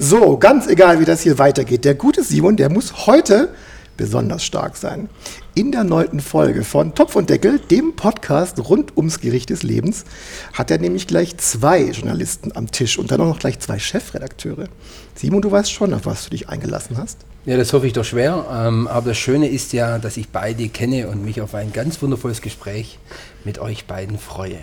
So, 0.00 0.36
ganz 0.36 0.68
egal, 0.68 1.00
wie 1.00 1.04
das 1.04 1.22
hier 1.22 1.38
weitergeht. 1.38 1.84
Der 1.84 1.96
gute 1.96 2.22
Simon, 2.22 2.56
der 2.56 2.70
muss 2.70 3.08
heute 3.08 3.52
besonders 3.96 4.44
stark 4.44 4.76
sein. 4.76 5.08
In 5.56 5.72
der 5.72 5.82
neunten 5.82 6.20
Folge 6.20 6.62
von 6.62 6.94
Topf 6.94 7.16
und 7.16 7.30
Deckel, 7.30 7.58
dem 7.58 7.96
Podcast 7.96 8.60
rund 8.60 8.96
ums 8.96 9.18
Gericht 9.18 9.50
des 9.50 9.64
Lebens, 9.64 10.04
hat 10.52 10.70
er 10.70 10.78
nämlich 10.78 11.08
gleich 11.08 11.36
zwei 11.38 11.82
Journalisten 11.82 12.54
am 12.54 12.70
Tisch 12.70 12.96
und 12.96 13.10
dann 13.10 13.20
auch 13.20 13.26
noch 13.26 13.40
gleich 13.40 13.58
zwei 13.58 13.80
Chefredakteure. 13.80 14.68
Simon, 15.16 15.42
du 15.42 15.50
weißt 15.50 15.72
schon, 15.72 15.92
auf 15.92 16.06
was 16.06 16.22
du 16.22 16.30
dich 16.30 16.48
eingelassen 16.48 16.96
hast. 16.96 17.18
Ja, 17.44 17.56
das 17.56 17.72
hoffe 17.72 17.88
ich 17.88 17.92
doch 17.92 18.04
schwer. 18.04 18.46
Ähm, 18.52 18.86
aber 18.86 19.08
das 19.08 19.18
Schöne 19.18 19.48
ist 19.48 19.72
ja, 19.72 19.98
dass 19.98 20.16
ich 20.16 20.28
beide 20.28 20.68
kenne 20.68 21.08
und 21.08 21.24
mich 21.24 21.40
auf 21.40 21.56
ein 21.56 21.72
ganz 21.72 22.00
wundervolles 22.00 22.40
Gespräch 22.40 23.00
mit 23.44 23.58
euch 23.58 23.86
beiden 23.86 24.16
freue. 24.20 24.58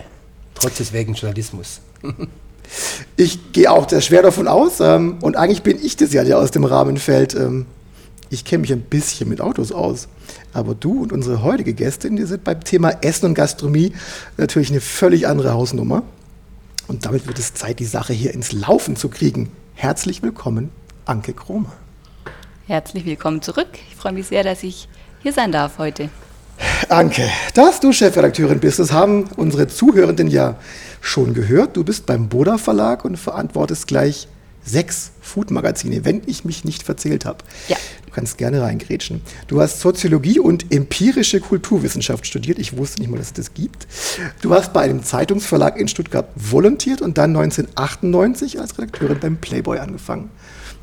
Trotz 0.53 0.77
des 0.77 0.93
wegen 0.93 1.13
Journalismus. 1.13 1.81
Ich 3.17 3.51
gehe 3.53 3.71
auch 3.71 3.89
sehr 3.89 4.01
schwer 4.01 4.21
davon 4.21 4.47
aus 4.47 4.79
ähm, 4.79 5.17
und 5.21 5.37
eigentlich 5.37 5.63
bin 5.63 5.83
ich 5.83 5.95
das 5.97 6.13
ja, 6.13 6.23
der 6.23 6.39
aus 6.39 6.51
dem 6.51 6.63
Rahmen 6.63 6.97
fällt. 6.97 7.35
Ähm, 7.35 7.65
ich 8.29 8.43
kenne 8.43 8.61
mich 8.61 8.73
ein 8.73 8.81
bisschen 8.81 9.29
mit 9.29 9.41
Autos 9.41 9.71
aus. 9.71 10.07
Aber 10.53 10.73
du 10.73 11.03
und 11.03 11.13
unsere 11.13 11.43
heutige 11.43 11.73
Gästin, 11.73 12.15
die 12.15 12.25
sind 12.25 12.43
beim 12.43 12.63
Thema 12.63 12.91
Essen 13.01 13.27
und 13.27 13.33
Gastronomie 13.35 13.93
natürlich 14.37 14.71
eine 14.71 14.81
völlig 14.81 15.27
andere 15.27 15.53
Hausnummer. 15.53 16.03
Und 16.87 17.05
damit 17.05 17.27
wird 17.27 17.39
es 17.39 17.53
Zeit, 17.53 17.79
die 17.79 17.85
Sache 17.85 18.13
hier 18.13 18.33
ins 18.33 18.51
Laufen 18.51 18.95
zu 18.95 19.09
kriegen. 19.09 19.51
Herzlich 19.73 20.21
willkommen, 20.21 20.69
Anke 21.05 21.33
Kromer. 21.33 21.73
Herzlich 22.67 23.05
willkommen 23.05 23.41
zurück. 23.41 23.67
Ich 23.89 23.95
freue 23.95 24.13
mich 24.13 24.27
sehr, 24.27 24.43
dass 24.43 24.63
ich 24.63 24.87
hier 25.21 25.33
sein 25.33 25.51
darf 25.51 25.77
heute. 25.77 26.09
Anke, 26.89 27.29
dass 27.53 27.79
du 27.79 27.91
Chefredakteurin 27.91 28.59
bist, 28.59 28.79
das 28.79 28.91
haben 28.91 29.25
unsere 29.35 29.67
Zuhörenden 29.67 30.27
ja 30.27 30.55
schon 31.05 31.33
gehört. 31.33 31.77
Du 31.77 31.83
bist 31.83 32.05
beim 32.05 32.29
Boda 32.29 32.57
Verlag 32.57 33.05
und 33.05 33.17
verantwortest 33.17 33.87
gleich 33.87 34.27
sechs 34.63 35.11
Food-Magazine, 35.21 36.03
wenn 36.05 36.23
ich 36.25 36.43
mich 36.43 36.65
nicht 36.65 36.81
verzählt 36.81 37.25
habe. 37.25 37.37
Ja. 37.67 37.77
Du 38.05 38.11
kannst 38.11 38.37
gerne 38.39 38.61
reingrätschen. 38.61 39.21
Du 39.47 39.61
hast 39.61 39.79
Soziologie 39.81 40.39
und 40.39 40.73
empirische 40.73 41.39
Kulturwissenschaft 41.39 42.25
studiert. 42.25 42.57
Ich 42.57 42.75
wusste 42.75 43.01
nicht 43.01 43.11
mal, 43.11 43.17
dass 43.17 43.27
es 43.27 43.33
das 43.33 43.53
gibt. 43.53 43.85
Du 44.41 44.53
hast 44.55 44.73
bei 44.73 44.81
einem 44.81 45.03
Zeitungsverlag 45.03 45.77
in 45.79 45.87
Stuttgart 45.87 46.27
volontiert 46.35 47.01
und 47.01 47.17
dann 47.19 47.35
1998 47.35 48.59
als 48.59 48.77
Redakteurin 48.79 49.19
beim 49.19 49.37
Playboy 49.37 49.77
angefangen. 49.77 50.31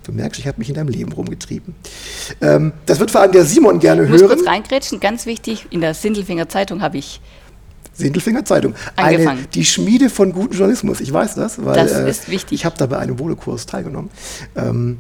Du 0.05 0.12
merkst, 0.12 0.39
ich 0.41 0.47
habe 0.47 0.59
mich 0.59 0.69
in 0.69 0.75
deinem 0.77 0.89
Leben 0.89 1.12
rumgetrieben. 1.12 1.75
Ähm, 2.41 2.73
das 2.86 3.01
wird 3.01 3.11
vor 3.11 3.20
allem 3.20 3.33
der 3.33 3.45
Simon 3.45 3.79
gerne 3.81 4.05
Ich 4.05 4.11
muss 4.11 4.20
hören. 4.20 4.36
kurz 4.36 4.47
reingrätschen, 4.47 5.01
ganz 5.01 5.27
wichtig, 5.27 5.67
in 5.70 5.81
der 5.81 5.95
Sindelfinger 5.95 6.48
Zeitung 6.48 6.83
habe 6.83 6.98
ich 6.98 7.20
Sindelfinger 7.95 8.45
Zeitung. 8.45 8.75
Angefangen. 8.97 9.39
Eine, 9.41 9.48
die 9.48 9.65
Schmiede 9.65 10.11
von 10.11 10.33
gutem 10.33 10.57
Journalismus. 10.57 11.01
Ich 11.01 11.12
weiß 11.12 11.35
das, 11.35 11.65
weil 11.65 11.75
Das 11.75 11.93
äh, 11.93 12.09
ist 12.09 12.29
wichtig. 12.31 12.61
ich 12.61 12.65
habe 12.65 12.77
da 12.79 12.87
bei 12.87 12.98
einem 12.98 13.19
Volokurs 13.19 13.67
teilgenommen. 13.67 14.11
Ähm, 14.57 14.98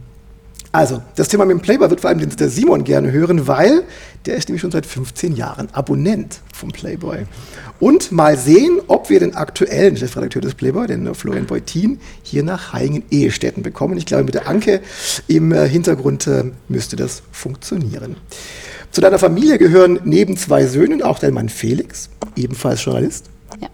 also, 0.74 1.02
das 1.16 1.28
Thema 1.28 1.44
mit 1.44 1.58
dem 1.58 1.60
Playboy 1.60 1.90
wird 1.90 2.00
vor 2.00 2.08
allem 2.08 2.26
der 2.34 2.48
Simon 2.48 2.82
gerne 2.84 3.12
hören, 3.12 3.46
weil 3.46 3.82
der 4.24 4.36
ist 4.36 4.48
nämlich 4.48 4.62
schon 4.62 4.70
seit 4.70 4.86
15 4.86 5.36
Jahren 5.36 5.68
Abonnent 5.72 6.40
vom 6.54 6.70
Playboy. 6.70 7.26
Und 7.78 8.10
mal 8.10 8.38
sehen, 8.38 8.80
ob 8.86 9.10
wir 9.10 9.20
den 9.20 9.34
aktuellen 9.34 9.98
Chefredakteur 9.98 10.40
des 10.40 10.54
Playboy, 10.54 10.86
den 10.86 11.06
äh, 11.06 11.14
Florian 11.14 11.44
Beutin, 11.46 12.00
hier 12.22 12.42
nach 12.42 12.72
Haingen-Ehestätten 12.72 13.62
bekommen. 13.62 13.98
Ich 13.98 14.06
glaube, 14.06 14.24
mit 14.24 14.34
der 14.34 14.48
Anke 14.48 14.80
im 15.28 15.52
äh, 15.52 15.68
Hintergrund 15.68 16.28
müsste 16.68 16.96
das 16.96 17.22
funktionieren. 17.32 18.16
Zu 18.92 19.00
deiner 19.00 19.18
Familie 19.18 19.56
gehören 19.56 20.00
neben 20.04 20.36
zwei 20.36 20.66
Söhnen 20.66 21.02
auch 21.02 21.18
dein 21.18 21.32
Mann 21.32 21.48
Felix, 21.48 22.10
ebenfalls 22.36 22.84
Journalist. 22.84 23.24
Ja. 23.58 23.68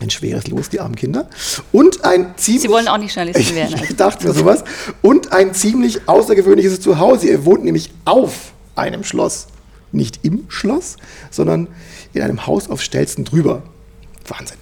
Ein 0.00 0.08
schweres 0.08 0.46
Los, 0.48 0.70
die 0.70 0.80
armen 0.80 0.96
Kinder. 0.96 1.28
Und 1.70 2.02
ein 2.02 2.32
ziemlich. 2.38 2.62
Sie 2.62 2.70
wollen 2.70 2.88
auch 2.88 2.96
nicht 2.96 3.14
Journalisten 3.14 3.54
werden. 3.54 3.78
Ich 3.82 3.94
dachte 3.96 4.26
mir 4.26 4.32
sowas. 4.32 4.64
Und 5.02 5.32
ein 5.32 5.52
ziemlich 5.52 6.08
außergewöhnliches 6.08 6.80
Zuhause. 6.80 7.28
Ihr 7.28 7.44
wohnt 7.44 7.62
nämlich 7.62 7.90
auf 8.06 8.52
einem 8.74 9.04
Schloss. 9.04 9.48
Nicht 9.92 10.20
im 10.22 10.46
Schloss, 10.48 10.96
sondern 11.30 11.68
in 12.14 12.22
einem 12.22 12.46
Haus 12.46 12.70
auf 12.70 12.80
Stelzen 12.80 13.26
drüber. 13.26 13.62
Wahnsinn. 14.26 14.56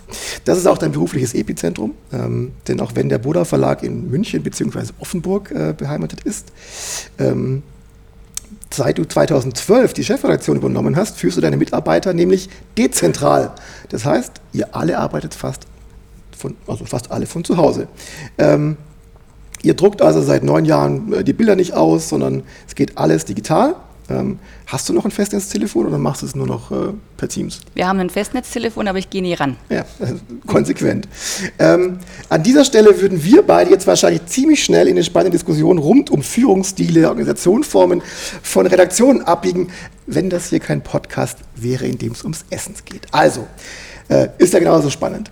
Das 0.45 0.59
ist 0.59 0.67
auch 0.67 0.79
dein 0.79 0.91
berufliches 0.91 1.33
Epizentrum, 1.35 1.95
ähm, 2.13 2.51
denn 2.67 2.81
auch 2.81 2.97
wenn 2.97 3.09
der 3.09 3.19
Boda 3.19 3.45
Verlag 3.45 3.85
in 3.85 4.11
München 4.11 4.43
bzw. 4.43 4.93
Offenburg 4.99 5.53
äh, 5.53 5.73
beheimatet 5.77 6.23
ist, 6.25 6.49
ähm, 7.21 7.63
seit 8.75 8.99
du 8.99 9.05
2012 9.05 9.93
die 9.93 10.05
Chefredaktion 10.05 10.57
übernommen 10.57 10.97
hast, 10.97 11.19
führst 11.19 11.37
du 11.37 11.41
deine 11.41 11.57
Mitarbeiter 11.57 12.13
nämlich 12.13 12.49
dezentral. 12.77 13.53
Das 13.89 14.05
heißt, 14.05 14.33
ihr 14.53 14.75
alle 14.75 14.99
arbeitet 14.99 15.35
fast 15.35 15.67
von, 16.37 16.57
also 16.67 16.85
fast 16.85 17.11
alle 17.11 17.27
von 17.27 17.45
zu 17.45 17.57
Hause. 17.57 17.89
Ähm, 18.39 18.77
ihr 19.63 19.75
druckt 19.75 20.03
also 20.03 20.23
seit 20.23 20.43
neun 20.43 20.65
Jahren 20.65 21.13
äh, 21.13 21.25
die 21.25 21.33
Bilder 21.33 21.57
nicht 21.57 21.75
aus, 21.75 22.09
sondern 22.09 22.43
es 22.67 22.75
geht 22.75 22.99
alles 22.99 23.25
digital. 23.25 23.77
Ähm, 24.13 24.39
hast 24.67 24.89
du 24.89 24.93
noch 24.93 25.05
ein 25.05 25.11
Festnetztelefon 25.11 25.87
oder 25.87 25.99
machst 25.99 26.23
du 26.23 26.27
es 26.27 26.35
nur 26.35 26.47
noch 26.47 26.71
äh, 26.71 26.93
per 27.17 27.29
Teams? 27.29 27.61
Wir 27.75 27.89
haben 27.89 27.99
ein 28.01 28.11
Festnetztelefon, 28.11 28.87
aber 28.89 28.99
ich 28.99 29.09
gehe 29.09 29.23
nie 29.23 29.35
ran. 29.35 29.57
Ja, 29.71 29.85
konsequent. 30.47 31.09
Ähm, 31.59 31.99
an 32.29 32.43
dieser 32.43 32.65
Stelle 32.65 33.01
würden 33.01 33.25
wir 33.25 33.43
beide 33.43 33.71
jetzt 33.71 33.87
wahrscheinlich 33.87 34.27
ziemlich 34.27 34.63
schnell 34.63 34.89
in 34.89 34.95
eine 34.95 35.05
spannende 35.05 35.37
Diskussion 35.37 35.79
rund 35.79 36.11
um 36.11 36.23
Führungsstile, 36.23 37.09
Organisationsformen 37.09 38.03
von 38.43 38.67
Redaktionen 38.67 39.23
abbiegen, 39.23 39.69
wenn 40.07 40.29
das 40.29 40.51
hier 40.51 40.61
kein 40.61 40.83
Podcast 40.83 41.39
wäre, 41.57 41.87
in 41.87 41.99
dem 41.99 42.13
es 42.13 42.23
ums 42.23 42.45
Essen 42.51 42.75
geht. 42.85 43.07
Also, 43.13 43.47
äh, 44.09 44.29
ist 44.39 44.53
ja 44.53 44.59
genauso 44.59 44.91
spannend. 44.91 45.31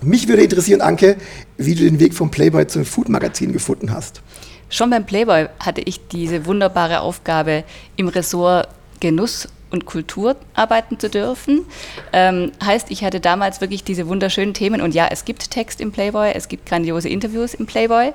Mich 0.00 0.28
würde 0.28 0.42
interessieren, 0.42 0.80
Anke, 0.80 1.16
wie 1.56 1.74
du 1.74 1.82
den 1.84 1.98
Weg 1.98 2.14
vom 2.14 2.30
Playboy 2.30 2.66
zum 2.68 2.84
Food-Magazin 2.84 3.52
gefunden 3.52 3.92
hast. 3.92 4.22
Schon 4.70 4.90
beim 4.90 5.06
Playboy 5.06 5.48
hatte 5.60 5.80
ich 5.80 6.08
diese 6.08 6.46
wunderbare 6.46 7.00
Aufgabe, 7.00 7.64
im 7.96 8.08
Ressort 8.08 8.68
Genuss 9.00 9.48
und 9.70 9.86
Kultur 9.86 10.36
arbeiten 10.54 10.98
zu 10.98 11.10
dürfen. 11.10 11.66
Ähm, 12.12 12.52
heißt, 12.64 12.90
ich 12.90 13.04
hatte 13.04 13.20
damals 13.20 13.60
wirklich 13.60 13.84
diese 13.84 14.08
wunderschönen 14.08 14.54
Themen 14.54 14.80
und 14.80 14.94
ja, 14.94 15.08
es 15.10 15.24
gibt 15.24 15.50
Text 15.50 15.80
im 15.80 15.92
Playboy, 15.92 16.32
es 16.34 16.48
gibt 16.48 16.66
grandiose 16.66 17.08
Interviews 17.08 17.54
im 17.54 17.66
Playboy. 17.66 18.12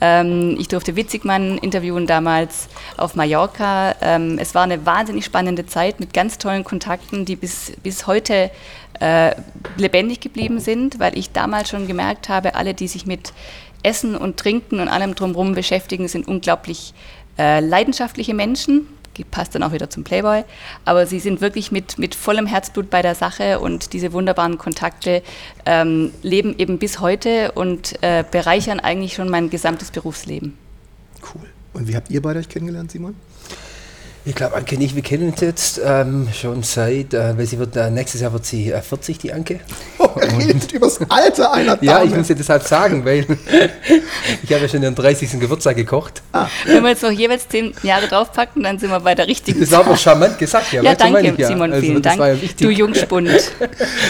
Ähm, 0.00 0.56
ich 0.58 0.68
durfte 0.68 0.96
Witzigmann 0.96 1.58
interviewen 1.58 2.06
damals 2.06 2.68
auf 2.96 3.14
Mallorca. 3.14 3.94
Ähm, 4.00 4.38
es 4.38 4.54
war 4.54 4.62
eine 4.62 4.84
wahnsinnig 4.86 5.24
spannende 5.24 5.66
Zeit 5.66 6.00
mit 6.00 6.14
ganz 6.14 6.38
tollen 6.38 6.64
Kontakten, 6.64 7.24
die 7.24 7.36
bis, 7.36 7.72
bis 7.82 8.06
heute 8.06 8.50
äh, 9.00 9.34
lebendig 9.76 10.20
geblieben 10.20 10.60
sind, 10.60 10.98
weil 10.98 11.16
ich 11.16 11.32
damals 11.32 11.70
schon 11.70 11.86
gemerkt 11.86 12.28
habe, 12.28 12.54
alle, 12.54 12.74
die 12.74 12.88
sich 12.88 13.06
mit 13.06 13.32
Essen 13.82 14.16
und 14.16 14.36
Trinken 14.36 14.80
und 14.80 14.88
allem 14.88 15.14
drumherum 15.14 15.54
beschäftigen, 15.54 16.08
sind 16.08 16.28
unglaublich 16.28 16.94
äh, 17.38 17.60
leidenschaftliche 17.60 18.34
Menschen. 18.34 18.86
Passt 19.30 19.54
dann 19.54 19.62
auch 19.62 19.72
wieder 19.72 19.90
zum 19.90 20.02
Playboy. 20.02 20.44
Aber 20.86 21.04
sie 21.04 21.18
sind 21.18 21.42
wirklich 21.42 21.70
mit, 21.70 21.98
mit 21.98 22.14
vollem 22.14 22.46
Herzblut 22.46 22.88
bei 22.88 23.02
der 23.02 23.14
Sache 23.14 23.60
und 23.60 23.92
diese 23.92 24.14
wunderbaren 24.14 24.56
Kontakte 24.56 25.22
ähm, 25.66 26.12
leben 26.22 26.58
eben 26.58 26.78
bis 26.78 27.00
heute 27.00 27.52
und 27.52 28.02
äh, 28.02 28.24
bereichern 28.30 28.80
eigentlich 28.80 29.12
schon 29.12 29.28
mein 29.28 29.50
gesamtes 29.50 29.90
Berufsleben. 29.90 30.56
Cool. 31.34 31.46
Und 31.74 31.86
wie 31.86 31.96
habt 31.96 32.08
ihr 32.08 32.22
beide 32.22 32.38
euch 32.38 32.48
kennengelernt, 32.48 32.92
Simon? 32.92 33.14
Ich 34.26 34.34
glaube, 34.34 34.54
Anke 34.54 34.76
nicht, 34.76 34.94
wir 34.94 35.02
kennen 35.02 35.30
uns 35.30 35.40
jetzt 35.40 35.80
ähm, 35.82 36.28
schon 36.38 36.62
seit, 36.62 37.14
äh, 37.14 37.38
weil 37.38 37.46
sie 37.46 37.58
wird, 37.58 37.74
äh, 37.76 37.90
nächstes 37.90 38.20
Jahr 38.20 38.32
wird 38.34 38.44
sie 38.44 38.70
äh, 38.70 38.82
40, 38.82 39.16
die 39.16 39.32
Anke. 39.32 39.60
Er 39.98 40.38
redet 40.38 40.70
übers 40.72 41.00
Alter 41.08 41.52
einer 41.54 41.76
Dame. 41.76 41.86
Ja, 41.86 42.02
ich 42.04 42.14
muss 42.14 42.26
sie 42.26 42.34
deshalb 42.34 42.62
sagen, 42.64 43.02
weil 43.06 43.20
ich 44.42 44.52
habe 44.52 44.62
ja 44.62 44.68
schon 44.68 44.82
ihren 44.82 44.94
30. 44.94 45.40
Geburtstag 45.40 45.76
gekocht. 45.76 46.22
Wenn 46.66 46.82
wir 46.82 46.90
jetzt 46.90 47.02
noch 47.02 47.10
jeweils 47.10 47.48
zehn 47.48 47.72
Jahre 47.82 48.08
draufpacken, 48.08 48.62
dann 48.62 48.78
sind 48.78 48.90
wir 48.90 49.00
bei 49.00 49.14
der 49.14 49.26
richtigen 49.26 49.58
Das 49.58 49.70
war 49.70 49.80
aber 49.80 49.96
charmant 49.96 50.38
gesagt. 50.38 50.70
Ja, 50.72 50.82
meine 50.82 50.96
danke, 50.96 51.28
ich 51.32 51.38
ja. 51.38 51.48
Simon, 51.48 51.72
Also, 51.72 51.86
vielen 51.86 52.02
Dank. 52.02 52.20
ja 52.20 52.34
du 52.58 52.68
Jungspund. 52.70 53.30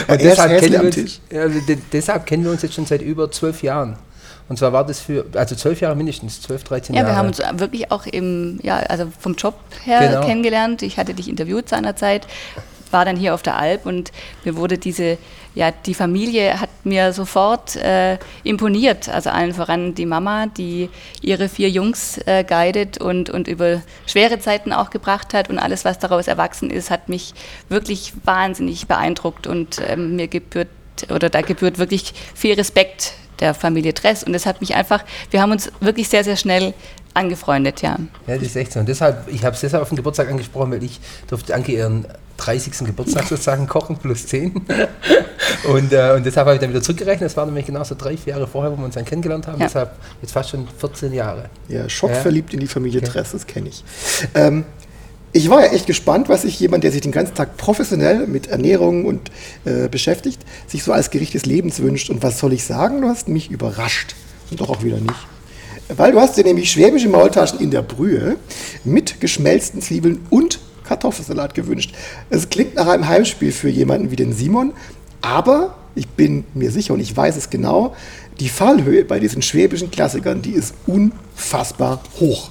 Und 0.09 0.21
deshalb 0.21 0.59
kennen, 0.59 0.81
uns, 0.87 1.21
ja, 1.31 1.47
de- 1.47 1.77
deshalb 1.93 2.25
kennen 2.25 2.43
wir 2.43 2.51
uns 2.51 2.61
jetzt 2.63 2.75
schon 2.75 2.85
seit 2.85 3.01
über 3.01 3.31
zwölf 3.31 3.63
Jahren. 3.63 3.95
Und 4.51 4.57
zwar 4.57 4.73
war 4.73 4.85
das 4.85 4.99
für, 4.99 5.23
also 5.33 5.55
zwölf 5.55 5.79
Jahre 5.79 5.95
mindestens, 5.95 6.41
zwölf, 6.41 6.65
13 6.65 6.93
Ja, 6.93 7.03
Jahre. 7.03 7.13
wir 7.13 7.17
haben 7.17 7.27
uns 7.27 7.41
wirklich 7.53 7.89
auch 7.89 8.05
im, 8.05 8.59
ja, 8.61 8.79
also 8.79 9.05
vom 9.17 9.35
Job 9.35 9.53
her 9.85 10.01
Genau. 10.09 10.25
kennengelernt. 10.25 10.81
Ich 10.81 10.97
hatte 10.97 11.13
dich 11.13 11.29
interviewt 11.29 11.69
seinerzeit. 11.69 12.27
war 12.91 13.05
dann 13.05 13.15
hier 13.15 13.33
auf 13.33 13.41
der 13.43 13.55
Alp 13.57 13.85
und 13.85 14.11
mir 14.43 14.57
wurde 14.57 14.77
diese, 14.77 15.17
ja, 15.55 15.71
die 15.71 15.93
Familie 15.93 16.59
hat 16.59 16.67
mir 16.83 17.13
sofort 17.13 17.77
äh, 17.77 18.17
imponiert. 18.43 19.07
Also 19.07 19.29
allen 19.29 19.53
voran 19.53 19.95
die 19.95 20.05
Mama, 20.05 20.47
die 20.47 20.89
ihre 21.21 21.47
vier 21.47 21.69
Jungs 21.69 22.17
äh, 22.25 22.43
guidet 22.43 22.97
und, 22.97 23.29
und 23.29 23.47
über 23.47 23.81
schwere 24.05 24.39
Zeiten 24.39 24.73
auch 24.73 24.89
gebracht 24.89 25.33
hat 25.33 25.49
und 25.49 25.59
alles, 25.59 25.85
was 25.85 25.97
daraus 25.99 26.27
erwachsen 26.27 26.69
ist, 26.69 26.91
hat 26.91 27.07
mich 27.07 27.33
wirklich 27.69 28.11
wahnsinnig 28.25 28.87
beeindruckt 28.87 29.47
und 29.47 29.79
ähm, 29.87 30.17
mir 30.17 30.27
gebührt 30.27 30.67
oder 31.09 31.29
da 31.29 31.39
gebührt 31.39 31.77
wirklich 31.77 32.13
viel 32.35 32.55
Respekt 32.55 33.13
der 33.41 33.53
Familie 33.53 33.93
Dress 33.93 34.23
und 34.23 34.33
es 34.33 34.45
hat 34.45 34.61
mich 34.61 34.75
einfach, 34.75 35.03
wir 35.31 35.41
haben 35.41 35.51
uns 35.51 35.71
wirklich 35.81 36.07
sehr, 36.07 36.23
sehr 36.23 36.37
schnell 36.37 36.73
angefreundet, 37.13 37.81
ja. 37.81 37.97
Ja, 38.27 38.35
das 38.35 38.43
ist 38.43 38.55
echt 38.55 38.71
so. 38.71 38.79
Und 38.79 38.87
deshalb, 38.87 39.27
ich 39.27 39.43
habe 39.43 39.55
es 39.55 39.61
deshalb 39.61 39.83
auf 39.83 39.89
den 39.89 39.97
Geburtstag 39.97 40.29
angesprochen, 40.29 40.71
weil 40.71 40.83
ich 40.83 40.99
durfte 41.27 41.53
Anke 41.53 41.73
ihren 41.73 42.05
30. 42.37 42.85
Geburtstag 42.85 43.25
sozusagen 43.27 43.67
kochen, 43.67 43.97
plus 43.97 44.27
10. 44.27 44.53
und, 45.65 45.93
äh, 45.93 46.13
und 46.15 46.25
deshalb 46.25 46.47
habe 46.47 46.55
ich 46.55 46.61
dann 46.61 46.69
wieder 46.69 46.81
zurückgerechnet. 46.81 47.29
Das 47.29 47.37
war 47.37 47.45
nämlich 47.45 47.65
genau 47.65 47.83
so 47.83 47.95
drei, 47.95 48.17
vier 48.17 48.33
Jahre 48.33 48.47
vorher, 48.47 48.71
wo 48.71 48.77
wir 48.77 48.85
uns 48.85 48.95
dann 48.95 49.05
kennengelernt 49.05 49.47
haben. 49.47 49.59
Ja. 49.59 49.67
Deshalb 49.67 49.91
jetzt 50.21 50.31
fast 50.31 50.49
schon 50.49 50.67
14 50.67 51.13
Jahre. 51.13 51.49
Ja, 51.67 51.87
schockverliebt 51.87 52.53
in 52.53 52.61
die 52.61 52.67
Familie 52.67 53.01
Dress, 53.01 53.31
das 53.33 53.45
kenne 53.45 53.69
ich. 53.69 53.83
Ähm, 54.33 54.65
ich 55.33 55.49
war 55.49 55.65
ja 55.65 55.71
echt 55.71 55.87
gespannt, 55.87 56.29
was 56.29 56.41
sich 56.43 56.59
jemand, 56.59 56.83
der 56.83 56.91
sich 56.91 57.01
den 57.01 57.11
ganzen 57.11 57.35
Tag 57.35 57.57
professionell 57.57 58.27
mit 58.27 58.47
Ernährung 58.47 59.05
und 59.05 59.31
äh, 59.65 59.87
beschäftigt, 59.87 60.41
sich 60.67 60.83
so 60.83 60.91
als 60.91 61.09
Gericht 61.09 61.33
des 61.33 61.45
Lebens 61.45 61.79
wünscht. 61.79 62.09
Und 62.09 62.21
was 62.23 62.39
soll 62.39 62.53
ich 62.53 62.63
sagen? 62.63 63.01
Du 63.01 63.07
hast 63.07 63.27
mich 63.27 63.49
überrascht. 63.49 64.15
Und 64.49 64.59
doch 64.59 64.69
auch 64.69 64.83
wieder 64.83 64.99
nicht. 64.99 65.15
Weil 65.87 66.11
du 66.11 66.19
hast 66.19 66.37
dir 66.37 66.43
nämlich 66.43 66.71
schwäbische 66.71 67.09
Maultaschen 67.09 67.59
in 67.59 67.71
der 67.71 67.81
Brühe 67.81 68.37
mit 68.83 69.21
geschmelzten 69.21 69.81
Zwiebeln 69.81 70.19
und 70.29 70.59
Kartoffelsalat 70.83 71.53
gewünscht. 71.53 71.93
Es 72.29 72.49
klingt 72.49 72.75
nach 72.75 72.87
einem 72.87 73.07
Heimspiel 73.07 73.51
für 73.51 73.69
jemanden 73.69 74.11
wie 74.11 74.15
den 74.15 74.33
Simon, 74.33 74.73
aber 75.21 75.75
ich 75.95 76.07
bin 76.07 76.45
mir 76.53 76.71
sicher 76.71 76.93
und 76.93 76.99
ich 76.99 77.15
weiß 77.15 77.37
es 77.37 77.49
genau, 77.49 77.95
die 78.39 78.49
Fallhöhe 78.49 79.05
bei 79.05 79.19
diesen 79.19 79.41
schwäbischen 79.41 79.91
Klassikern, 79.91 80.41
die 80.41 80.51
ist 80.51 80.73
unfassbar 80.87 82.01
hoch. 82.19 82.49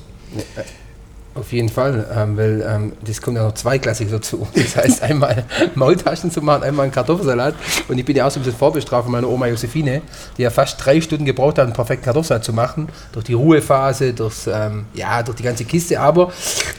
Auf 1.33 1.53
jeden 1.53 1.69
Fall, 1.69 2.09
ähm, 2.13 2.37
weil 2.37 2.67
ähm, 2.69 2.93
das 3.07 3.23
kommt 3.23 3.37
ja 3.37 3.45
noch 3.45 3.55
zweigleisig 3.55 4.11
dazu. 4.11 4.49
Das 4.55 4.77
heißt, 4.77 5.03
einmal 5.03 5.45
Maultaschen 5.77 6.31
zu 6.31 6.43
machen, 6.43 6.65
einmal 6.65 6.85
einen 6.85 6.93
Kartoffelsalat. 6.93 7.55
Und 7.89 7.99
ich 7.99 8.05
bin 8.05 8.17
ja 8.17 8.27
auch 8.27 8.31
so 8.31 8.41
ein 8.41 8.43
bisschen 8.43 8.59
vorbestraft 8.59 9.05
von 9.05 9.13
meiner 9.13 9.29
Oma 9.29 9.47
Josephine, 9.47 10.03
die 10.37 10.43
ja 10.43 10.51
fast 10.51 10.85
drei 10.85 11.01
Stunden 11.01 11.25
gebraucht 11.25 11.59
hat, 11.59 11.67
einen 11.67 11.73
perfekten 11.73 12.05
Kartoffelsalat 12.05 12.45
zu 12.45 12.53
machen. 12.53 12.89
Durch 13.13 13.27
die 13.27 13.35
Ruhephase, 13.35 14.13
durchs, 14.13 14.49
ähm, 14.49 14.87
ja, 14.95 15.23
durch 15.23 15.37
die 15.37 15.45
ganze 15.45 15.65
Kiste. 15.65 16.01
Aber 16.01 16.33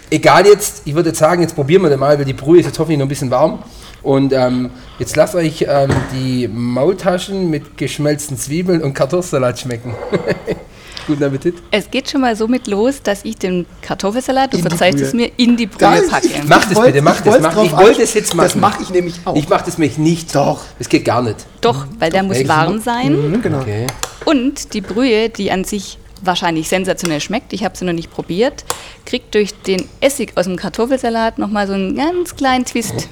egal 0.10 0.46
jetzt, 0.46 0.82
ich 0.84 0.96
würde 0.96 1.10
jetzt 1.10 1.20
sagen, 1.20 1.42
jetzt 1.42 1.56
probieren 1.56 1.84
wir 1.84 1.90
den 1.90 2.00
mal, 2.00 2.18
weil 2.18 2.26
die 2.26 2.34
Brühe 2.34 2.60
ist 2.60 2.66
jetzt 2.66 2.78
hoffentlich 2.78 3.00
noch 3.00 3.06
ein 3.06 3.10
bisschen 3.10 3.32
warm. 3.32 3.64
Und 4.04 4.34
ähm, 4.34 4.72
jetzt 5.00 5.16
lasst 5.16 5.36
euch 5.36 5.66
ähm, 5.68 5.92
die 6.14 6.50
Maultaschen 6.50 7.50
mit 7.50 7.78
geschmelzten 7.78 8.38
Zwiebeln 8.38 8.82
und 8.84 8.94
Kartoffelsalat 8.94 9.60
schmecken. 9.60 9.96
Guten 11.08 11.24
Appetit. 11.24 11.56
Es 11.72 11.90
geht 11.90 12.10
schon 12.10 12.22
mal 12.22 12.36
so 12.36 12.48
mit 12.48 12.68
los, 12.68 13.02
dass 13.02 13.26
ich 13.26 13.38
den 13.38 13.66
Kartoffelsalat, 13.82 14.54
du 14.54 14.58
die 14.58 14.64
verzeihst 14.64 15.00
es 15.02 15.14
mir, 15.14 15.32
in 15.38 15.58
die 15.58 15.66
Brühe 15.68 16.04
packe. 16.10 16.28
ich- 16.28 16.44
Mach 16.48 16.66
das 16.66 16.80
bitte, 16.86 17.02
mach 17.02 17.22
das. 17.22 17.40
Mach, 17.42 17.64
ich 17.64 17.72
wollte 17.76 18.02
es 18.04 18.14
jetzt 18.14 18.36
machen. 18.36 18.46
Das 18.48 18.56
mache 18.56 18.84
ich 18.84 18.90
nämlich 18.92 19.16
auch. 19.26 19.36
Ich 19.36 19.50
mache 19.50 19.66
das 19.66 19.78
mich 19.78 19.98
nicht. 19.98 20.34
Doch. 20.36 20.62
Das 20.78 20.88
geht 20.90 21.04
gar 21.06 21.22
nicht. 21.22 21.38
Doch, 21.62 21.86
weil 22.00 22.12
der 22.12 22.24
muss 22.24 22.48
warm 22.48 22.80
sein. 22.80 23.32
Mhm, 23.32 23.42
genau. 23.42 23.60
Okay. 23.62 23.88
Und 24.26 24.74
die 24.74 24.82
Brühe, 24.82 25.30
die 25.30 25.52
an 25.52 25.64
sich 25.64 25.98
wahrscheinlich 26.22 26.70
sensationell 26.70 27.20
schmeckt, 27.20 27.52
ich 27.52 27.64
habe 27.64 27.76
sie 27.76 27.84
noch 27.84 27.94
nicht 27.94 28.12
probiert, 28.12 28.64
kriegt 29.06 29.34
durch 29.34 29.54
den 29.64 29.88
Essig 30.02 30.34
aus 30.36 30.46
dem 30.46 30.56
Kartoffelsalat 30.56 31.40
nochmal 31.40 31.66
so 31.68 31.74
einen 31.74 31.96
ganz 31.96 32.36
kleinen 32.36 32.64
Twist. 32.66 33.10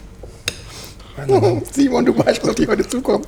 Simon, 1.73 2.05
du 2.05 2.17
weißt, 2.17 2.43
was 2.43 2.49
auf 2.49 2.55
dich 2.55 2.67
heute 2.67 2.87
zukommt. 2.87 3.25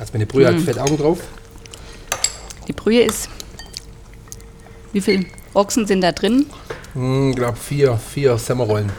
Hast 0.00 0.14
meine 0.14 0.26
Brühe 0.26 0.50
Mhm. 0.50 0.56
hat 0.56 0.62
Fettaugen 0.64 0.96
drauf. 0.96 1.18
Die 2.66 2.72
Brühe 2.72 3.02
ist. 3.02 3.28
Wie 4.92 5.00
viele 5.00 5.26
Ochsen 5.54 5.86
sind 5.86 6.00
da 6.00 6.10
drin? 6.12 6.46
Ich 6.94 7.36
glaube 7.36 7.56
vier, 7.56 7.96
vier 7.96 8.36
Semmerrollen. 8.38 8.90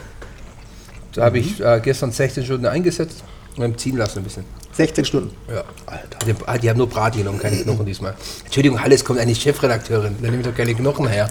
Da 1.14 1.24
habe 1.24 1.38
ich 1.40 1.60
äh, 1.60 1.80
gestern 1.82 2.12
16 2.12 2.44
Stunden 2.44 2.66
eingesetzt 2.66 3.22
und 3.56 3.62
dann 3.62 3.76
ziehen 3.76 3.96
lassen 3.98 4.20
ein 4.20 4.24
bisschen. 4.24 4.44
16 4.72 5.04
Stunden. 5.04 5.36
Ja. 5.52 5.64
Alter. 5.84 6.18
Die, 6.24 6.34
ah, 6.46 6.56
die 6.56 6.70
haben 6.70 6.78
nur 6.78 6.88
Braten 6.88 7.18
genommen, 7.18 7.38
keine 7.38 7.56
Knochen 7.58 7.84
diesmal. 7.84 8.14
Entschuldigung, 8.44 8.78
alles 8.78 9.04
kommt 9.04 9.18
eine 9.18 9.34
Chefredakteurin. 9.34 10.16
Da 10.22 10.30
nehme 10.30 10.40
ich 10.42 10.48
doch 10.48 10.56
keine 10.56 10.74
Knochen 10.74 11.06
her. 11.08 11.30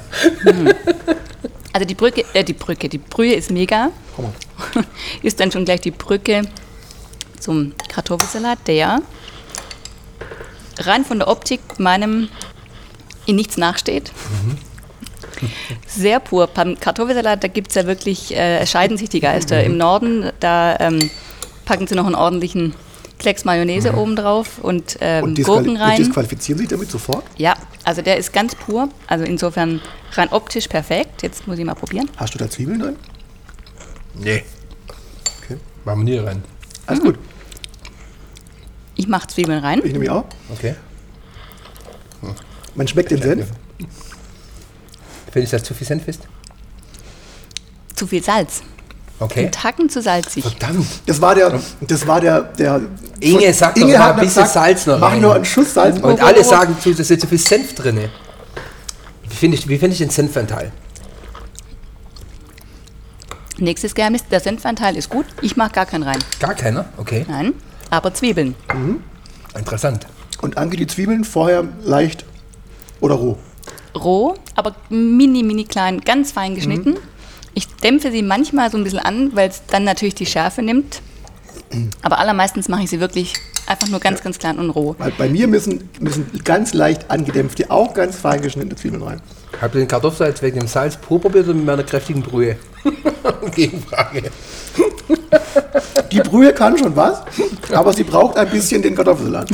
Also 1.74 1.88
die 1.88 1.96
Brücke, 1.96 2.24
äh, 2.34 2.44
die 2.44 2.54
Brücke, 2.54 2.90
die 2.90 3.00
Brühe 3.00 3.34
ist 3.34 3.50
mega. 3.50 3.90
ist 5.24 5.40
dann 5.40 5.52
schon 5.52 5.66
gleich 5.66 5.82
die 5.82 5.92
Brücke 5.92 6.44
zum 7.40 7.74
Kartoffelsalat, 7.90 8.60
der 8.68 9.02
rein 10.80 11.06
von 11.06 11.20
der 11.20 11.28
Optik 11.28 11.62
meinem 11.80 12.30
in 13.26 13.36
nichts 13.36 13.58
nachsteht. 13.58 14.12
Sehr 15.88 16.20
pur. 16.20 16.48
Beim 16.48 16.80
Kartoffelsalat, 16.80 17.44
da 17.44 17.48
gibt 17.48 17.70
es 17.70 17.76
ja 17.76 17.86
wirklich, 17.86 18.36
äh, 18.36 18.60
es 18.60 18.72
scheiden 18.72 18.98
sich 18.98 19.10
die 19.10 19.20
Geister. 19.20 19.64
Im 19.64 19.78
Norden, 19.78 20.32
da 20.40 20.78
ähm, 20.80 21.10
packen 21.66 21.88
sie 21.88 21.96
noch 21.96 22.06
einen 22.06 22.16
ordentlichen 22.16 22.74
Klecks 23.18 23.46
Mayonnaise 23.46 23.96
oben 23.96 24.16
drauf 24.16 24.58
und, 24.62 24.98
ähm, 25.00 25.24
Und, 25.26 25.44
Gurken 25.44 25.70
und 25.72 25.78
rein. 25.78 25.98
disqualifizieren 25.98 26.60
sich 26.60 26.68
damit 26.68 26.90
sofort? 26.90 27.24
Ja, 27.38 27.56
also 27.84 28.02
der 28.02 28.18
ist 28.18 28.34
ganz 28.34 28.56
pur. 28.56 28.90
Also 29.08 29.26
insofern 29.26 29.80
rein 30.14 30.30
optisch 30.30 30.68
perfekt. 30.68 31.22
Jetzt 31.22 31.48
muss 31.48 31.58
ich 31.60 31.66
mal 31.66 31.76
probieren. 31.76 32.10
Hast 32.18 32.34
du 32.34 32.40
da 32.40 32.50
Zwiebeln 32.50 32.80
drin? 32.80 32.96
Nee. 34.16 34.44
Okay. 35.44 35.58
Machen 35.86 36.06
wir 36.06 36.20
nie 36.20 36.26
rein. 36.26 36.44
Alles 36.88 37.02
gut. 37.02 37.18
Ich 39.02 39.08
mache 39.08 39.26
Zwiebeln 39.26 39.64
rein. 39.64 39.82
Ich 39.84 39.94
nehme 39.94 40.12
auch. 40.14 40.26
Okay. 40.52 40.76
Man 42.76 42.88
schmeckt 42.88 43.10
den 43.10 43.20
Senf. 43.20 43.48
Findest 45.32 45.54
du, 45.54 45.58
dass 45.58 45.68
zu 45.68 45.74
viel 45.74 45.88
Senf 45.88 46.08
ist? 46.08 46.22
Zu 47.96 48.06
viel 48.06 48.24
Salz. 48.24 48.62
Okay. 49.18 49.46
Ein 49.46 49.52
Tacken 49.52 49.90
zu 49.90 50.04
salzig. 50.04 50.44
Verdammt. 50.44 50.86
Das 51.08 51.20
war 51.20 51.34
der, 51.34 51.60
das 51.82 52.06
war 52.06 52.22
der, 52.22 52.42
der 52.44 52.80
Inge 53.20 53.52
sagt 53.56 53.80
Inge 53.80 53.98
hat 53.98 54.14
ein 54.14 54.20
bisschen 54.20 54.44
gesagt, 54.44 54.54
Salz 54.54 54.86
noch 54.86 55.00
Mach 55.00 55.14
rein. 55.14 55.22
nur 55.22 55.34
einen 55.34 55.46
Schuss 55.46 55.74
Salz. 55.74 56.00
Und 56.00 56.22
alle 56.22 56.44
sagen 56.44 56.76
zu, 56.80 56.94
da 56.94 57.02
ist 57.02 57.20
zu 57.22 57.28
viel 57.28 57.40
Senf 57.40 57.74
drin. 57.74 58.08
Wie 59.24 59.36
finde 59.36 59.58
ich, 59.58 59.68
wie 59.68 59.80
find 59.80 59.94
ich 59.94 59.98
den 60.00 60.12
Senfanteil? 60.12 60.72
Nächstes 63.58 63.96
Geheimnis, 63.96 64.28
der 64.30 64.42
Senfanteil 64.42 64.96
ist 64.96 65.10
gut. 65.10 65.26
Ich 65.42 65.58
mache 65.58 65.72
gar 65.72 65.88
keinen 65.88 66.04
rein. 66.04 66.20
Gar 66.40 66.54
keiner? 66.54 66.86
Okay. 66.98 67.26
Nein, 67.28 67.56
aber 67.92 68.14
Zwiebeln. 68.14 68.56
Interessant. 69.56 70.08
Und 70.42 70.58
Anke, 70.58 70.78
die 70.78 70.88
Zwiebeln 70.88 71.24
vorher 71.24 71.66
leicht 71.84 72.26
oder 73.00 73.16
roh. 73.16 73.38
Roh, 73.94 74.36
aber 74.56 74.76
mini, 74.90 75.44
mini 75.44 75.66
klein, 75.66 76.02
ganz 76.02 76.32
fein 76.32 76.56
geschnitten. 76.56 76.96
Ich 77.54 77.68
dämpfe 77.68 78.12
sie 78.12 78.24
manchmal 78.24 78.72
so 78.72 78.78
ein 78.78 78.84
bisschen 78.84 79.00
an, 79.00 79.36
weil 79.36 79.50
es 79.50 79.62
dann 79.68 79.84
natürlich 79.84 80.16
die 80.16 80.26
Schärfe 80.26 80.62
nimmt. 80.64 81.02
Aber 82.02 82.18
allermeistens 82.18 82.70
mache 82.70 82.84
ich 82.84 82.90
sie 82.90 83.00
wirklich 83.00 83.34
einfach 83.68 83.88
nur 83.88 84.00
ganz, 84.00 84.22
ganz 84.24 84.40
klein 84.40 84.58
und 84.58 84.70
roh. 84.72 84.96
Weil 84.98 85.12
bei 85.12 85.30
mir 85.30 85.48
müssen, 85.48 85.90
müssen 86.00 86.26
ganz 86.44 86.74
leicht 86.74 87.12
angedämpfte, 87.12 87.70
auch 87.70 87.94
ganz 87.94 88.16
fein 88.16 88.42
geschnittene 88.42 88.76
Zwiebeln 88.76 89.04
rein. 89.04 89.22
Habt 89.60 89.76
ihr 89.76 89.82
den 89.82 89.88
Kartoffelsalz 89.88 90.42
wegen 90.42 90.60
dem 90.60 90.68
Salz 90.68 90.98
pur 90.98 91.20
probiert 91.20 91.46
oder 91.46 91.54
mit 91.56 91.66
meiner 91.66 91.84
kräftigen 91.84 92.22
Brühe? 92.22 92.58
Gegenfrage. 93.56 94.24
Die 96.12 96.20
Brühe 96.20 96.54
kann 96.54 96.78
schon 96.78 96.96
was, 96.96 97.22
aber 97.72 97.94
sie 97.94 98.04
braucht 98.04 98.38
ein 98.38 98.50
bisschen 98.50 98.82
den 98.82 98.96
Kartoffelsalat. 98.96 99.50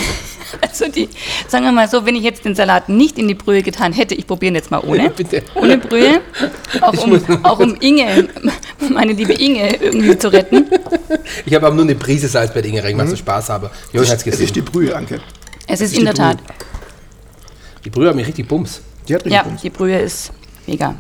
Also 0.62 0.88
die, 0.90 1.10
sagen 1.48 1.66
wir 1.66 1.72
mal 1.72 1.90
so, 1.90 2.06
wenn 2.06 2.16
ich 2.16 2.24
jetzt 2.24 2.46
den 2.46 2.56
Salat 2.56 2.88
nicht 2.88 3.18
in 3.18 3.28
die 3.28 3.36
Brühe 3.36 3.62
getan 3.64 3.92
hätte, 3.92 4.16
ich 4.16 4.26
probiere 4.26 4.52
ihn 4.52 4.56
jetzt 4.56 4.72
mal 4.72 4.80
ohne. 4.80 5.04
Ja, 5.04 5.10
bitte. 5.10 5.44
Ohne 5.56 5.78
Brühe. 5.78 6.22
Auch 6.82 6.94
um, 7.06 7.22
auch 7.44 7.60
um 7.60 7.76
Inge, 7.82 8.30
meine 8.90 9.14
liebe 9.14 9.34
Inge, 9.34 9.76
irgendwie 9.76 10.18
zu 10.18 10.32
retten. 10.32 10.68
Ich 11.46 11.54
habe 11.54 11.68
aber 11.68 11.76
nur 11.76 11.84
eine 11.84 11.96
Prise 11.96 12.28
Salz 12.28 12.54
bei 12.54 12.62
Inge 12.62 12.84
reingemacht, 12.84 13.10
so 13.10 13.16
Spaß 13.16 13.50
habe. 13.50 13.72
Jürgen 13.92 14.10
hat 14.10 14.20
es 14.20 14.26
Es 14.26 14.40
ist 14.40 14.56
die. 14.56 14.62
Brühe, 14.62 14.96
Anke. 14.96 15.20
Es 15.68 15.82
ist 15.82 15.92
ist 15.92 16.00
in 16.00 16.06
der 16.06 16.14
Tat. 16.14 16.38
Die 17.84 17.90
Brühe 17.90 18.10
hat 18.10 18.16
mich 18.16 18.28
richtig 18.28 18.48
bums. 18.48 18.82
Die 19.08 19.14
hat 19.16 19.22
richtig 19.26 19.34
Ja, 19.34 19.44
Bums. 19.44 19.62
die 19.62 19.70
Brühe 19.70 20.00
ist 20.00 20.32
mega. 20.66 20.96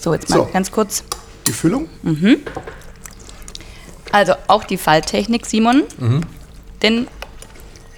So, 0.00 0.12
jetzt 0.14 0.28
mal 0.30 0.36
So. 0.36 0.48
ganz 0.52 0.70
kurz. 0.70 1.04
Die 1.46 1.52
Füllung? 1.52 1.88
Also 4.12 4.34
auch 4.48 4.64
die 4.64 4.76
Falttechnik, 4.76 5.46
Simon. 5.46 5.82
Mhm. 5.98 6.22
Denn 6.82 7.06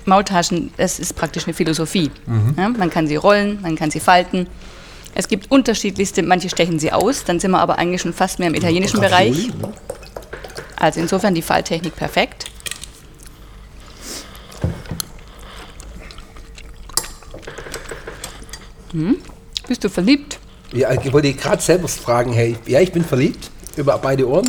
Maultaschen, 0.05 0.73
das 0.77 0.99
ist 0.99 1.15
praktisch 1.15 1.45
eine 1.45 1.55
Philosophie. 1.55 2.11
Mhm. 2.27 2.55
Ja, 2.57 2.69
man 2.69 2.91
kann 2.91 3.07
sie 3.07 3.17
rollen, 3.17 3.61
man 3.63 3.77
kann 3.77 3.91
sie 3.91 4.01
falten. 4.01 4.47
Es 5.15 5.29
gibt 5.29 5.51
unterschiedlichste, 5.51 6.23
manche 6.23 6.49
stechen 6.49 6.79
sie 6.79 6.93
aus, 6.93 7.25
dann 7.25 7.41
sind 7.41 7.51
wir 7.51 7.59
aber 7.61 7.79
eigentlich 7.79 8.03
schon 8.03 8.13
fast 8.13 8.39
mehr 8.39 8.49
im 8.49 8.55
italienischen 8.55 9.01
Bereich. 9.01 9.31
Ravioli, 9.49 9.53
ne? 9.63 9.73
Also 10.77 11.01
insofern 11.01 11.35
die 11.35 11.43
Falttechnik 11.43 11.97
perfekt. 11.97 12.45
Hm? 18.93 19.17
Bist 19.67 19.85
du 19.85 19.89
verliebt? 19.91 20.39
Ja, 20.73 20.91
ich 20.93 21.13
wollte 21.13 21.33
gerade 21.35 21.63
selber 21.63 21.89
fragen, 21.89 22.33
hey, 22.33 22.57
ja, 22.67 22.81
ich 22.81 22.93
bin 22.93 23.05
verliebt 23.05 23.51
über 23.77 23.97
beide 23.99 24.29
Ohren. 24.29 24.49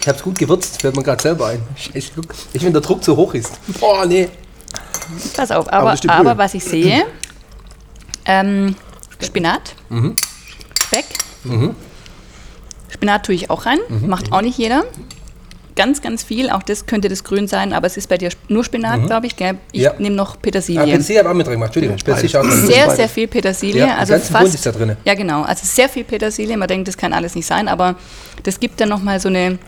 Ich 0.00 0.06
habe 0.06 0.18
es 0.18 0.22
gut 0.22 0.38
gewürzt, 0.38 0.80
fällt 0.80 0.94
mir 0.94 1.02
gerade 1.02 1.20
selber 1.20 1.48
ein. 1.48 1.62
Scheiße, 1.76 2.12
guck. 2.14 2.26
Ich, 2.52 2.62
wenn 2.62 2.72
der 2.72 2.82
Druck 2.82 3.02
zu 3.02 3.16
hoch 3.16 3.34
ist. 3.34 3.58
Boah, 3.80 4.06
nee. 4.06 4.28
Pass 5.34 5.50
auf, 5.50 5.72
Aber 5.72 5.92
aber, 5.92 6.12
aber, 6.12 6.38
was 6.38 6.54
ich 6.54 6.64
sehe, 6.64 7.06
ähm, 8.24 8.74
Spinat, 9.20 9.74
Speck. 10.84 11.04
Spinat 12.88 13.26
tue 13.26 13.34
ich 13.34 13.50
auch 13.50 13.66
rein, 13.66 13.78
macht 14.06 14.32
auch 14.32 14.42
nicht 14.42 14.58
jeder. 14.58 14.84
Ganz, 15.76 16.00
ganz 16.00 16.24
viel, 16.24 16.48
auch 16.48 16.62
das 16.62 16.86
könnte 16.86 17.08
das 17.10 17.22
Grün 17.22 17.46
sein, 17.48 17.74
aber 17.74 17.86
es 17.86 17.96
ist 17.98 18.08
bei 18.08 18.16
dir 18.16 18.30
nur 18.48 18.64
Spinat, 18.64 19.06
glaube 19.06 19.26
ich. 19.26 19.36
Gell? 19.36 19.58
Ich 19.72 19.82
Ja. 19.82 19.92
nehme 19.98 20.16
noch 20.16 20.40
Petersilie. 20.40 20.80
Ah, 20.80 20.84
Petersilie 20.86 21.18
habe 21.18 21.28
ich 21.28 21.32
auch 21.32 21.36
mit 21.36 21.46
drin 21.46 21.52
gemacht, 21.54 21.76
Entschuldigung. 21.76 21.96
Petersilie 21.98 22.40
auch 22.40 22.50
sehr, 22.50 22.90
sehr 22.96 23.08
viel 23.10 23.28
Petersilie. 23.28 23.86
Ja, 23.86 23.96
also 23.96 24.14
ganzen 24.14 24.32
fast, 24.32 24.42
Bund 24.44 24.54
ist 24.54 24.64
da 24.66 24.72
drin. 24.72 24.96
Ja, 25.04 25.14
genau. 25.14 25.42
Also 25.42 25.66
sehr 25.66 25.88
viel 25.90 26.04
Petersilie. 26.04 26.56
Man 26.56 26.66
denkt, 26.66 26.88
das 26.88 26.96
kann 26.96 27.12
alles 27.12 27.34
nicht 27.34 27.46
sein, 27.46 27.68
aber 27.68 27.96
das 28.42 28.58
gibt 28.58 28.80
dann 28.80 28.88
nochmal 28.88 29.20
so 29.20 29.28
eine 29.28 29.58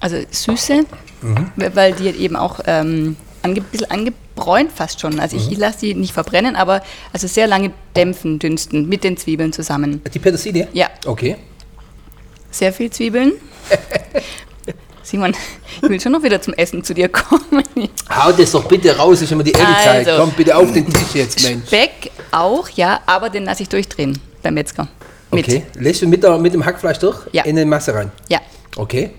also 0.00 0.16
Süße, 0.30 0.84
Mhm. 1.22 1.50
weil 1.74 1.94
die 1.94 2.10
eben 2.10 2.36
auch 2.36 2.60
ähm, 2.66 3.16
ange, 3.42 3.56
ein 3.56 3.64
bisschen 3.64 3.90
angebräunt 3.90 4.70
fast 4.70 5.00
schon. 5.00 5.18
Also 5.18 5.36
Mhm. 5.36 5.42
ich, 5.42 5.52
ich 5.52 5.58
lasse 5.58 5.80
die 5.80 5.94
nicht 5.94 6.12
verbrennen, 6.12 6.54
aber 6.54 6.82
also 7.12 7.26
sehr 7.26 7.46
lange 7.48 7.72
dämpfen, 7.96 8.38
dünsten 8.38 8.88
mit 8.88 9.02
den 9.02 9.16
Zwiebeln 9.16 9.52
zusammen. 9.52 10.00
Die 10.14 10.18
Petersilie? 10.20 10.68
Ja. 10.74 10.90
Okay. 11.06 11.36
Sehr 12.52 12.72
viel 12.72 12.90
Zwiebeln. 12.90 13.32
Simon, 15.06 15.34
ich 15.82 15.88
will 15.88 16.00
schon 16.00 16.10
noch 16.12 16.22
wieder 16.24 16.42
zum 16.42 16.52
Essen 16.54 16.82
zu 16.82 16.92
dir 16.92 17.08
kommen. 17.08 17.62
Hau 18.10 18.32
das 18.32 18.50
doch 18.50 18.64
bitte 18.64 18.96
raus, 18.96 19.22
ist 19.22 19.30
immer 19.30 19.44
die 19.44 19.52
Ehrlichkeit. 19.52 20.08
Also. 20.08 20.20
Komm 20.22 20.32
bitte 20.32 20.56
auf 20.56 20.72
den 20.72 20.92
Tisch 20.92 21.14
jetzt, 21.14 21.42
Mensch. 21.44 21.66
Speck 21.68 22.10
auch, 22.32 22.68
ja, 22.70 23.00
aber 23.06 23.30
den 23.30 23.44
lasse 23.44 23.62
ich 23.62 23.68
durchdrehen 23.68 24.18
beim 24.42 24.54
Metzger. 24.54 24.88
Mit. 25.30 25.46
Okay. 25.46 25.62
Lässt 25.78 26.02
du 26.02 26.08
mit, 26.08 26.24
der, 26.24 26.38
mit 26.38 26.54
dem 26.54 26.64
Hackfleisch 26.64 26.98
durch? 26.98 27.18
Ja. 27.32 27.44
In 27.44 27.54
den 27.54 27.68
Masse 27.68 27.94
rein? 27.94 28.10
Ja. 28.28 28.40
Okay. 28.76 29.10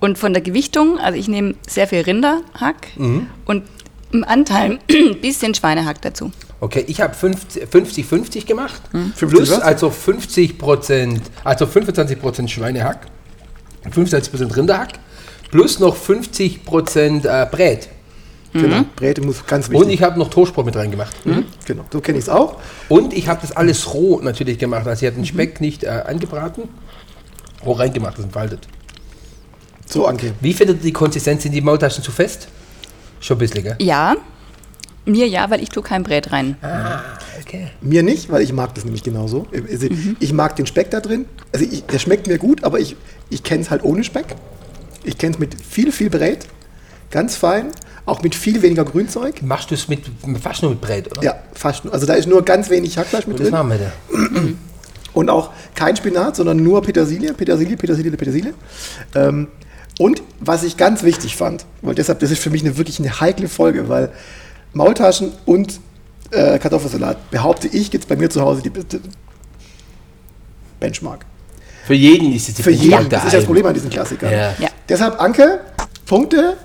Und 0.00 0.18
von 0.18 0.32
der 0.34 0.42
Gewichtung, 0.42 0.98
also 0.98 1.18
ich 1.18 1.28
nehme 1.28 1.54
sehr 1.66 1.86
viel 1.88 2.02
Rinderhack 2.02 2.88
Mhm. 2.96 3.26
und 3.46 3.64
im 4.12 4.22
Anteil 4.24 4.78
ein 4.90 5.20
bisschen 5.20 5.54
Schweinehack 5.54 6.02
dazu. 6.02 6.30
Okay, 6.60 6.84
ich 6.88 7.00
habe 7.00 7.14
50-50 7.14 8.44
gemacht. 8.46 8.82
Hm. 8.92 9.12
50 9.14 9.28
Plus 9.28 9.52
also 9.60 9.90
50 9.90 10.58
Prozent, 10.58 11.22
also 11.44 11.66
25 11.66 12.20
Prozent 12.20 12.50
Schweinehack, 12.50 13.06
25 13.92 14.30
Prozent 14.32 14.56
Rinderhack, 14.56 14.92
plus 15.50 15.78
noch 15.78 15.96
50 15.96 16.64
Prozent 16.64 17.24
äh, 17.24 17.46
Brät. 17.50 17.88
Genau. 18.54 18.84
Bräte 18.96 19.20
muss 19.20 19.44
ganz 19.46 19.68
wichtig. 19.68 19.84
Und 19.84 19.90
ich 19.92 20.02
habe 20.02 20.18
noch 20.18 20.30
Toastbrot 20.30 20.64
mit 20.64 20.74
reingemacht. 20.74 21.14
genau, 21.66 21.84
so 21.92 22.00
kenne 22.00 22.16
ich 22.18 22.24
es 22.24 22.28
auch. 22.30 22.56
Und 22.88 23.12
ich 23.12 23.28
habe 23.28 23.40
das 23.42 23.52
alles 23.52 23.92
roh 23.92 24.20
natürlich 24.22 24.58
gemacht. 24.58 24.86
Also 24.86 25.04
ich 25.04 25.10
habe 25.12 25.16
den 25.16 25.22
Mhm. 25.22 25.26
Speck 25.26 25.60
nicht 25.60 25.84
äh, 25.84 25.88
angebraten, 25.88 26.62
roh 27.64 27.72
reingemacht, 27.72 28.16
das 28.16 28.24
entfaltet. 28.24 28.66
So, 29.86 30.06
Anke. 30.06 30.32
Wie 30.40 30.54
findet 30.54 30.78
ihr 30.78 30.82
die 30.84 30.92
Konsistenz? 30.92 31.42
Sind 31.42 31.52
die 31.52 31.60
Maultaschen 31.60 32.02
zu 32.02 32.10
fest? 32.10 32.48
Schon 33.20 33.36
ein 33.36 33.40
bisschen, 33.40 33.64
gell? 33.64 33.76
Ja, 33.80 34.16
mir 35.04 35.26
ja, 35.28 35.50
weil 35.50 35.62
ich 35.62 35.68
tue 35.68 35.82
kein 35.82 36.02
Brät 36.02 36.32
rein. 36.32 36.56
Okay. 37.48 37.68
Mir 37.80 38.02
nicht, 38.02 38.30
weil 38.30 38.42
ich 38.42 38.52
mag 38.52 38.74
das 38.74 38.84
nämlich 38.84 39.02
genauso. 39.02 39.46
Also, 39.70 39.86
Ich 40.20 40.32
mag 40.34 40.54
den 40.56 40.66
Speck 40.66 40.90
da 40.90 41.00
drin. 41.00 41.24
Also 41.50 41.64
ich, 41.64 41.84
der 41.86 41.98
schmeckt 41.98 42.26
mir 42.26 42.36
gut, 42.36 42.62
aber 42.62 42.78
ich, 42.78 42.94
ich 43.30 43.42
kenne 43.42 43.62
es 43.62 43.70
halt 43.70 43.82
ohne 43.84 44.04
Speck. 44.04 44.26
Ich 45.02 45.16
kenne 45.16 45.32
es 45.32 45.38
mit 45.38 45.56
viel, 45.58 45.90
viel 45.90 46.10
Brät. 46.10 46.46
Ganz 47.10 47.36
fein. 47.36 47.68
Auch 48.04 48.22
mit 48.22 48.34
viel 48.34 48.60
weniger 48.60 48.84
Grünzeug. 48.84 49.42
Machst 49.42 49.70
du 49.70 49.74
es 49.74 49.88
mit, 49.88 50.00
fast 50.42 50.60
nur 50.62 50.72
mit 50.72 50.82
Brät, 50.82 51.10
oder? 51.10 51.22
Ja, 51.22 51.36
fast 51.54 51.86
nur. 51.86 51.94
Also 51.94 52.04
da 52.04 52.14
ist 52.14 52.28
nur 52.28 52.44
ganz 52.44 52.68
wenig 52.68 52.98
Hackfleisch 52.98 53.26
mit 53.26 53.38
Das 53.40 53.44
drin. 53.48 53.52
machen 53.52 53.70
wir 53.70 53.78
da. 53.78 53.92
Und 55.14 55.30
auch 55.30 55.50
kein 55.74 55.96
Spinat, 55.96 56.36
sondern 56.36 56.62
nur 56.62 56.82
Petersilie, 56.82 57.32
Petersilie, 57.32 57.78
Petersilie, 57.78 58.12
Petersilie. 58.12 58.52
Ähm, 59.14 59.48
und 59.98 60.22
was 60.38 60.64
ich 60.64 60.76
ganz 60.76 61.02
wichtig 61.02 61.34
fand, 61.34 61.64
weil 61.80 61.94
deshalb, 61.94 62.20
das 62.20 62.30
ist 62.30 62.42
für 62.42 62.50
mich 62.50 62.62
eine 62.62 62.76
wirklich 62.76 62.98
eine 63.00 63.20
heikle 63.20 63.48
Folge, 63.48 63.88
weil 63.88 64.10
Maultaschen 64.74 65.32
und 65.46 65.80
äh, 66.30 66.58
Kartoffelsalat, 66.58 67.30
behaupte 67.30 67.68
ich, 67.68 67.90
gibt 67.90 68.04
es 68.04 68.08
bei 68.08 68.16
mir 68.16 68.28
zu 68.30 68.40
Hause 68.40 68.62
die 68.62 68.70
beste 68.70 69.00
Benchmark. 70.80 71.24
Für 71.86 71.94
jeden 71.94 72.32
ist 72.34 72.48
es 72.48 72.54
die 72.56 72.62
Für 72.62 72.70
jeden. 72.70 72.90
Das 72.90 73.00
ist 73.02 73.12
daheim. 73.12 73.30
das 73.32 73.44
Problem 73.44 73.66
an 73.66 73.74
diesen 73.74 73.90
Klassikern. 73.90 74.30
Ja. 74.30 74.54
Ja. 74.58 74.68
Deshalb, 74.88 75.20
Anke, 75.20 75.60
Punkte 76.06 76.56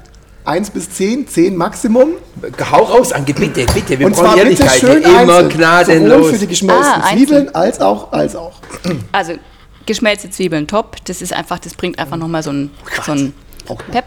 1 0.46 0.72
bis 0.72 0.90
10, 0.90 1.28
10 1.28 1.56
Maximum. 1.56 2.10
Hau 2.72 2.84
raus, 2.84 3.14
Anke, 3.14 3.34
bitte, 3.34 3.66
bitte. 3.74 3.98
Wir 3.98 4.08
und 4.08 4.14
brauchen 4.14 4.26
zwar 4.26 4.36
bitte 4.36 4.64
Ehrlichkeit. 4.64 4.80
schön 4.80 5.04
hier. 5.06 5.22
Immer 5.22 5.38
einzeln. 5.38 5.52
Sowohl 5.52 5.58
gnadenlos. 5.58 6.30
für 6.32 6.38
die 6.40 6.48
geschmelzten 6.48 6.86
Ah, 6.86 6.96
einzeln. 7.06 7.18
Zwiebeln 7.28 7.56
als 7.56 7.80
auch, 7.80 8.12
als 8.12 8.36
auch. 8.36 8.60
Also 9.14 9.34
geschmelzte 9.86 10.30
Zwiebeln 10.30 10.68
top. 10.68 10.98
Das 11.06 11.22
ist 11.22 11.32
einfach, 11.32 11.60
das 11.60 11.74
bringt 11.76 11.98
einfach 12.00 12.18
nochmal 12.18 12.44
so 12.44 12.52
ein, 12.52 12.72
so 13.06 13.14
ein. 13.14 13.34
Pep. 13.92 14.04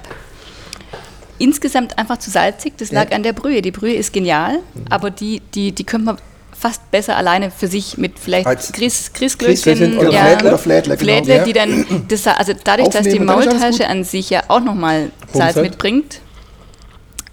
Insgesamt 1.39 1.99
einfach 1.99 2.19
zu 2.19 2.31
salzig. 2.31 2.75
Das 2.79 2.93
lag 2.93 3.13
an 3.13 3.23
der 3.23 3.33
Brühe. 3.33 3.63
Die 3.63 3.71
Brühe 3.71 3.95
ist 3.95 4.13
genial, 4.13 4.61
aber 4.89 5.11
die, 5.11 5.41
die, 5.55 5.73
die 5.73 5.85
könnte 5.85 6.07
man 6.07 6.17
fast 6.59 6.91
besser 6.91 7.17
alleine 7.17 7.51
für 7.51 7.67
sich 7.69 7.99
mit 7.99 8.19
vielleicht 8.19 8.47
Grieß, 8.73 9.13
Grießglöckchen 9.13 9.99
oder 9.99 10.11
Flädle 10.11 10.49
oder 10.49 10.59
Flädle, 10.59 10.97
genau. 10.97 11.13
Flädle, 11.13 11.37
Ja. 11.37 11.45
die 11.45 11.53
dann, 11.53 12.05
das, 12.09 12.27
also 12.27 12.55
dadurch, 12.65 12.89
dass 12.89 13.03
die 13.07 13.19
Maultasche 13.21 13.87
an 13.87 14.05
sich 14.05 14.31
ja 14.31 14.43
auch 14.49 14.61
nochmal 14.61 15.11
Salz 15.33 15.57
mitbringt. 15.57 16.21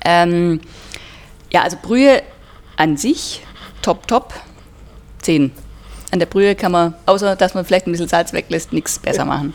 Ähm, 0.04 0.60
ja, 1.54 1.62
also 1.62 1.78
Brühe 1.82 2.22
an 2.76 2.98
sich, 2.98 3.42
top, 3.82 4.08
top, 4.08 4.34
10. 5.22 5.52
An 6.12 6.20
der 6.20 6.26
Brühe 6.26 6.56
kann 6.56 6.74
man, 6.74 6.94
außer 7.06 7.36
dass 7.38 7.54
man 7.54 7.64
vielleicht 7.64 7.88
ein 7.88 7.92
bisschen 7.92 8.10
Salz 8.10 8.34
weglässt, 8.34 8.74
nichts 8.74 9.00
besser 9.00 9.24
machen. 9.26 9.54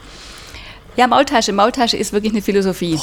Ja, 0.96 1.06
Maultasche. 1.06 1.52
Maultasche 1.52 1.96
ist 1.96 2.12
wirklich 2.12 2.32
eine 2.32 2.42
Philosophie. 2.42 2.98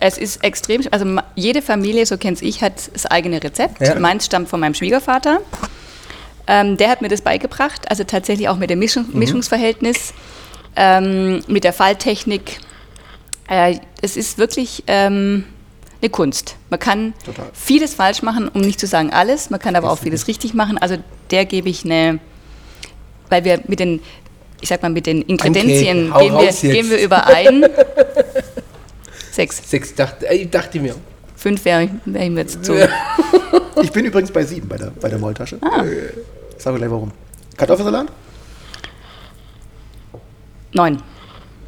Es 0.00 0.18
ist 0.18 0.42
extrem, 0.42 0.82
also 0.90 1.06
jede 1.34 1.62
Familie, 1.62 2.04
so 2.06 2.16
kenne 2.18 2.36
ich, 2.40 2.62
hat 2.62 2.90
das 2.92 3.06
eigene 3.06 3.42
Rezept. 3.42 3.80
Ja. 3.80 3.98
Meins 3.98 4.26
stammt 4.26 4.48
von 4.48 4.60
meinem 4.60 4.74
Schwiegervater. 4.74 5.40
Ähm, 6.46 6.76
der 6.76 6.90
hat 6.90 7.00
mir 7.00 7.08
das 7.08 7.22
beigebracht, 7.22 7.90
also 7.90 8.04
tatsächlich 8.04 8.48
auch 8.48 8.56
mit 8.56 8.68
dem 8.70 8.78
Mischung, 8.78 9.06
Mhm. 9.12 9.18
Mischungsverhältnis, 9.18 10.12
ähm, 10.76 11.42
mit 11.46 11.64
der 11.64 11.72
Falltechnik. 11.72 12.58
Äh, 13.48 13.78
es 14.02 14.16
ist 14.16 14.36
wirklich 14.36 14.82
ähm, 14.86 15.44
eine 16.02 16.10
Kunst. 16.10 16.56
Man 16.68 16.80
kann 16.80 17.14
Total. 17.24 17.46
vieles 17.54 17.94
falsch 17.94 18.22
machen, 18.22 18.48
um 18.48 18.60
nicht 18.60 18.78
zu 18.80 18.86
sagen 18.86 19.10
alles. 19.12 19.48
Man 19.48 19.60
kann 19.60 19.74
aber 19.76 19.90
auch 19.90 19.98
vieles 19.98 20.28
richtig 20.28 20.52
machen. 20.54 20.76
Also 20.76 20.96
der 21.30 21.46
gebe 21.46 21.68
ich 21.70 21.84
eine, 21.84 22.18
weil 23.30 23.44
wir 23.44 23.60
mit 23.66 23.80
den, 23.80 24.00
ich 24.60 24.68
sag 24.68 24.82
mal, 24.82 24.90
mit 24.90 25.06
den 25.06 25.22
Ingredienzien 25.22 26.12
hau 26.12 26.18
gehen, 26.20 26.34
wir, 26.38 26.72
gehen 26.72 26.90
wir 26.90 26.98
überein. 26.98 27.64
Sechs. 29.34 29.68
Sechs, 29.68 29.94
dachte, 29.94 30.26
ich 30.32 30.48
dachte 30.48 30.78
mir. 30.78 30.94
Fünf 31.34 31.64
wäre 31.64 31.84
ich, 31.84 31.90
wär 32.04 32.22
ich 32.22 32.30
mir 32.30 32.40
jetzt 32.40 32.64
zu. 32.64 32.74
Ich 33.82 33.90
bin 33.90 34.04
übrigens 34.04 34.30
bei 34.30 34.44
7 34.44 34.68
bei 34.68 34.76
der, 34.76 34.92
bei 35.00 35.08
der 35.08 35.18
Maultasche. 35.18 35.58
Ah. 35.60 35.84
Äh, 35.84 36.12
Sag 36.56 36.72
mir 36.72 36.78
gleich 36.78 36.90
warum. 36.90 37.10
Kartoffelsalat? 37.56 38.06
Neun. 40.72 41.02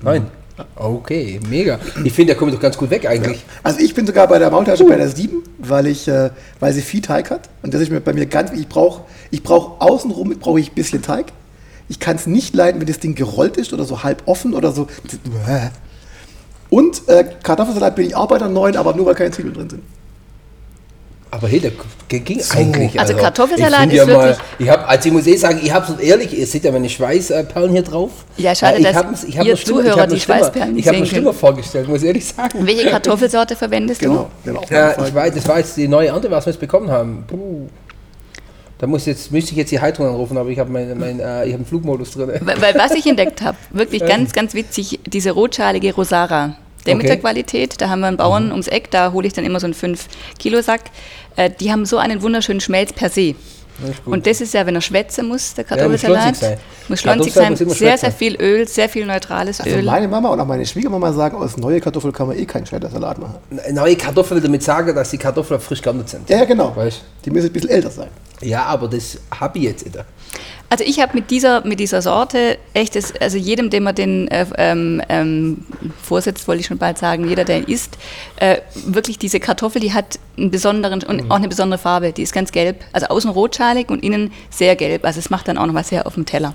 Nein. 0.03 0.31
Okay, 0.77 1.41
mega. 1.49 1.81
Ich 2.05 2.13
finde, 2.13 2.33
der 2.33 2.37
kommt 2.37 2.55
doch 2.55 2.61
ganz 2.61 2.79
gut 2.79 2.91
weg 2.91 3.07
eigentlich. 3.07 3.45
Also 3.65 3.81
ich 3.81 3.93
bin 3.93 4.07
sogar 4.07 4.29
bei 4.29 4.39
der 4.39 4.51
Maultasche 4.51 4.85
bei 4.85 4.97
der 4.97 5.09
7, 5.09 5.43
weil, 5.59 5.89
ich, 5.89 6.07
äh, 6.07 6.31
weil 6.61 6.73
sie 6.73 6.81
viel 6.81 7.03
Teig 7.03 7.31
hat. 7.31 7.51
Und 7.63 7.75
das 7.75 7.83
ist 7.83 7.91
mir 7.91 8.01
bei 8.01 8.13
mir 8.13 8.27
ganz 8.27 8.51
wichtig. 8.53 8.67
Ich 8.67 8.73
brauche 8.73 9.03
ich 9.33 9.43
brauch 9.43 9.81
außenrum 9.81 10.31
brauche 10.39 10.61
ich 10.61 10.71
ein 10.71 10.75
bisschen 10.75 11.03
Teig. 11.03 11.27
Ich 11.89 11.99
kann 11.99 12.17
es 12.17 12.27
nicht 12.27 12.55
leiden, 12.55 12.81
wenn 12.81 12.87
das 12.87 13.01
Ding 13.01 13.17
gerollt 13.17 13.57
ist 13.57 13.73
oder 13.73 13.85
so 13.85 14.05
halb 14.05 14.23
offen 14.27 14.55
oder 14.55 14.71
so. 14.73 14.87
Und 16.71 17.09
äh, 17.09 17.25
Kartoffelsalat 17.43 17.95
bin 17.95 18.07
ich 18.07 18.17
auch 18.17 18.27
bei 18.29 18.39
der 18.39 18.49
9, 18.49 18.77
aber 18.77 18.95
nur 18.95 19.07
weil 19.07 19.15
keine 19.15 19.31
Zwiebeln 19.31 19.55
drin 19.55 19.71
sind. 19.71 19.83
Aber 21.31 21.49
hey, 21.49 21.61
der 21.61 21.73
ging 22.21 22.41
eigentlich. 22.55 22.99
Also 22.99 23.15
Kartoffelsalat 23.15 23.87
ich 23.87 23.91
find 23.91 23.93
ist 23.93 23.99
ja 24.09 24.17
mal, 24.17 24.29
wirklich- 24.29 24.45
Ich 24.59 24.71
hab, 24.71 24.89
also 24.89 25.09
ich 25.09 25.13
muss 25.13 25.27
eh 25.27 25.37
sagen, 25.37 25.61
ich 25.63 25.73
habe 25.73 25.93
es 25.93 26.01
ehrlich, 26.01 26.39
ihr 26.39 26.47
seht 26.47 26.65
ja 26.65 26.73
meine 26.73 26.89
Schweißperlen 26.89 27.73
hier 27.73 27.83
drauf. 27.83 28.11
Ja, 28.37 28.55
schade, 28.55 28.77
Äh, 28.77 28.79
ich 28.79 28.85
dass 28.87 28.97
hab's- 28.97 29.25
ich 29.25 29.37
hab 29.37 29.45
ihr 29.45 29.53
mir 29.53 29.57
schlimmer- 29.57 29.83
Zuhörer 29.83 30.05
ich 30.05 30.15
die 30.15 30.21
schlimmer- 30.21 30.39
Schweißperlen 30.39 30.75
nicht 30.75 30.83
Ich 30.85 30.89
habe 30.89 31.01
mir 31.01 31.07
schlimmer 31.07 31.33
vorgestellt, 31.35 31.89
muss 31.89 32.01
ich 32.03 32.07
ehrlich 32.09 32.25
sagen. 32.27 32.65
Welche 32.67 32.89
Kartoffelsorte 32.91 33.57
verwendest 33.57 34.01
Genau. 34.01 34.31
du? 34.45 34.51
genau. 34.53 34.63
Ja, 34.71 34.93
ich 35.07 35.15
weiß, 35.15 35.35
das 35.35 35.47
war 35.49 35.59
jetzt 35.59 35.77
die 35.77 35.89
neue 35.89 36.09
Ernte, 36.09 36.31
was 36.31 36.47
wir 36.47 36.53
jetzt 36.53 36.61
bekommen 36.61 36.91
haben. 36.91 37.25
Puh. 37.27 37.67
Da 38.79 38.87
muss 38.87 39.07
jetzt, 39.07 39.33
müsste 39.33 39.53
ich 39.53 39.57
jetzt 39.57 39.71
die 39.73 39.81
Heizung 39.81 40.07
anrufen, 40.07 40.37
aber 40.37 40.51
ich 40.51 40.59
habe 40.59 40.71
mein, 40.71 40.99
mein, 40.99 41.19
äh, 41.19 41.47
ich 41.47 41.53
hab 41.53 41.61
einen 41.61 41.67
Flugmodus 41.67 42.11
drin. 42.11 42.29
Weil, 42.41 42.61
weil 42.61 42.75
was 42.75 42.93
ich 42.93 43.07
entdeckt 43.07 43.41
habe, 43.41 43.57
wirklich 43.71 44.05
ganz, 44.05 44.33
ganz 44.33 44.53
witzig, 44.55 45.01
diese 45.07 45.31
rotschalige 45.31 45.95
Rosara. 45.95 46.57
Demeter-Qualität, 46.87 47.81
da 47.81 47.89
haben 47.89 48.01
wir 48.01 48.07
einen 48.07 48.17
Bauern 48.17 48.53
ums 48.53 48.69
Eck, 48.69 48.93
da 48.93 49.13
hole 49.13 49.27
ich 49.27 49.33
dann 49.33 49.45
immer 49.45 49.59
so 49.59 49.67
einen 49.67 49.75
5-Kilo-Sack. 49.75 50.83
Äh, 51.35 51.51
die 51.51 51.73
haben 51.73 51.85
so 51.85 51.99
einen 51.99 52.23
wunderschönen 52.23 52.61
Schmelz 52.61 52.93
per 52.93 53.11
se. 53.11 53.35
Und 54.05 54.27
das 54.27 54.41
ist 54.41 54.55
ja, 54.55 54.65
wenn 54.67 54.75
er 54.75 54.81
schwätzen 54.81 55.29
muss, 55.29 55.55
der 55.55 55.65
muss 55.65 55.69
Kartoffelsalat. 55.69 56.37
sein. 56.37 56.59
Muss 56.89 57.01
schlonzig 57.01 57.33
sein. 57.33 57.51
muss 57.51 57.61
immer 57.61 57.75
Sehr, 57.75 57.91
schwätzen. 57.91 58.01
sehr 58.01 58.13
viel 58.13 58.37
Öl, 58.41 58.69
sehr 58.69 58.89
viel 58.89 59.07
neutrales 59.07 59.61
Also 59.61 59.77
Öl. 59.77 59.83
meine 59.83 60.09
Mama 60.09 60.29
und 60.31 60.41
auch 60.41 60.47
meine 60.47 60.65
Schwiegermama 60.65 61.13
sagen, 61.13 61.37
aus 61.37 61.57
neue 61.57 61.81
Kartoffel 61.81 62.13
kann 62.13 62.29
man 62.29 62.39
eh 62.39 62.47
keinen 62.47 62.67
Schreddersalat 62.67 63.19
machen. 63.19 63.35
Neue 63.73 63.97
Kartoffeln 63.97 64.43
damit 64.43 64.63
sagen, 64.63 64.95
dass 64.95 65.11
die 65.11 65.19
Kartoffeln 65.19 65.61
frisch 65.61 65.83
geerntet 65.83 66.09
sind. 66.09 66.29
Ja, 66.31 66.39
ja, 66.39 66.45
genau. 66.45 66.75
Weißt 66.75 67.03
Die 67.25 67.31
müssen 67.31 67.47
ein 67.49 67.53
bisschen 67.53 67.71
älter 67.71 67.91
sein. 67.91 68.09
Ja, 68.41 68.65
aber 68.65 68.89
das 68.89 69.19
habe 69.39 69.59
ich 69.59 69.65
jetzt 69.65 69.85
nicht. 69.85 69.99
Also 70.69 70.85
ich 70.85 71.01
habe 71.01 71.13
mit 71.15 71.31
dieser, 71.31 71.65
mit 71.65 71.79
dieser 71.79 72.03
Sorte 72.03 72.59
echt, 72.75 72.97
das, 72.97 73.15
also 73.21 73.39
jedem, 73.39 73.71
dem 73.71 73.85
man 73.85 73.95
den 73.95 74.27
äh, 74.29 74.45
ähm, 74.59 75.01
ähm, 75.09 75.65
vorsetzt, 76.03 76.49
wollte 76.49 76.61
ich 76.61 76.67
schon 76.67 76.79
bald 76.79 76.99
sagen, 76.99 77.29
jeder, 77.29 77.45
der 77.45 77.59
ihn 77.59 77.65
isst, 77.65 77.97
äh, 78.37 78.59
wirklich 78.85 79.19
diese 79.19 79.39
Kartoffel, 79.39 79.81
die 79.81 79.93
hat 79.93 80.19
einen 80.37 80.51
besonderen 80.51 81.03
und 81.05 81.31
auch 81.31 81.37
eine 81.37 81.49
besondere 81.49 81.79
Farbe. 81.79 82.13
Die 82.13 82.23
ist 82.23 82.33
ganz 82.33 82.51
gelb, 82.51 82.85
also 82.93 83.07
außen 83.07 83.31
rotschalig 83.31 83.91
und 83.91 84.03
innen 84.03 84.33
sehr 84.51 84.75
gelb. 84.75 85.05
Also 85.05 85.21
es 85.21 85.31
macht 85.31 85.47
dann 85.47 85.57
auch 85.57 85.67
noch 85.67 85.75
was 85.75 85.93
her 85.93 86.07
auf 86.07 86.15
dem 86.15 86.27
Teller. 86.27 86.53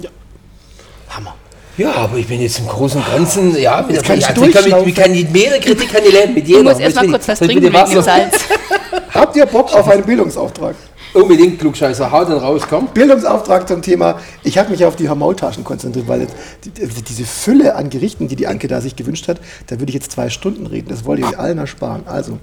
Hammer. 1.09 1.35
Ja, 1.77 1.93
aber 1.93 2.17
ich 2.17 2.27
bin 2.27 2.41
jetzt 2.41 2.59
im 2.59 2.67
Großen 2.67 3.01
und 3.01 3.09
Ganzen, 3.09 3.57
ja, 3.57 3.81
mit 3.81 3.95
Jetzt 3.95 4.05
kann 4.05 4.17
ich 4.17 4.27
also 4.27 4.45
ich 4.45 4.53
kann, 4.53 4.63
mit, 4.65 4.87
ich 4.87 4.95
kann 4.95 5.11
mit 5.11 5.31
mehrere 5.31 5.59
Kritik 5.59 5.91
kann 5.91 6.03
ich 6.05 6.11
lernen, 6.11 6.33
mit 6.33 6.45
Du 6.45 6.49
jeder. 6.51 6.63
musst 6.63 6.81
erst 6.81 6.95
mal 6.97 7.03
Jetzt 7.03 7.11
kurz 7.11 7.27
was 7.29 7.39
trinken 7.39 7.63
wegen 7.63 7.75
ich 7.75 7.89
dem. 7.93 8.01
Salz. 8.01 8.45
Habt 9.13 9.35
ihr 9.37 9.45
Bock 9.45 9.73
auf 9.73 9.87
einen 9.87 10.03
Bildungsauftrag? 10.03 10.75
Unbedingt, 11.13 11.59
Klugscheißer, 11.59 12.09
hau 12.09 12.23
dann 12.23 12.37
raus, 12.37 12.61
komm. 12.69 12.87
Bildungsauftrag 12.87 13.67
zum 13.67 13.81
Thema, 13.81 14.19
ich 14.43 14.57
habe 14.57 14.71
mich 14.71 14.85
auf 14.85 14.95
die 14.95 15.07
Maultaschen 15.09 15.65
konzentriert, 15.65 16.07
weil 16.07 16.21
jetzt 16.21 16.35
die, 16.63 16.69
die, 16.69 17.01
diese 17.01 17.25
Fülle 17.25 17.75
an 17.75 17.89
Gerichten, 17.89 18.29
die 18.29 18.37
die 18.37 18.47
Anke 18.47 18.69
da 18.69 18.79
sich 18.79 18.95
gewünscht 18.95 19.27
hat, 19.27 19.41
da 19.67 19.79
würde 19.79 19.89
ich 19.89 19.95
jetzt 19.95 20.13
zwei 20.13 20.29
Stunden 20.29 20.67
reden. 20.67 20.87
Das 20.87 21.03
wollte 21.03 21.23
ich 21.23 21.37
allen 21.37 21.57
ersparen. 21.57 22.07
Also, 22.07 22.39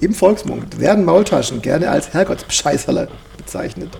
im 0.00 0.14
Volksmund 0.14 0.80
werden 0.80 1.04
Maultaschen 1.04 1.60
gerne 1.60 1.90
als 1.90 2.14
Herrgottsbescheißerle 2.14 3.08
bezeichnet. 3.36 3.98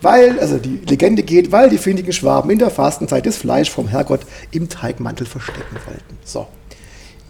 Weil, 0.00 0.40
also 0.40 0.56
die 0.56 0.80
Legende 0.88 1.22
geht, 1.22 1.52
weil 1.52 1.68
die 1.68 1.78
findigen 1.78 2.12
Schwaben 2.12 2.50
in 2.50 2.58
der 2.58 2.70
Fastenzeit 2.70 3.26
das 3.26 3.36
Fleisch 3.36 3.70
vom 3.70 3.86
Herrgott 3.86 4.20
im 4.50 4.68
Teigmantel 4.68 5.26
verstecken 5.26 5.76
wollten. 5.86 6.18
So. 6.24 6.46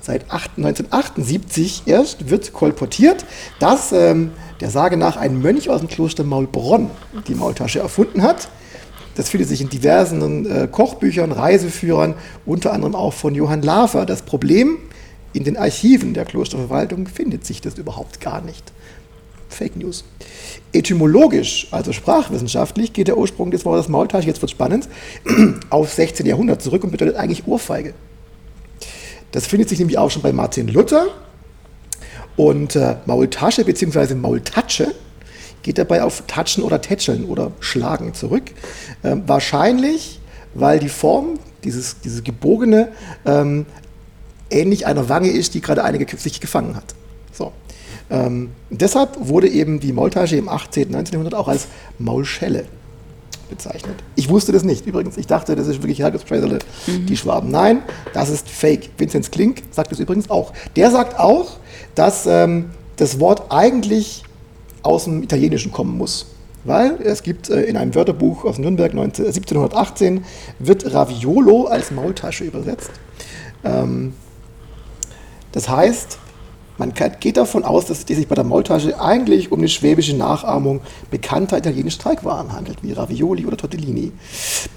Seit 0.03 0.33
8 0.33 0.51
1978 0.57 1.85
erst 1.87 2.29
wird 2.29 2.53
kolportiert, 2.53 3.25
dass 3.61 3.93
ähm, 3.93 4.33
der 4.61 4.69
Sage 4.69 4.97
nach 4.97 5.17
ein 5.17 5.41
Mönch 5.41 5.71
aus 5.71 5.79
dem 5.79 5.89
Kloster 5.89 6.25
Maulbronn 6.25 6.91
die 7.29 7.37
Maultasche 7.37 7.79
erfunden 7.79 8.23
hat. 8.23 8.49
Das 9.15 9.29
findet 9.29 9.49
sich 9.49 9.61
in 9.61 9.69
diversen 9.69 10.51
äh, 10.51 10.67
Kochbüchern, 10.67 11.31
Reiseführern, 11.31 12.15
unter 12.45 12.73
anderem 12.73 12.97
auch 12.97 13.13
von 13.13 13.37
Johann 13.37 13.63
Lafer. 13.63 14.05
Das 14.05 14.23
Problem, 14.23 14.79
in 15.33 15.45
den 15.45 15.57
Archiven 15.57 16.15
der 16.15 16.25
Klosterverwaltung 16.25 17.07
findet 17.07 17.47
sich 17.47 17.61
das 17.61 17.79
überhaupt 17.79 18.21
gar 18.21 18.41
nicht. 18.41 18.73
Fake 19.49 19.77
News. 19.77 20.03
Etymologisch, 20.73 21.69
also 21.71 21.93
sprachwissenschaftlich, 21.93 22.93
geht 22.93 23.07
der 23.07 23.19
Ursprung 23.19 23.53
des 23.53 23.65
Wortes 23.65 23.89
Maultasche, 23.89 24.27
jetzt 24.27 24.43
wird 24.43 24.51
spannend, 24.51 24.89
auf 25.71 25.93
16. 25.93 26.27
Jahrhundert 26.27 26.61
zurück 26.61 26.83
und 26.83 26.91
bedeutet 26.91 27.15
eigentlich 27.15 27.47
Ohrfeige. 27.47 27.95
Das 29.33 29.47
findet 29.47 29.69
sich 29.69 29.79
nämlich 29.79 29.99
auch 29.99 30.11
schon 30.11 30.23
bei 30.23 30.33
Martin 30.33 30.69
Luther. 30.69 31.07
Und 32.37 32.77
äh, 32.77 32.97
Maultasche 33.07 33.65
bzw. 33.65 34.15
Maultatsche 34.15 34.95
geht 35.63 35.79
dabei 35.79 36.03
auf 36.03 36.25
Tatschen 36.27 36.63
oder 36.63 36.81
Tätscheln 36.81 37.25
oder 37.25 37.53
Schlagen 37.61 38.15
zurück. 38.15 38.45
Ähm, 39.05 39.25
wahrscheinlich, 39.27 40.21
weil 40.55 40.79
die 40.79 40.89
Form, 40.89 41.39
dieses, 41.65 42.01
dieses 42.01 42.25
gebogene, 42.25 42.89
ähm, 43.27 43.67
ähnlich 44.51 44.87
einer 44.87 45.09
Wange 45.09 45.31
ist, 45.31 45.55
die 45.55 45.61
gerade 45.61 45.85
eine 45.85 46.05
sich 46.17 46.41
gefangen 46.41 46.77
hat. 46.77 46.95
So. 47.33 47.53
Ähm, 48.11 48.51
deshalb 48.71 49.17
wurde 49.19 49.49
eben 49.49 49.81
die 49.81 49.93
Maultasche 49.93 50.37
im 50.37 50.49
18. 50.49 50.91
19. 50.91 51.13
Jahrhundert 51.15 51.35
auch 51.35 51.49
als 51.49 51.69
Maulschelle 51.99 52.67
bezeichnet. 53.53 54.03
Ich 54.17 54.29
wusste 54.29 54.51
das 54.51 54.65
nicht 54.65 54.87
übrigens. 54.87 55.19
Ich 55.19 55.27
dachte, 55.27 55.55
das 55.55 55.67
ist 55.67 55.83
wirklich 55.83 55.99
Herrgottspreisele, 56.01 56.59
die 56.87 57.17
Schwaben. 57.17 57.51
Nein, 57.51 57.83
das 58.15 58.31
ist 58.31 58.49
Fake. 58.49 58.91
Vinzenz 58.97 59.31
Klink 59.31 59.63
sagt 59.71 59.93
das 59.93 60.01
übrigens 60.01 60.31
auch. 60.31 60.53
Der 60.75 60.91
sagt 60.91 61.19
auch, 61.19 61.59
dass 61.95 62.27
ähm, 62.27 62.71
das 62.97 63.21
Wort 63.21 63.51
eigentlich 63.51 64.23
aus 64.83 65.05
dem 65.05 65.23
Italienischen 65.23 65.71
kommen 65.71 65.97
muss. 65.99 66.27
Weil 66.65 66.99
es 67.03 67.23
gibt 67.23 67.51
äh, 67.51 67.63
in 67.63 67.77
einem 67.77 67.95
Wörterbuch 67.95 68.45
aus 68.45 68.59
Nürnberg 68.59 68.95
19, 68.95 69.27
1718 69.27 70.25
wird 70.59 70.95
Raviolo 70.95 71.67
als 71.67 71.91
Maultasche 71.91 72.45
übersetzt. 72.45 72.91
Ähm, 73.65 74.15
das 75.51 75.69
heißt, 75.69 76.19
man 76.79 76.93
geht 77.21 77.37
davon 77.37 77.65
aus, 77.65 77.87
dass 77.87 78.05
es 78.09 78.17
sich 78.17 78.29
bei 78.29 78.35
der 78.35 78.45
Maultasche 78.45 79.01
eigentlich 79.01 79.53
um 79.53 79.59
eine 79.59 79.69
schwäbische 79.69 80.17
Nachahmung 80.17 80.81
bekannter 81.11 81.59
italienischer 81.59 82.03
Teigwaren 82.03 82.53
handelt, 82.53 82.83
wie 82.83 82.93
Ravioli 82.93 83.47
oder 83.47 83.57
Tortellini. 83.57 84.13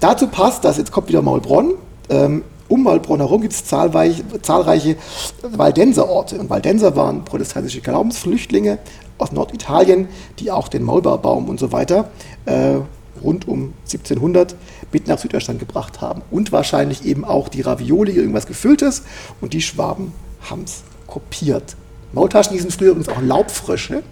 Dazu 0.00 0.28
passt, 0.28 0.64
dass 0.64 0.76
jetzt 0.76 0.92
kommt 0.92 1.08
wieder 1.08 1.22
Maulbronn. 1.22 1.74
Ähm, 2.08 2.44
um 2.68 2.82
Maulbronn 2.82 3.20
herum 3.20 3.40
gibt 3.42 3.54
es 3.54 3.64
zahlreiche, 3.64 4.24
zahlreiche 4.42 4.96
Waldenserorte. 5.42 6.38
Und 6.38 6.50
Waldenser 6.50 6.96
waren 6.96 7.24
protestantische 7.24 7.80
Glaubensflüchtlinge 7.80 8.78
aus 9.18 9.32
Norditalien, 9.32 10.08
die 10.38 10.50
auch 10.50 10.68
den 10.68 10.82
Maulbeerbaum 10.82 11.48
und 11.48 11.58
so 11.58 11.72
weiter 11.72 12.10
äh, 12.44 12.76
rund 13.22 13.48
um 13.48 13.72
1700 13.84 14.56
mit 14.92 15.06
nach 15.08 15.18
Süddeutschland 15.18 15.60
gebracht 15.60 16.00
haben. 16.00 16.22
Und 16.30 16.52
wahrscheinlich 16.52 17.04
eben 17.04 17.24
auch 17.24 17.48
die 17.48 17.62
Ravioli, 17.62 18.12
irgendwas 18.12 18.46
Gefülltes. 18.46 19.04
Und 19.40 19.52
die 19.52 19.62
Schwaben 19.62 20.12
haben 20.50 20.64
es 20.64 20.82
kopiert. 21.06 21.76
Maultaschen 22.16 22.54
hießen 22.54 22.70
früher 22.70 22.92
übrigens 22.92 23.10
auch 23.10 23.20
Laubfrösche. 23.20 24.02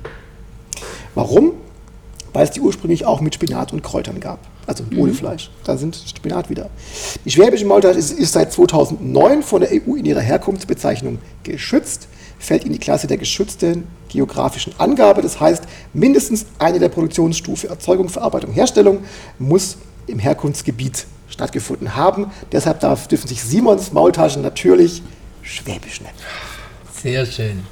Warum? 1.15 1.53
Weil 2.35 2.45
es 2.45 2.51
die 2.51 2.61
ursprünglich 2.61 3.07
auch 3.07 3.23
mit 3.23 3.35
Spinat 3.35 3.73
und 3.73 3.83
Kräutern 3.83 4.21
gab. 4.21 4.41
Also 4.67 4.85
ohne 4.95 5.15
Fleisch. 5.15 5.51
Da 5.65 5.79
sind 5.79 5.97
Spinat 5.97 6.51
wieder. 6.51 6.69
Die 7.25 7.31
schwäbische 7.31 7.65
Maultasche 7.65 7.99
ist, 7.99 8.11
ist 8.11 8.33
seit 8.33 8.53
2009 8.53 9.43
von 9.43 9.63
der 9.63 9.71
EU 9.73 9.95
in 9.95 10.05
ihrer 10.05 10.21
Herkunftsbezeichnung 10.21 11.19
geschützt, 11.45 12.09
fällt 12.39 12.65
in 12.67 12.73
die 12.73 12.79
Klasse 12.79 13.07
der 13.07 13.17
geschützten 13.17 13.87
geografischen 14.11 14.75
Angabe. 14.77 15.23
Das 15.23 15.41
heißt, 15.41 15.65
mindestens 15.95 16.45
eine 16.59 16.79
der 16.79 16.91
Produktionsstufe 16.91 17.69
Erzeugung, 17.69 18.11
Verarbeitung, 18.11 18.53
Herstellung 18.53 18.99
muss 19.39 19.79
im 20.09 20.19
Herkunftsgebiet 20.19 21.07
stattgefunden 21.31 21.97
haben. 21.97 22.31
Deshalb 22.53 22.81
darf, 22.81 23.09
dürfen 23.09 23.29
sich 23.29 23.43
Simons 23.43 23.93
Maultaschen 23.93 24.43
natürlich 24.43 25.03
schwäbisch 25.41 26.03
nennen. 26.03 26.19
Sehr 27.03 27.25
schön. 27.25 27.63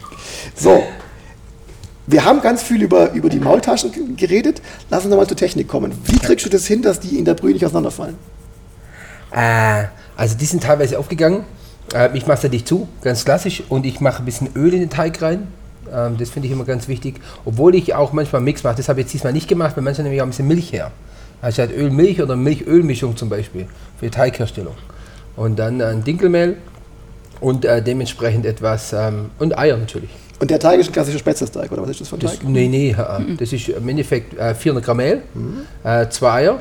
So, 0.55 0.83
wir 2.07 2.25
haben 2.25 2.41
ganz 2.41 2.63
viel 2.63 2.83
über, 2.83 3.13
über 3.13 3.29
die 3.29 3.39
Maultaschen 3.39 4.17
geredet. 4.17 4.61
Lass 4.91 5.05
uns 5.05 5.11
nochmal 5.11 5.27
zur 5.27 5.37
Technik 5.37 5.69
kommen. 5.69 5.93
Wie 6.05 6.19
kriegst 6.19 6.45
du 6.45 6.51
das 6.51 6.67
hin, 6.67 6.83
dass 6.83 7.01
die 7.01 7.19
in 7.19 7.25
der 7.25 7.35
Brühe 7.35 7.53
nicht 7.53 7.65
auseinanderfallen? 7.65 8.17
Äh, 9.31 9.85
also 10.17 10.37
die 10.37 10.45
sind 10.45 10.63
teilweise 10.63 10.99
aufgegangen. 10.99 11.45
Äh, 11.95 12.17
ich 12.17 12.27
mache 12.27 12.47
es 12.47 12.53
nicht 12.53 12.67
zu, 12.67 12.89
ganz 13.03 13.25
klassisch. 13.25 13.63
Und 13.69 13.87
ich 13.87 14.01
mache 14.01 14.23
ein 14.23 14.25
bisschen 14.25 14.49
Öl 14.57 14.75
in 14.75 14.81
den 14.81 14.91
Teig 14.91 15.23
rein. 15.23 15.47
Ähm, 15.93 16.17
das 16.19 16.31
finde 16.31 16.49
ich 16.49 16.53
immer 16.53 16.65
ganz 16.65 16.89
wichtig. 16.89 17.21
Obwohl 17.45 17.75
ich 17.75 17.95
auch 17.95 18.13
manchmal 18.13 18.41
einen 18.41 18.47
Mix 18.47 18.65
mache. 18.65 18.77
Das 18.77 18.89
habe 18.89 19.01
ich 19.01 19.07
jetzt 19.07 19.15
diesmal 19.15 19.33
nicht 19.33 19.49
gemacht, 19.49 19.77
weil 19.77 19.85
manchmal 19.85 20.05
nehme 20.05 20.17
ich 20.17 20.23
auch 20.23 20.27
ein 20.27 20.31
bisschen 20.31 20.49
Milch 20.49 20.73
her. 20.73 20.91
Also 21.41 21.63
halt 21.63 21.77
Öl-Milch 21.77 22.21
oder 22.23 22.37
Milch-Öl-Mischung 22.37 23.17
zum 23.17 23.29
Beispiel 23.29 23.67
für 23.99 24.07
die 24.07 24.11
Teigherstellung. 24.11 24.75
Und 25.37 25.59
dann 25.59 25.81
ein 25.81 26.05
Dinkelmehl 26.05 26.57
und 27.43 27.65
äh, 27.67 27.83
dementsprechend 27.83 28.47
etwas 28.47 28.93
ähm, 28.95 29.31
und 29.39 29.59
Eier 29.59 29.77
natürlich. 29.77 30.09
Und 30.39 30.51
der 30.51 30.59
Teig 30.59 30.81
ist 30.81 30.89
ein 30.89 30.93
klassischer 30.93 31.19
Spätzlesteig, 31.19 31.71
oder 31.71 31.83
was 31.83 31.91
ist 31.91 32.01
das 32.01 32.09
für 32.09 32.17
ein 32.17 32.21
Das, 32.21 32.39
Teig? 32.39 32.49
nee, 32.49 32.69
nee, 32.69 32.91
äh, 32.91 33.37
das 33.37 33.53
ist 33.53 33.69
im 33.69 33.89
Endeffekt 33.89 34.37
äh, 34.39 34.55
400 34.55 34.85
Gramm 34.85 34.97
Mehl, 34.97 35.23
äh, 35.85 36.09
zwei 36.09 36.31
Eier 36.33 36.59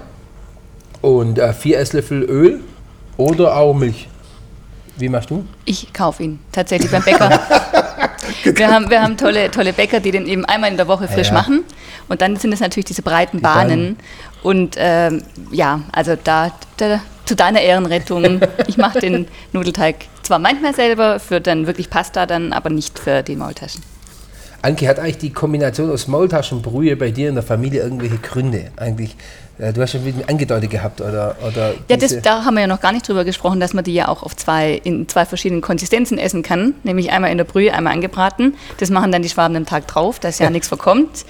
und 1.02 1.40
äh, 1.40 1.54
vier 1.54 1.80
Esslöffel 1.80 2.24
Öl 2.24 2.60
oder 3.18 3.56
auch 3.56 3.74
Milch. 3.74 4.08
Wie 4.98 5.10
machst 5.10 5.30
du? 5.32 5.46
Ich 5.66 5.92
kaufe 5.94 6.22
ihn 6.24 6.40
tatsächlich 6.52 6.92
beim 6.92 7.02
Bäcker. 7.04 7.30
wir 8.44 8.68
haben, 8.72 8.90
wir 8.90 9.02
haben 9.02 9.18
tolle, 9.18 9.50
tolle 9.50 9.74
Bäcker, 9.74 10.00
die 10.00 10.12
den 10.12 10.28
eben 10.28 10.46
einmal 10.46 10.70
in 10.70 10.78
der 10.78 10.88
Woche 10.88 11.08
frisch 11.08 11.28
Ja. 11.30 11.34
machen. 11.34 11.64
Und 12.08 12.22
dann 12.22 12.36
sind 12.36 12.52
es 12.54 12.60
natürlich 12.60 12.86
diese 12.86 13.02
breiten 13.02 13.42
Bahnen. 13.42 13.70
Bahnen. 13.70 13.98
Und 14.44 14.76
ähm, 14.78 15.24
ja, 15.52 15.82
also 15.92 16.16
da, 16.22 16.52
da 16.78 17.00
zu 17.26 17.36
deiner 17.36 17.62
Ehrenrettung, 17.62 18.42
ich 18.68 18.78
mache 18.78 19.00
den 19.00 19.28
Nudelteig 19.54 19.96
zwar 20.24 20.40
manchmal 20.40 20.74
selber, 20.74 21.20
für 21.20 21.42
dann 21.42 21.68
wirklich 21.68 21.90
Pasta 21.90 22.26
dann, 22.26 22.54
aber 22.54 22.70
nicht 22.70 23.00
für 23.00 23.24
die 23.24 23.36
Maultaschen. 23.36 23.82
Anke, 24.64 24.88
hat 24.88 25.00
eigentlich 25.00 25.18
die 25.18 25.32
Kombination 25.32 25.90
aus 25.90 26.08
Maultaschenbrühe 26.08 26.96
bei 26.96 27.10
dir 27.10 27.30
in 27.30 27.36
der 27.36 27.44
Familie 27.44 27.82
irgendwelche 27.82 28.18
Gründe? 28.18 28.72
Eigentlich, 28.78 29.16
äh, 29.58 29.74
du 29.74 29.82
hast 29.82 29.92
schon 29.92 30.04
mit 30.04 30.30
angedeutet 30.30 30.70
gehabt, 30.70 31.02
oder? 31.02 31.36
oder 31.48 31.74
Ja, 31.90 31.98
das, 31.98 32.22
da 32.22 32.46
haben 32.46 32.54
wir 32.54 32.62
ja 32.62 32.68
noch 32.68 32.80
gar 32.80 32.92
nicht 32.92 33.08
drüber 33.08 33.26
gesprochen, 33.26 33.60
dass 33.60 33.74
man 33.74 33.84
die 33.84 33.94
ja 33.94 34.08
auch 34.08 34.22
auf 34.22 34.36
zwei, 34.36 34.80
in 34.84 35.10
zwei 35.10 35.26
verschiedenen 35.26 35.62
Konsistenzen 35.62 36.20
essen 36.20 36.44
kann. 36.44 36.76
Nämlich 36.84 37.12
einmal 37.12 37.32
in 37.32 37.40
der 37.40 37.46
Brühe, 37.46 37.74
einmal 37.74 37.94
angebraten. 37.94 38.56
Das 38.78 38.92
machen 38.92 39.12
dann 39.12 39.24
die 39.24 39.30
Schwaben 39.30 39.56
am 39.56 39.66
Tag 39.66 39.88
drauf, 39.88 40.20
dass 40.20 40.38
ja 40.38 40.52
nichts 40.52 40.68
verkommt. 40.68 41.26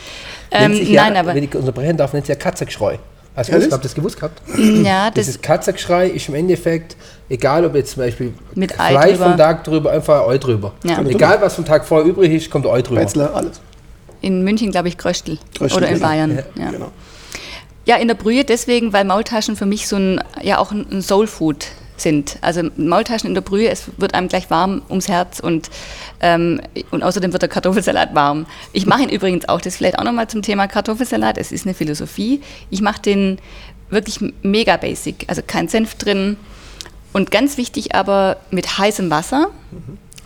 Ähm, 0.52 0.74
sich 0.74 0.90
ja, 0.90 1.06
nein, 1.06 1.16
aber 1.16 1.34
wenn 1.34 1.44
ich 1.44 1.56
unterbrechen 1.56 1.96
darf, 1.96 2.12
nennt 2.12 2.26
sich 2.26 2.36
ja 2.36 2.40
Katzengeschrei. 2.40 3.00
Hast 3.36 3.48
du 3.50 3.54
Ehrlich? 3.54 3.70
gewusst, 3.70 3.74
habt 3.74 3.86
ihr 3.86 3.88
das 3.88 3.96
gewusst 3.96 4.16
gehabt? 4.18 4.42
ja, 4.86 5.10
das, 5.10 5.26
Dieses 5.26 5.42
Katzengeschrei 5.42 6.10
ist 6.10 6.28
im 6.28 6.36
Endeffekt, 6.36 6.98
egal 7.30 7.66
ob 7.66 7.76
jetzt 7.76 7.92
zum 7.94 8.04
Beispiel 8.04 8.34
Mit 8.56 8.78
Ei 8.80 8.90
Fleisch 8.90 9.18
vom 9.18 9.38
Tag 9.38 9.64
drüber, 9.64 9.92
einfach 9.92 10.26
ein 10.26 10.32
Ei 10.32 10.38
drüber. 10.38 10.74
Ja. 10.84 11.02
Egal 11.02 11.42
was 11.42 11.56
vom 11.56 11.66
Tag 11.66 11.86
vorher 11.86 12.08
übrig 12.08 12.32
ist, 12.34 12.50
kommt 12.52 12.66
Ei 12.66 12.82
drüber. 12.82 13.02
Spätzle, 13.02 13.32
alles. 13.34 13.62
in 14.22 14.44
München, 14.44 14.72
glaube 14.72 14.90
ich, 14.90 14.98
Kröstel. 14.98 15.38
Kröstel, 15.58 15.78
Oder 15.78 15.88
in 15.88 15.94
genau. 15.96 16.08
Bayern. 16.08 16.40
Ja. 16.56 16.72
Genau. 16.72 16.92
ja, 17.86 17.96
in 17.98 18.08
der 18.10 18.16
Brühe 18.16 18.44
deswegen, 18.44 18.92
weil 18.92 19.06
Maultaschen 19.06 19.56
für 19.56 19.66
mich 19.66 19.88
so 19.88 19.96
ein, 19.96 20.22
ja 20.42 20.58
auch 20.58 20.72
ein 20.72 20.86
ein 20.92 21.02
Soul 21.02 21.28
Food 21.28 21.68
sind. 22.02 22.38
Also 22.42 22.64
Maultaschen 22.78 23.28
in 23.30 23.34
der 23.34 23.42
Brühe, 23.42 23.70
es 23.70 23.86
wird 23.98 24.14
einem 24.14 24.28
gleich 24.28 24.50
warm 24.50 24.82
ums 24.90 25.08
Herz 25.08 25.40
und, 25.40 25.70
ähm, 26.20 26.62
und 26.92 27.04
außerdem 27.04 27.32
wird 27.34 27.42
der 27.42 27.50
Kartoffelsalat 27.50 28.14
warm. 28.16 28.46
Ich 28.74 28.86
mache 28.86 29.04
ihn 29.04 29.10
übrigens 29.10 29.48
auch, 29.48 29.62
das 29.62 29.78
vielleicht 29.78 30.00
auch 30.00 30.04
nochmal 30.04 30.28
zum 30.28 30.42
Thema 30.42 30.68
Kartoffelsalat, 30.68 31.38
es 31.38 31.52
ist 31.52 31.66
eine 31.66 31.74
Philosophie. 31.74 32.42
Ich 32.70 32.82
mache 32.82 33.02
den 33.02 33.40
wirklich 33.90 34.20
mega 34.42 34.78
basic, 34.78 35.26
also 35.28 35.42
kein 35.46 35.68
Senf 35.68 35.96
drin 35.96 36.38
und 37.14 37.30
ganz 37.32 37.58
wichtig 37.58 37.94
aber 37.96 38.38
mit 38.52 38.78
heißem 38.78 39.10
Wasser. 39.10 39.48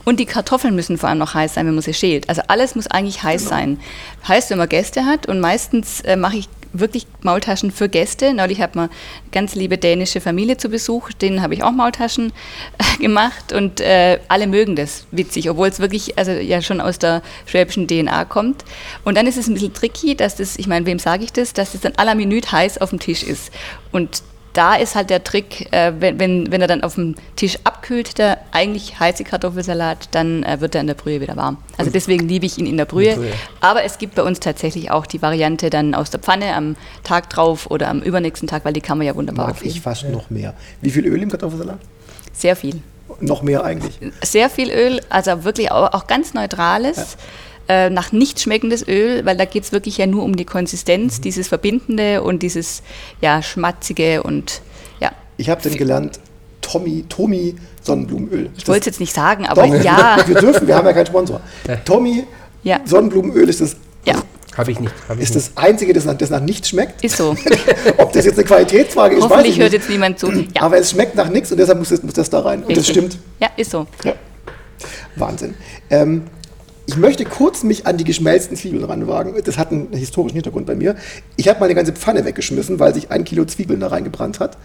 Und 0.04 0.20
die 0.20 0.28
Kartoffeln 0.28 0.76
müssen 0.76 1.00
vor 1.00 1.10
allem 1.10 1.18
noch 1.18 1.34
heiß 1.34 1.56
sein, 1.56 1.66
wenn 1.66 1.74
man 1.74 1.82
sie 1.82 1.96
schält. 1.96 2.30
Also 2.30 2.44
alles 2.48 2.76
muss 2.76 2.86
eigentlich 2.86 3.24
heiß 3.24 3.46
Genau. 3.46 3.56
sein. 3.56 3.80
Heißt, 4.28 4.52
wenn 4.52 4.60
man 4.60 4.70
Gäste 4.70 5.06
hat 5.06 5.26
und 5.26 5.40
meistens 5.40 6.02
äh, 6.02 6.16
mache 6.16 6.38
ich 6.38 6.48
wirklich 6.80 7.08
Maultaschen 7.22 7.72
für 7.72 7.90
Gäste. 7.90 8.34
Neulich 8.34 8.62
hat 8.62 8.76
man 8.76 8.90
ganz 9.32 9.56
liebe 9.56 9.78
dänische 9.78 10.22
Familie 10.22 10.58
zu 10.58 10.70
Besuch, 10.70 11.12
denen 11.14 11.42
habe 11.42 11.54
ich 11.54 11.64
auch 11.64 11.72
Maultaschen 11.72 12.32
äh, 12.78 13.02
gemacht 13.02 13.54
und 13.54 13.82
äh, 13.82 14.20
alle 14.28 14.48
mögen 14.48 14.76
das 14.76 15.06
witzig, 15.12 15.50
obwohl 15.50 15.68
es 15.68 15.80
wirklich 15.80 16.18
also 16.18 16.32
ja 16.32 16.62
schon 16.62 16.82
aus 16.82 17.00
der 17.00 17.22
schwäbischen 17.46 17.88
DNA 17.88 18.26
kommt. 18.26 18.64
Und 19.04 19.18
dann 19.18 19.28
ist 19.28 19.38
es 19.38 19.48
ein 19.48 19.54
bisschen 19.54 19.74
tricky, 19.74 20.16
dass 20.16 20.36
das, 20.36 20.58
ich 20.58 20.68
meine, 20.68 20.86
wem 20.86 21.00
sage 21.00 21.24
ich 21.24 21.34
das, 21.34 21.54
dass 21.54 21.72
das 21.72 21.82
dann 21.82 21.94
à 21.94 22.16
Minute 22.16 22.52
heiß 22.52 22.78
auf 22.80 22.90
dem 22.92 23.00
Tisch 23.00 23.24
ist. 23.24 23.52
Und 23.92 24.24
da 24.56 24.76
ist 24.76 24.96
halt 24.96 25.10
der 25.10 25.24
Trick, 25.24 25.72
äh, 25.74 25.94
wenn, 26.00 26.20
wenn, 26.20 26.52
wenn 26.52 26.62
er 26.62 26.68
dann 26.68 26.82
auf 26.82 26.96
dem 26.96 27.16
Tisch 27.36 27.60
abkühlt, 27.66 28.18
der 28.18 28.40
eigentlich 28.52 29.00
heiße 29.00 29.24
Kartoffelsalat, 29.24 30.10
dann 30.12 30.44
äh, 30.44 30.62
wird 30.62 30.76
er 30.76 30.82
in 30.82 30.88
der 30.88 30.94
Brühe 30.94 31.22
wieder 31.22 31.36
warm. 31.36 31.58
Also 31.78 31.92
deswegen 31.92 32.28
liebe 32.28 32.46
ich 32.46 32.58
ihn 32.58 32.66
in 32.66 32.78
der 32.78 32.86
Brühe. 32.86 33.16
Brühe. 33.16 33.34
Aber 33.60 33.84
es 33.84 33.98
gibt 33.98 34.16
bei 34.16 34.24
uns 34.24 34.40
tatsächlich 34.40 34.92
auch 34.92 35.06
die 35.06 35.22
Variante 35.22 35.70
dann 35.70 35.94
aus 35.94 36.10
der 36.10 36.22
Pfanne 36.22 36.56
am 36.56 36.78
Tag 37.04 37.30
drauf 37.30 37.70
oder 37.70 37.90
am 37.90 38.02
übernächsten 38.02 38.48
Tag, 38.48 38.64
weil 38.64 38.74
die 38.74 38.82
kann 38.82 38.98
man 38.98 39.06
ja 39.06 39.16
wunderbar 39.16 39.48
Mag 39.48 39.66
ich 39.66 39.82
fast 39.82 40.10
noch 40.10 40.30
mehr. 40.30 40.54
Wie 40.82 40.90
viel 40.90 41.06
Öl 41.06 41.22
im 41.22 41.30
Kartoffelsalat? 41.30 41.80
Sehr 42.32 42.56
viel. 42.56 42.82
Noch 43.20 43.44
mehr 43.44 43.64
eigentlich. 43.64 44.00
Sehr 44.24 44.50
viel 44.50 44.72
Öl, 44.72 45.02
also 45.10 45.44
wirklich 45.44 45.72
auch, 45.72 45.94
auch 45.94 46.08
ganz 46.08 46.34
neutrales. 46.34 47.18
Äh, 47.68 47.90
nach 47.90 48.12
nicht 48.12 48.40
schmeckendes 48.40 48.88
Öl, 48.88 49.26
weil 49.26 49.36
da 49.38 49.46
geht 49.46 49.64
es 49.64 49.72
wirklich 49.72 49.98
ja 49.98 50.06
nur 50.06 50.24
um 50.24 50.36
die 50.36 50.44
Mhm. 50.44 50.50
Konsistenz, 50.50 51.20
dieses 51.20 51.48
Verbindende 51.48 52.22
und 52.22 52.44
dieses 52.44 52.84
ja, 53.22 53.42
Schmatzige 53.42 54.22
und 54.22 54.62
ja. 55.00 55.12
Ich 55.38 55.50
habe 55.50 55.62
dann 55.64 55.76
gelernt, 55.76 56.20
Tommy, 56.62 57.06
Tommy 57.10 57.56
Sonnenblumenöl. 57.82 58.50
Ich 58.56 58.68
wollte 58.68 58.82
es 58.82 58.86
jetzt 58.86 59.00
nicht 59.00 59.14
sagen, 59.14 59.48
aber 59.48 59.68
Doch, 59.68 59.84
ja. 59.84 60.18
wir 60.28 60.36
dürfen, 60.36 60.68
wir 60.68 60.76
haben 60.76 60.86
ja 60.86 60.94
keinen 60.94 61.08
Sponsor. 61.08 61.42
Tommy 61.86 62.26
Ja. 62.64 62.80
Sonnenblumenöl 62.86 63.50
ist 63.50 63.62
das, 63.62 63.76
Ja, 64.06 64.16
Habe 64.56 64.72
ich 64.72 64.80
nicht. 64.80 64.94
Hab 65.10 65.18
ich 65.18 65.24
ist 65.24 65.36
nicht. 65.36 65.48
das 65.48 65.58
Einzige, 65.64 65.94
das 65.94 66.06
nach, 66.06 66.14
das 66.18 66.30
nach 66.30 66.42
nichts 66.42 66.70
schmeckt. 66.70 67.04
ist 67.04 67.18
so. 67.18 67.36
Ob 67.98 68.14
das 68.14 68.26
jetzt 68.26 68.38
eine 68.38 68.46
Qualitätsfrage 68.48 69.16
ist, 69.16 69.24
weiß 69.24 69.30
Hoffentlich 69.32 69.56
ich 69.56 69.60
hört 69.60 69.72
nicht. 69.72 69.82
jetzt 69.82 69.90
niemand 69.90 70.20
zu. 70.20 70.32
Ja, 70.32 70.62
Aber 70.62 70.78
es 70.78 70.92
schmeckt 70.92 71.16
nach 71.16 71.30
nichts 71.30 71.52
und 71.52 71.58
deshalb 71.58 71.80
muss 71.80 71.90
das, 71.90 72.02
muss 72.04 72.14
das 72.14 72.30
da 72.30 72.40
rein. 72.42 72.60
Und 72.64 72.70
das 72.78 72.88
richtig. 72.88 72.96
stimmt. 72.96 73.18
Ja, 73.40 73.50
ist 73.58 73.72
so. 73.72 73.86
Ja. 74.04 74.14
Wahnsinn. 75.16 75.54
Ähm, 75.90 76.24
ich 76.86 76.98
möchte 76.98 77.26
kurz 77.26 77.64
mich 77.64 77.88
an 77.88 77.98
die 77.98 78.04
geschmelzten 78.04 78.56
Zwiebeln 78.56 78.84
ranwagen. 78.84 79.34
Das 79.44 79.58
hat 79.58 79.72
einen 79.72 79.92
historischen 79.92 80.36
Hintergrund 80.36 80.66
bei 80.66 80.76
mir. 80.76 80.96
Ich 81.36 81.48
habe 81.48 81.60
meine 81.60 81.74
ganze 81.74 81.94
Pfanne 81.94 82.26
weggeschmissen, 82.26 82.80
weil 82.80 82.94
sich 82.94 83.12
ein 83.12 83.24
Kilo 83.24 83.46
Zwiebeln 83.46 83.80
da 83.80 83.88
reingebrannt 83.88 84.40
hat. 84.40 84.58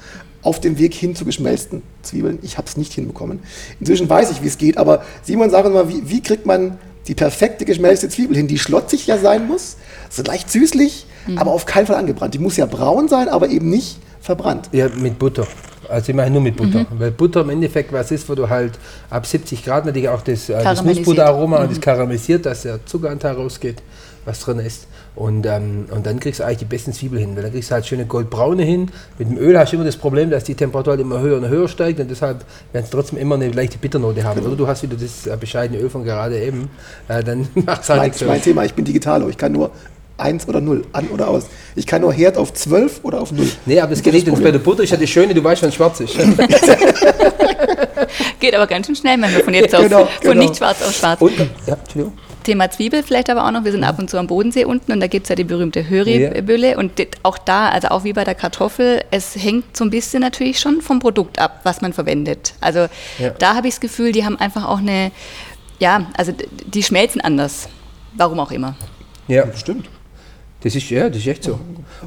Auf 0.43 0.61
dem 0.61 0.79
Weg 0.79 0.95
hin 0.95 1.15
zu 1.15 1.25
geschmelzten 1.25 1.83
Zwiebeln. 2.03 2.39
Ich 2.43 2.59
habe 2.59 2.69
es 2.69 2.77
nicht 2.77 2.93
hinbekommen. 2.93 3.41
Inzwischen 3.79 4.09
weiß 4.09 4.31
ich, 4.31 4.43
wie 4.43 4.49
es 4.49 4.59
geht. 4.59 4.77
Aber 4.77 5.03
Simon, 5.23 5.51
sag 5.51 5.65
uns 5.65 5.75
mal, 5.75 5.89
wie, 5.89 6.09
wie 6.09 6.23
kriegt 6.23 6.47
man 6.47 6.79
die 7.07 7.15
perfekte 7.15 7.65
geschmelzte 7.65 8.09
Zwiebel 8.09 8.37
hin, 8.37 8.47
die 8.47 8.59
schlotzig 8.59 9.07
ja 9.07 9.19
sein 9.19 9.49
muss, 9.49 9.77
so 10.11 10.23
leicht 10.23 10.51
süßlich, 10.51 11.07
aber 11.37 11.51
auf 11.51 11.67
keinen 11.67 11.87
Fall 11.87 11.97
angebrannt. 11.97 12.35
Die 12.35 12.39
muss 12.39 12.57
ja 12.57 12.67
braun 12.67 13.09
sein, 13.09 13.29
aber 13.29 13.49
eben 13.49 13.69
nicht 13.69 13.99
verbrannt. 14.21 14.69
Ja, 14.73 14.89
mit 14.89 15.19
Butter. 15.19 15.47
Also 15.91 16.11
ich 16.11 16.17
mache 16.17 16.31
nur 16.31 16.43
mit 16.43 16.57
Butter. 16.57 16.87
Weil 16.91 17.11
Butter 17.11 17.43
im 17.43 17.51
Endeffekt 17.51 17.93
was 17.93 18.11
ist, 18.11 18.29
wo 18.29 18.35
du 18.35 18.49
halt 18.49 18.79
ab 19.11 19.27
70 19.27 19.65
Grad 19.65 19.87
natürlich 19.87 20.09
auch 20.09 20.23
das, 20.23 20.49
äh, 20.49 20.55
das 20.55 20.63
Karamellisiert. 20.63 21.07
Nussbutteraroma 21.07 21.63
und 21.63 21.71
das 21.71 21.81
karamellisiert, 21.81 22.47
dass 22.47 22.63
der 22.63 22.85
Zuckeranteil 22.87 23.35
rausgeht, 23.35 23.83
was 24.25 24.41
drin 24.41 24.59
ist. 24.61 24.87
Und, 25.17 25.45
ähm, 25.45 25.87
und 25.91 26.07
dann 26.07 26.21
kriegst 26.21 26.41
du 26.41 26.45
eigentlich 26.45 26.59
die 26.59 26.65
besten 26.67 26.93
Zwiebeln 26.93 27.21
hin. 27.21 27.37
Weil 27.37 27.43
dann 27.43 27.53
kriegst 27.53 27.71
du 27.71 27.75
halt 27.75 27.87
schöne 27.87 28.07
goldbraune 28.07 28.63
hin. 28.63 28.91
Mit 29.19 29.29
dem 29.29 29.39
Öl 29.39 29.59
hast 29.59 29.73
du 29.73 29.77
immer 29.77 29.85
das 29.85 29.97
Problem, 29.97 30.31
dass 30.31 30.45
die 30.45 30.55
Temperatur 30.55 30.93
halt 30.93 31.01
immer 31.01 31.21
höher 31.21 31.37
und 31.39 31.49
höher 31.49 31.69
steigt 31.69 32.01
und 32.01 32.11
deshalb 32.11 32.45
werden 32.73 32.85
es 32.85 32.91
trotzdem 32.91 33.19
immer 33.19 33.35
eine 33.35 33.51
leichte 33.51 33.79
Bitternote 33.79 34.23
haben. 34.25 34.41
Oder 34.41 34.57
du 34.57 34.67
hast 34.67 34.83
wieder 34.83 34.97
das 34.97 35.27
äh, 35.27 35.37
bescheidene 35.39 35.81
Öl 35.81 35.91
von 35.91 36.05
gerade 36.05 36.41
eben. 36.41 36.71
Äh, 37.09 37.25
dann 37.25 37.49
macht 37.67 37.83
es 37.83 37.89
halt 37.89 37.99
Mein, 37.99 38.09
nichts 38.09 38.25
mein. 38.25 38.43
Thema, 38.43 38.65
ich 38.65 38.75
bin 38.75 38.85
Digitalo. 38.85 39.29
Ich 39.29 39.37
kann 39.37 39.53
nur 39.53 39.73
1 40.21 40.49
oder 40.49 40.61
0, 40.61 40.85
an 40.93 41.09
oder 41.09 41.29
aus. 41.29 41.45
Ich 41.77 41.87
kann 41.87 42.03
nur 42.03 42.13
Herd 42.13 42.37
auf 42.37 42.53
12 42.53 43.01
oder 43.03 43.21
auf 43.21 43.33
0. 43.33 43.49
Nee, 43.67 43.81
aber 43.81 43.91
das 43.91 44.03
geht 44.03 44.13
nicht. 44.15 44.29
Und 44.29 44.43
bei 44.43 44.51
der 44.51 44.59
Butter 44.59 44.83
ist 44.83 44.91
ja 44.91 44.97
das 44.97 45.09
Schöne, 45.11 45.35
du 45.35 45.43
weißt, 45.43 45.63
wann 45.63 45.69
es 45.71 45.75
schwarz 45.75 46.01
ist. 46.01 46.17
Geht 48.41 48.55
aber 48.55 48.67
ganz 48.67 48.87
schön 48.87 48.97
schnell, 48.97 49.21
wenn 49.21 49.33
wir 49.33 49.45
von 49.45 49.53
jetzt 49.55 49.75
auf 49.75 49.83
Genau, 49.83 50.07
von 50.07 50.33
genau. 50.33 50.43
nicht 50.43 50.57
schwarz 50.57 50.83
auf 50.83 50.95
schwarz. 50.97 51.21
Und, 51.21 51.39
ja, 51.67 51.75
Entschuldigung. 51.75 52.17
Thema 52.43 52.71
Zwiebel 52.71 53.03
vielleicht 53.03 53.29
aber 53.29 53.45
auch 53.47 53.51
noch. 53.51 53.65
Wir 53.65 53.73
sind 53.73 53.85
ab 53.85 53.99
und 53.99 54.09
zu 54.09 54.17
am 54.19 54.27
Bodensee 54.27 54.65
unten 54.65 54.93
und 54.93 55.01
da 55.01 55.07
gibt 55.09 55.25
es 55.27 55.29
ja 55.29 55.35
die 55.37 55.45
berühmte 55.45 55.89
Höri-Bülle. 55.89 56.79
Und 56.79 56.99
dit- 56.99 57.17
auch 57.23 57.37
da, 57.37 57.69
also 57.69 57.89
auch 57.89 58.03
wie 58.05 58.15
bei 58.15 58.25
der 58.25 58.35
Kartoffel, 58.35 59.03
es 59.11 59.37
hängt 59.37 59.77
so 59.77 59.85
ein 59.85 59.91
bisschen 59.91 60.23
natürlich 60.23 60.59
schon 60.59 60.81
vom 60.81 61.01
Produkt 61.01 61.39
ab, 61.39 61.61
was 61.65 61.83
man 61.83 61.93
verwendet. 61.93 62.55
Also 62.63 62.87
Ja. 63.19 63.31
da 63.39 63.55
habe 63.57 63.69
ich 63.69 63.75
das 63.75 63.81
Gefühl, 63.81 64.13
die 64.13 64.25
haben 64.25 64.39
einfach 64.39 64.67
auch 64.67 64.79
eine, 64.79 65.13
ja, 65.81 66.07
also 66.17 66.33
die 66.67 66.83
schmelzen 66.83 67.21
anders. 67.21 67.69
Warum 68.15 68.41
auch 68.41 68.51
immer. 68.53 68.75
Ja. 69.29 69.45
Stimmt. 69.55 69.87
Das 70.63 70.75
ist, 70.75 70.91
ja, 70.91 71.09
das 71.09 71.19
ist 71.19 71.27
echt 71.27 71.45
so. 71.45 71.59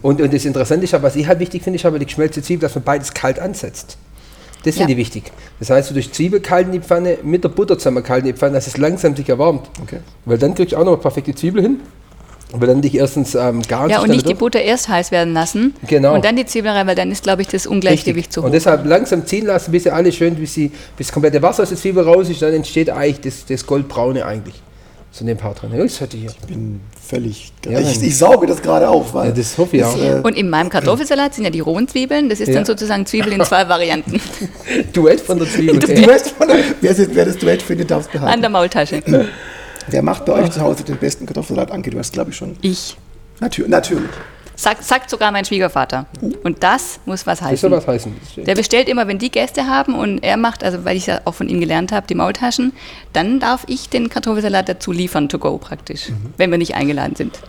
Und, 0.02 0.22
und 0.22 0.32
das 0.34 0.46
Interessante 0.46 0.84
ist, 0.86 0.94
was 1.02 1.16
ich 1.16 1.26
halt 1.28 1.40
wichtig 1.40 1.64
finde, 1.64 1.78
ist 1.80 1.86
aber 1.86 1.98
die 2.00 2.06
geschmelzte 2.06 2.42
Zwiebel, 2.42 2.62
dass 2.68 2.76
man 2.76 2.84
beides 2.84 3.14
kalt 3.14 3.40
ansetzt. 3.40 3.98
Das 4.64 4.76
finde 4.76 4.94
Ja. 4.94 4.98
ich 5.00 5.06
wichtig. 5.06 5.24
Das 5.60 5.70
heißt, 5.72 5.90
du 5.90 5.94
durch 5.96 6.12
Zwiebel 6.14 6.40
kalt 6.40 6.68
in 6.68 6.74
die 6.74 6.80
Pfanne, 6.80 7.18
mit 7.24 7.44
der 7.44 7.50
Butter 7.50 7.78
zusammen 7.78 8.04
kalt 8.04 8.22
in 8.26 8.28
die 8.34 8.38
Pfanne, 8.38 8.54
dass 8.54 8.68
es 8.68 8.78
langsam 8.78 9.16
sich 9.16 9.28
erwärmt. 9.28 9.68
Okay. 9.82 10.00
Weil 10.26 10.38
dann 10.38 10.54
kriegst 10.56 10.74
du 10.74 10.78
auch 10.78 10.86
noch 10.86 10.94
eine 10.94 11.02
perfekte 11.02 11.34
Zwiebel 11.36 11.62
hin. 11.64 11.80
Weil 12.56 12.68
dann 12.68 12.82
dich 12.84 12.94
erstens 12.94 13.34
ähm, 13.34 13.64
gar 13.64 13.90
Ja, 13.90 14.02
und 14.02 14.10
nicht 14.12 14.30
die. 14.30 14.36
Butter 14.36 14.62
erst 14.62 14.88
heiß 14.88 15.10
werden 15.10 15.34
lassen. 15.34 15.74
Genau. 15.88 16.14
Und 16.14 16.24
dann 16.24 16.36
die 16.36 16.46
Zwiebel 16.46 16.70
rein, 16.70 16.86
weil 16.86 16.96
dann 16.96 17.12
ist, 17.12 17.24
glaube 17.24 17.42
ich, 17.42 17.48
das 17.48 17.66
Ungleichgewicht 17.66 18.32
zu 18.32 18.42
hoch. 18.42 18.46
Und 18.46 18.52
deshalb 18.52 18.86
langsam 18.86 19.26
ziehen 19.26 19.48
lassen, 19.48 19.72
bis 19.72 19.84
sie 19.84 19.90
alle 19.92 20.12
schön, 20.12 20.36
bis, 20.36 20.54
sie, 20.54 20.68
bis 20.96 21.08
das 21.08 21.14
komplette 21.14 21.42
Wasser 21.42 21.64
aus 21.64 21.70
der 21.70 21.80
Zwiebel 21.80 22.04
raus 22.04 22.30
ist, 22.30 22.44
dann 22.44 22.54
entsteht 22.54 22.92
eigentlich 22.92 23.22
das, 23.22 23.46
das 23.48 23.66
Goldbraune 23.66 24.24
eigentlich. 24.24 24.62
So 25.12 25.22
in 25.22 25.28
dem 25.28 25.38
Part 25.38 25.64
drin. 25.64 25.72
Ja, 25.76 25.82
das 25.82 26.00
hatte 26.00 26.16
ich 26.16 26.24
hier. 26.24 26.30
Ich 26.32 26.48
bin 26.48 26.80
völlig. 27.08 27.52
Ja, 27.70 27.80
ich, 27.80 28.02
ich 28.02 28.18
sauge 28.18 28.48
das 28.48 28.62
gerade 28.62 28.90
auf. 28.90 29.14
Weil 29.14 29.28
Ja, 29.30 29.32
das 29.36 29.58
hoffe 29.58 29.78
ich 29.78 29.84
auch. 29.84 29.98
äh, 29.98 30.22
Und 30.24 30.36
in 30.38 30.50
meinem 30.50 30.70
Kartoffelsalat 30.70 31.34
sind 31.36 31.44
ja 31.44 31.50
die 31.50 31.60
rohen 31.60 31.88
Zwiebeln. 31.88 32.30
Das 32.30 32.40
ist 32.40 32.48
Ja. 32.50 32.56
dann 32.56 32.66
sozusagen 32.66 33.06
Zwiebel 33.06 33.34
in 33.34 33.44
zwei 33.44 33.68
Varianten. 33.70 34.20
Duett 34.94 35.22
von 35.22 35.38
der 35.40 35.48
Zwiebel. 35.48 35.80
Duett 35.80 36.22
von 36.38 36.48
der, 36.48 36.58
wer, 36.82 36.92
ist, 36.92 37.14
wer 37.16 37.26
das 37.26 37.38
Duett 37.38 37.62
findet, 37.62 37.92
darf 37.92 38.02
es 38.02 38.08
An 38.08 38.12
behalten. 38.22 38.42
der 38.42 38.50
Maultasche. 38.50 39.04
Wer 39.88 40.02
macht 40.02 40.26
bei 40.26 40.34
euch 40.34 40.52
zu 40.52 40.62
Hause 40.62 40.84
den 40.84 40.98
besten 40.98 41.26
Kartoffelsalat? 41.26 41.72
Anke, 41.72 41.90
du 41.90 42.00
hast, 42.00 42.14
glaube 42.14 42.32
ich, 42.32 42.38
schon. 42.38 42.56
Ich. 42.62 42.96
Natür 43.40 43.68
natürlich. 43.68 44.10
Sagt, 44.56 44.84
sagt 44.84 45.10
sogar 45.10 45.32
mein 45.32 45.46
Schwiegervater. 45.46 46.06
Und 46.44 46.62
das 46.64 47.00
muss 47.06 47.26
was 47.26 47.40
Das 47.40 47.48
heißen. 47.50 47.58
soll 47.70 47.72
was 47.78 47.88
heißen. 47.88 48.14
Das- 48.36 48.46
Der 48.46 48.56
bestellt 48.56 48.88
immer, 48.88 49.08
wenn 49.08 49.18
die 49.18 49.32
Gäste 49.32 49.66
haben 49.68 49.96
und 49.96 50.20
er 50.24 50.38
macht, 50.38 50.64
also 50.64 50.86
weil 50.86 50.96
ich 50.96 51.08
ja 51.08 51.22
auch 51.26 51.34
von 51.34 51.50
ihm 51.50 51.60
gelernt 51.60 51.92
habe, 51.92 52.06
die 52.08 52.16
Maultaschen, 52.16 52.72
dann 53.14 53.40
darf 53.40 53.64
ich 53.68 53.90
den 53.90 54.10
Kartoffelsalat 54.10 54.70
dazu 54.70 54.92
liefern, 54.92 55.28
to 55.28 55.40
go 55.40 55.58
praktisch, 55.58 56.10
Mhm. 56.10 56.34
wenn 56.38 56.52
wir 56.52 56.58
nicht 56.60 56.76
eingeladen 56.76 57.16
sind. 57.16 57.40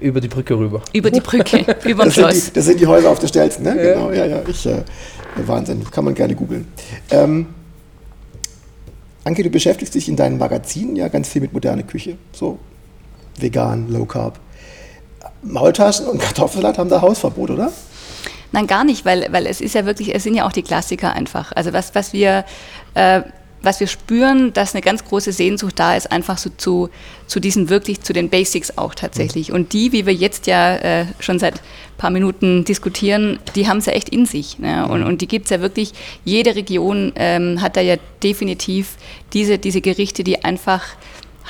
Über 0.00 0.20
die 0.20 0.28
Brücke 0.28 0.58
rüber. 0.58 0.82
Über 0.92 1.10
die 1.10 1.20
Brücke, 1.20 1.58
über 1.84 2.04
Das 2.04 2.14
sind, 2.16 2.26
die, 2.26 2.32
Schloss. 2.32 2.52
das 2.52 2.64
sind 2.66 2.80
die 2.80 2.86
Häuser 2.86 3.08
auf 3.10 3.18
der 3.20 3.28
Stelzen, 3.28 3.62
ne? 3.64 3.74
Genau, 3.76 4.10
ja, 4.10 4.26
ja. 4.26 4.42
Ich, 4.46 4.66
äh, 4.66 4.82
Wahnsinn, 5.46 5.84
kann 5.90 6.04
man 6.04 6.14
gerne 6.14 6.34
googeln. 6.34 6.66
Ähm, 7.10 7.46
Anke, 9.24 9.42
du 9.42 9.50
beschäftigst 9.50 9.94
dich 9.94 10.08
in 10.08 10.16
deinen 10.16 10.38
Magazinen 10.38 10.96
ja 10.96 11.08
ganz 11.08 11.28
viel 11.28 11.40
mit 11.42 11.52
moderner 11.52 11.82
Küche. 11.82 12.16
So 12.32 12.58
vegan, 13.38 13.88
low 13.90 14.04
carb. 14.04 14.38
Maultaschen 15.42 16.06
und 16.06 16.20
Kartoffelsalat 16.20 16.78
haben 16.78 16.90
da 16.90 17.00
Hausverbot, 17.00 17.50
oder? 17.50 17.72
Nein, 18.52 18.66
gar 18.66 18.84
nicht, 18.84 19.04
weil, 19.04 19.26
weil 19.30 19.46
es 19.46 19.60
ist 19.60 19.74
ja 19.74 19.86
wirklich, 19.86 20.14
es 20.14 20.22
sind 20.22 20.34
ja 20.34 20.46
auch 20.46 20.52
die 20.52 20.62
Klassiker 20.62 21.12
einfach. 21.12 21.52
Also 21.52 21.72
was, 21.72 21.94
was 21.94 22.12
wir, 22.12 22.44
äh, 22.94 23.22
was 23.62 23.80
wir 23.80 23.86
spüren, 23.86 24.52
dass 24.52 24.74
eine 24.74 24.82
ganz 24.82 25.04
große 25.04 25.32
Sehnsucht 25.32 25.78
da 25.78 25.96
ist, 25.96 26.12
einfach 26.12 26.38
so 26.38 26.50
zu, 26.56 26.88
zu 27.26 27.40
diesen 27.40 27.68
wirklich, 27.68 28.00
zu 28.02 28.12
den 28.12 28.30
Basics 28.30 28.78
auch 28.78 28.94
tatsächlich. 28.94 29.52
Und 29.52 29.72
die, 29.72 29.92
wie 29.92 30.06
wir 30.06 30.14
jetzt 30.14 30.46
ja 30.46 30.76
äh, 30.76 31.06
schon 31.18 31.38
seit 31.38 31.54
ein 31.54 31.98
paar 31.98 32.10
Minuten 32.10 32.64
diskutieren, 32.64 33.40
die 33.56 33.68
haben 33.68 33.78
es 33.78 33.86
ja 33.86 33.92
echt 33.92 34.08
in 34.08 34.24
sich. 34.24 34.58
Ne? 34.58 34.86
Und, 34.88 35.02
und 35.02 35.20
die 35.20 35.28
gibt 35.28 35.46
es 35.46 35.50
ja 35.50 35.60
wirklich, 35.60 35.92
jede 36.24 36.54
Region 36.54 37.12
ähm, 37.16 37.60
hat 37.60 37.76
da 37.76 37.80
ja 37.80 37.96
definitiv 38.22 38.96
diese, 39.32 39.58
diese 39.58 39.80
Gerichte, 39.80 40.22
die 40.22 40.44
einfach 40.44 40.82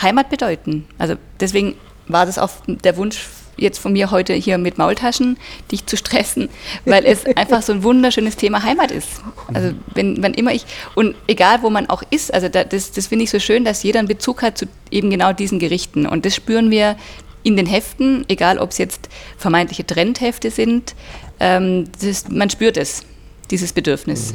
Heimat 0.01 0.31
bedeuten. 0.31 0.87
Also 0.99 1.17
deswegen 1.41 1.75
war 2.09 2.27
das 2.27 2.39
auch 2.39 2.51
der 2.67 2.97
Wunsch 2.97 3.19
jetzt 3.57 3.79
von 3.79 3.93
mir 3.93 4.11
heute 4.11 4.35
hier 4.35 4.59
mit 4.59 4.79
Maultaschen, 4.79 5.39
dich 5.71 5.87
zu 5.87 5.97
stressen, 5.97 6.49
weil 6.85 7.05
es 7.05 7.25
einfach 7.37 7.63
so 7.63 7.73
ein 7.73 7.83
wunderschönes 7.83 8.37
Thema 8.37 8.63
Heimat 8.63 8.91
ist. 8.91 9.09
Also 9.53 9.73
wenn, 9.95 10.23
wenn 10.23 10.35
immer 10.35 10.53
ich, 10.53 10.67
und 10.95 11.15
egal 11.27 11.63
wo 11.63 11.71
man 11.71 11.89
auch 11.89 12.03
ist, 12.11 12.33
also 12.33 12.49
da, 12.49 12.65
das, 12.65 12.93
das 12.93 13.07
finde 13.09 13.25
ich 13.25 13.31
so 13.31 13.39
schön, 13.41 13.65
dass 13.65 13.83
jeder 13.83 13.99
einen 13.99 14.09
Bezug 14.09 14.43
hat 14.43 14.59
zu 14.59 14.67
eben 14.91 15.11
genau 15.11 15.33
diesen 15.33 15.59
Gerichten. 15.59 16.07
Und 16.07 16.25
das 16.27 16.35
spüren 16.35 16.71
wir 16.71 16.97
in 17.43 17.57
den 17.57 17.67
Heften, 17.67 18.25
egal 18.29 18.59
ob 18.59 18.71
es 18.71 18.79
jetzt 18.79 19.09
vermeintliche 19.39 19.87
Trendhefte 19.87 20.51
sind, 20.51 20.95
ähm, 21.39 21.85
das, 22.03 22.29
man 22.29 22.51
spürt 22.51 22.77
es, 22.77 23.03
dieses 23.51 23.73
Bedürfnis. 23.73 24.35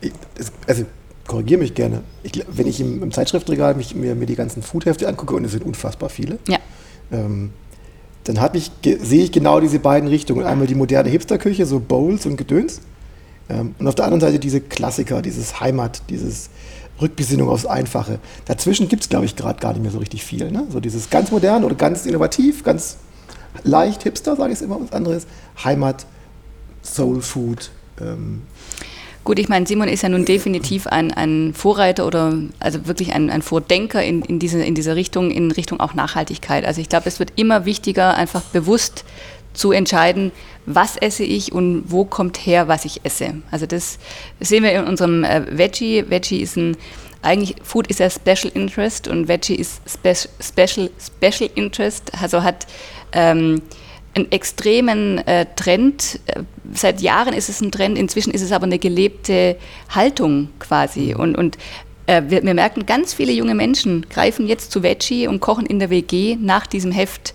Ich, 0.00 0.12
das, 0.36 0.52
also 0.66 0.84
korrigiere 1.26 1.60
mich 1.60 1.74
gerne. 1.74 2.02
Ich, 2.22 2.32
wenn 2.48 2.66
ich 2.66 2.80
im, 2.80 3.02
im 3.02 3.12
Zeitschriftregal 3.12 3.74
mich, 3.74 3.94
mir, 3.94 4.14
mir 4.14 4.26
die 4.26 4.36
ganzen 4.36 4.62
Foodhefte 4.62 5.08
angucke, 5.08 5.34
und 5.34 5.44
es 5.44 5.52
sind 5.52 5.64
unfassbar 5.64 6.10
viele, 6.10 6.38
Ja. 6.48 6.58
ähm, 7.12 7.50
dann 8.24 8.40
ich, 8.54 8.70
sehe 8.82 9.24
ich 9.24 9.32
genau 9.32 9.60
diese 9.60 9.78
beiden 9.78 10.08
Richtungen. 10.08 10.44
Einmal 10.44 10.66
die 10.66 10.74
moderne 10.74 11.10
Hipsterküche, 11.10 11.66
so 11.66 11.78
Bowls 11.78 12.26
und 12.26 12.36
Gedöns. 12.36 12.80
Ähm, 13.48 13.74
und 13.78 13.86
auf 13.86 13.94
der 13.94 14.06
anderen 14.06 14.20
Seite 14.20 14.38
diese 14.38 14.60
Klassiker, 14.60 15.22
dieses 15.22 15.60
Heimat, 15.60 16.02
dieses 16.08 16.48
Rückbesinnung 17.00 17.48
aufs 17.48 17.66
Einfache. 17.66 18.18
Dazwischen 18.46 18.88
gibt 18.88 19.02
es, 19.02 19.08
glaube 19.08 19.26
ich, 19.26 19.36
gerade 19.36 19.60
gar 19.60 19.72
nicht 19.72 19.82
mehr 19.82 19.90
so 19.90 19.98
richtig 19.98 20.24
viel. 20.24 20.50
Ne? 20.50 20.66
So 20.70 20.80
dieses 20.80 21.10
ganz 21.10 21.30
modern 21.30 21.64
oder 21.64 21.74
ganz 21.74 22.06
innovativ, 22.06 22.64
ganz 22.64 22.96
leicht 23.62 24.04
Hipster, 24.04 24.36
sage 24.36 24.52
ich 24.52 24.58
es 24.58 24.62
immer, 24.62 24.80
was 24.80 24.92
anderes. 24.92 25.26
Heimat, 25.62 26.06
Soul 26.82 27.20
Food. 27.20 27.70
Ähm, 28.00 28.42
Gut, 29.24 29.38
ich 29.38 29.48
meine, 29.48 29.66
Simon 29.66 29.88
ist 29.88 30.02
ja 30.02 30.10
nun 30.10 30.26
definitiv 30.26 30.86
ein, 30.86 31.10
ein 31.10 31.54
Vorreiter 31.54 32.06
oder 32.06 32.34
also 32.60 32.86
wirklich 32.86 33.14
ein, 33.14 33.30
ein 33.30 33.40
Vordenker 33.40 34.02
in, 34.02 34.20
in, 34.22 34.38
diese, 34.38 34.62
in 34.62 34.74
diese 34.74 34.96
Richtung, 34.96 35.30
in 35.30 35.50
Richtung 35.50 35.80
auch 35.80 35.94
Nachhaltigkeit. 35.94 36.66
Also 36.66 36.82
ich 36.82 36.90
glaube, 36.90 37.08
es 37.08 37.18
wird 37.18 37.32
immer 37.36 37.64
wichtiger, 37.64 38.14
einfach 38.14 38.42
bewusst 38.42 39.04
zu 39.54 39.72
entscheiden, 39.72 40.30
was 40.66 40.96
esse 40.96 41.24
ich 41.24 41.52
und 41.52 41.84
wo 41.86 42.04
kommt 42.04 42.36
her, 42.44 42.68
was 42.68 42.84
ich 42.84 43.00
esse. 43.04 43.36
Also 43.50 43.64
das 43.64 43.98
sehen 44.40 44.62
wir 44.62 44.72
in 44.72 44.84
unserem 44.84 45.24
äh, 45.24 45.42
Veggie. 45.56 46.04
Veggie 46.10 46.42
ist 46.42 46.56
ein, 46.56 46.76
eigentlich 47.22 47.56
Food 47.62 47.86
ist 47.86 48.00
ja 48.00 48.10
Special 48.10 48.52
Interest 48.52 49.08
und 49.08 49.28
Veggie 49.28 49.54
ist 49.54 49.80
Spe 49.88 50.14
Special, 50.14 50.90
Special 50.98 51.48
Interest, 51.54 52.12
also 52.20 52.42
hat 52.42 52.66
ähm, 53.12 53.62
einen 54.14 54.30
extremen 54.32 55.18
äh, 55.26 55.46
Trend. 55.56 56.20
Äh, 56.26 56.42
Seit 56.72 57.00
Jahren 57.00 57.34
ist 57.34 57.48
es 57.48 57.60
ein 57.60 57.70
Trend, 57.70 57.98
inzwischen 57.98 58.32
ist 58.32 58.42
es 58.42 58.50
aber 58.50 58.64
eine 58.64 58.78
gelebte 58.78 59.56
Haltung 59.90 60.48
quasi. 60.58 61.14
Und, 61.14 61.36
und 61.36 61.56
äh, 62.06 62.22
wir, 62.28 62.42
wir 62.42 62.54
merken, 62.54 62.86
ganz 62.86 63.14
viele 63.14 63.32
junge 63.32 63.54
Menschen 63.54 64.06
greifen 64.08 64.46
jetzt 64.46 64.72
zu 64.72 64.82
Veggie 64.82 65.28
und 65.28 65.40
kochen 65.40 65.66
in 65.66 65.78
der 65.78 65.90
WG 65.90 66.36
nach 66.40 66.66
diesem 66.66 66.90
Heft. 66.90 67.34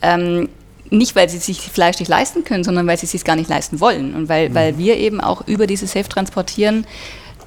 Ähm, 0.00 0.48
nicht, 0.90 1.16
weil 1.16 1.28
sie 1.28 1.38
sich 1.38 1.60
Fleisch 1.60 1.98
nicht 2.00 2.08
leisten 2.08 2.44
können, 2.44 2.64
sondern 2.64 2.86
weil 2.86 2.98
sie 2.98 3.06
es 3.06 3.12
sich 3.12 3.24
gar 3.24 3.36
nicht 3.36 3.48
leisten 3.48 3.80
wollen. 3.80 4.14
Und 4.14 4.28
weil, 4.28 4.54
weil 4.54 4.76
wir 4.78 4.96
eben 4.98 5.20
auch 5.20 5.46
über 5.46 5.66
dieses 5.66 5.94
Heft 5.94 6.12
transportieren, 6.12 6.86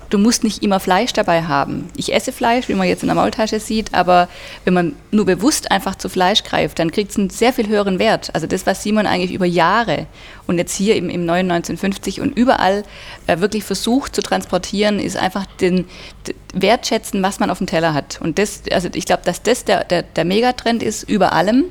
du 0.09 0.17
musst 0.17 0.43
nicht 0.43 0.63
immer 0.63 0.79
Fleisch 0.79 1.13
dabei 1.13 1.43
haben. 1.43 1.89
Ich 1.97 2.13
esse 2.13 2.31
Fleisch, 2.31 2.69
wie 2.69 2.73
man 2.73 2.87
jetzt 2.87 3.03
in 3.03 3.07
der 3.07 3.15
Maultasche 3.15 3.59
sieht, 3.59 3.93
aber 3.93 4.27
wenn 4.63 4.73
man 4.73 4.93
nur 5.11 5.25
bewusst 5.25 5.71
einfach 5.71 5.95
zu 5.95 6.09
Fleisch 6.09 6.43
greift, 6.43 6.79
dann 6.79 6.91
kriegt 6.91 7.11
es 7.11 7.17
einen 7.17 7.29
sehr 7.29 7.53
viel 7.53 7.67
höheren 7.67 7.99
Wert. 7.99 8.29
Also 8.33 8.47
das, 8.47 8.65
was 8.65 8.83
Simon 8.83 9.05
eigentlich 9.07 9.33
über 9.33 9.45
Jahre 9.45 10.07
und 10.47 10.57
jetzt 10.57 10.75
hier 10.75 10.95
im, 10.95 11.09
im 11.09 11.25
neuen 11.25 11.49
1950 11.51 12.21
und 12.21 12.37
überall 12.37 12.83
äh, 13.27 13.39
wirklich 13.39 13.63
versucht 13.63 14.15
zu 14.15 14.21
transportieren, 14.21 14.99
ist 14.99 15.17
einfach 15.17 15.45
den 15.59 15.85
d- 16.27 16.35
Wertschätzen, 16.53 17.21
was 17.23 17.39
man 17.39 17.49
auf 17.49 17.57
dem 17.57 17.67
Teller 17.67 17.93
hat. 17.93 18.19
Und 18.21 18.37
das, 18.39 18.61
also 18.71 18.89
ich 18.93 19.05
glaube, 19.05 19.23
dass 19.25 19.41
das 19.41 19.65
der, 19.65 19.83
der, 19.83 20.03
der 20.03 20.25
Megatrend 20.25 20.83
ist 20.83 21.03
über 21.09 21.33
allem. 21.33 21.65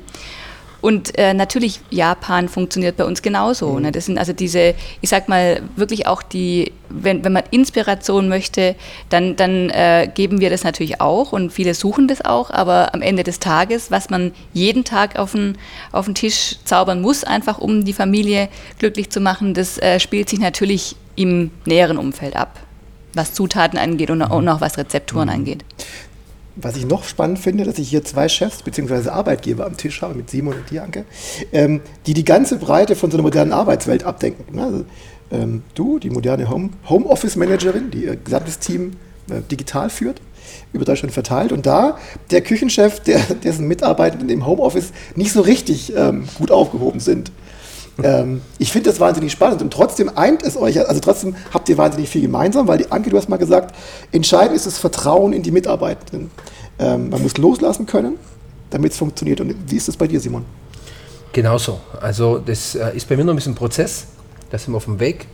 Und 0.85 1.17
äh, 1.17 1.33
natürlich, 1.33 1.79
Japan 1.89 2.47
funktioniert 2.47 2.95
bei 2.95 3.05
uns 3.05 3.23
genauso. 3.23 3.79
Ne? 3.79 3.91
Das 3.91 4.05
sind 4.05 4.19
also 4.19 4.33
diese, 4.33 4.75
ich 5.01 5.09
sag 5.09 5.27
mal, 5.27 5.63
wirklich 5.75 6.05
auch 6.05 6.21
die, 6.21 6.73
wenn, 6.89 7.25
wenn 7.25 7.33
man 7.33 7.41
Inspiration 7.49 8.29
möchte, 8.29 8.75
dann, 9.09 9.35
dann 9.35 9.71
äh, 9.71 10.07
geben 10.13 10.41
wir 10.41 10.51
das 10.51 10.63
natürlich 10.63 11.01
auch 11.01 11.31
und 11.31 11.51
viele 11.51 11.73
suchen 11.73 12.07
das 12.07 12.23
auch, 12.23 12.51
aber 12.51 12.93
am 12.93 13.01
Ende 13.01 13.23
des 13.23 13.39
Tages, 13.39 13.89
was 13.89 14.11
man 14.11 14.31
jeden 14.53 14.83
Tag 14.83 15.17
auf 15.17 15.31
den, 15.31 15.57
auf 15.91 16.05
den 16.05 16.13
Tisch 16.13 16.57
zaubern 16.65 17.01
muss, 17.01 17.23
einfach 17.23 17.57
um 17.57 17.83
die 17.83 17.93
Familie 17.93 18.47
glücklich 18.77 19.09
zu 19.09 19.21
machen, 19.21 19.55
das 19.55 19.79
äh, 19.79 19.99
spielt 19.99 20.29
sich 20.29 20.37
natürlich 20.37 20.95
im 21.15 21.49
näheren 21.65 21.97
Umfeld 21.97 22.35
ab, 22.35 22.59
was 23.15 23.33
Zutaten 23.33 23.79
angeht 23.79 24.11
und, 24.11 24.21
und 24.21 24.47
auch 24.47 24.61
was 24.61 24.77
Rezepturen 24.77 25.29
angeht. 25.29 25.65
Was 26.57 26.77
ich 26.77 26.85
noch 26.85 27.03
spannend 27.03 27.39
finde, 27.39 27.65
dass 27.65 27.77
ich 27.77 27.89
hier 27.89 28.03
zwei 28.03 28.29
Chefs 28.29 28.63
bzw. 28.63 29.09
Arbeitgeber 29.09 29.65
am 29.65 29.75
Tisch 29.75 30.01
habe, 30.01 30.15
mit 30.15 30.29
Simon 30.29 30.55
und 30.55 30.69
dir, 30.71 30.83
Anke, 30.83 31.05
ähm, 31.51 31.81
die 32.05 32.13
die 32.13 32.23
ganze 32.23 32.57
Breite 32.57 32.95
von 32.95 33.11
so 33.11 33.17
einer 33.17 33.23
modernen 33.23 33.51
Arbeitswelt 33.51 34.05
abdenken. 34.05 34.55
Ne? 34.55 34.63
Also, 34.63 34.85
ähm, 35.31 35.63
du, 35.73 35.99
die 35.99 36.09
moderne 36.09 36.49
Home, 36.49 36.69
Homeoffice-Managerin, 36.87 37.91
die 37.91 38.05
ihr 38.05 38.15
gesamtes 38.15 38.59
Team 38.59 38.91
äh, 39.29 39.41
digital 39.51 39.89
führt, 39.89 40.21
über 40.71 40.85
Deutschland 40.85 41.13
verteilt. 41.13 41.51
Und 41.51 41.65
da 41.65 41.97
der 42.31 42.41
Küchenchef, 42.41 42.99
der, 43.01 43.19
dessen 43.43 43.67
Mitarbeitenden 43.67 44.29
im 44.29 44.45
Homeoffice 44.45 44.91
nicht 45.15 45.31
so 45.31 45.41
richtig 45.41 45.93
ähm, 45.95 46.27
gut 46.37 46.51
aufgehoben 46.51 46.99
sind. 46.99 47.31
Ähm, 48.03 48.41
ich 48.59 48.71
finde 48.71 48.89
das 48.89 48.99
wahnsinnig 48.99 49.31
spannend 49.31 49.61
und 49.61 49.71
trotzdem 49.71 50.11
eint 50.15 50.43
es 50.43 50.57
euch, 50.57 50.85
also 50.87 50.99
trotzdem 50.99 51.35
habt 51.53 51.69
ihr 51.69 51.77
wahnsinnig 51.77 52.09
viel 52.09 52.21
gemeinsam, 52.21 52.67
weil 52.67 52.79
die 52.79 52.91
Anke, 52.91 53.09
du 53.09 53.17
hast 53.17 53.29
mal 53.29 53.37
gesagt, 53.37 53.75
entscheidend 54.11 54.55
ist 54.55 54.65
das 54.65 54.77
Vertrauen 54.77 55.33
in 55.33 55.43
die 55.43 55.51
Mitarbeitenden. 55.51 56.31
Ähm, 56.77 57.09
man 57.09 57.21
muss 57.21 57.37
loslassen 57.37 57.85
können, 57.85 58.15
damit 58.69 58.91
es 58.91 58.97
funktioniert. 58.97 59.39
Und 59.39 59.55
wie 59.67 59.77
ist 59.77 59.87
das 59.87 59.95
bei 59.95 60.07
dir, 60.07 60.19
Simon? 60.19 60.43
Genauso. 61.31 61.79
Also 62.01 62.39
das 62.39 62.75
äh, 62.75 62.95
ist 62.95 63.07
bei 63.07 63.15
mir 63.15 63.23
noch 63.23 63.33
ein 63.33 63.37
bisschen 63.37 63.55
Prozess. 63.55 64.07
Da 64.49 64.57
sind 64.57 64.73
wir 64.73 64.77
auf 64.77 64.85
dem 64.85 64.99
Weg. 64.99 65.27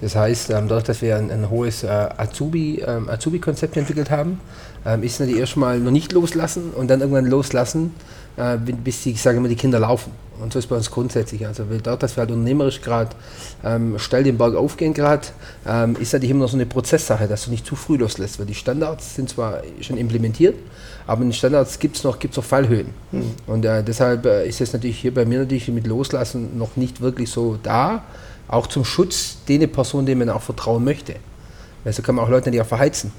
Das 0.00 0.14
heißt, 0.14 0.50
ähm, 0.50 0.68
dadurch, 0.68 0.84
dass 0.84 1.00
wir 1.00 1.16
ein, 1.16 1.30
ein 1.30 1.48
hohes 1.48 1.82
äh, 1.82 1.88
Azubi, 1.88 2.82
ähm, 2.86 3.08
Azubi-Konzept 3.08 3.76
entwickelt 3.76 4.10
haben, 4.10 4.40
ähm, 4.84 5.02
ist 5.02 5.20
natürlich 5.20 5.40
erstmal 5.40 5.78
noch 5.78 5.90
nicht 5.90 6.12
loslassen 6.12 6.72
und 6.76 6.88
dann 6.88 7.00
irgendwann 7.00 7.26
loslassen, 7.26 7.94
äh, 8.36 8.56
bis 8.56 9.02
die, 9.02 9.12
ich 9.12 9.22
sage 9.22 9.38
immer, 9.38 9.48
die 9.48 9.56
Kinder 9.56 9.78
laufen. 9.78 10.12
Und 10.40 10.52
so 10.52 10.58
ist 10.58 10.66
bei 10.66 10.76
uns 10.76 10.90
grundsätzlich. 10.90 11.46
Also 11.46 11.68
weil 11.70 11.80
dort, 11.80 12.02
dass 12.02 12.16
wir 12.16 12.22
halt 12.22 12.30
unternehmerisch 12.30 12.82
gerade 12.82 13.10
ähm, 13.64 13.98
steil 13.98 14.22
den 14.22 14.36
Berg 14.36 14.54
aufgehen 14.54 14.92
gerade, 14.92 15.26
ähm, 15.66 15.96
ist 15.98 16.12
natürlich 16.12 16.30
immer 16.30 16.44
noch 16.44 16.50
so 16.50 16.56
eine 16.56 16.66
Prozesssache, 16.66 17.26
dass 17.26 17.46
du 17.46 17.50
nicht 17.50 17.66
zu 17.66 17.74
früh 17.74 17.96
loslässt, 17.96 18.38
weil 18.38 18.46
die 18.46 18.54
Standards 18.54 19.14
sind 19.14 19.30
zwar 19.30 19.62
schon 19.80 19.96
implementiert, 19.96 20.56
aber 21.06 21.22
in 21.22 21.28
den 21.28 21.34
Standards 21.34 21.78
gibt 21.78 21.96
es 21.96 22.04
noch, 22.04 22.18
gibt's 22.18 22.36
noch 22.36 22.44
Fallhöhen. 22.44 22.88
Und 23.46 23.64
äh, 23.64 23.82
deshalb 23.82 24.26
äh, 24.26 24.46
ist 24.46 24.60
es 24.60 24.72
natürlich 24.72 24.98
hier 24.98 25.14
bei 25.14 25.24
mir 25.24 25.38
natürlich 25.38 25.68
mit 25.68 25.86
Loslassen 25.86 26.58
noch 26.58 26.76
nicht 26.76 27.00
wirklich 27.00 27.30
so 27.30 27.58
da, 27.62 28.04
auch 28.48 28.66
zum 28.66 28.84
Schutz 28.84 29.38
der 29.48 29.66
Person, 29.66 30.06
dem 30.06 30.18
man 30.18 30.30
auch 30.30 30.42
vertrauen 30.42 30.84
möchte. 30.84 31.16
Weil 31.84 31.92
so 31.92 32.02
kann 32.02 32.14
man 32.14 32.24
auch 32.24 32.28
Leute 32.28 32.48
natürlich 32.48 32.62
auch 32.62 32.68
verheizen. 32.68 33.12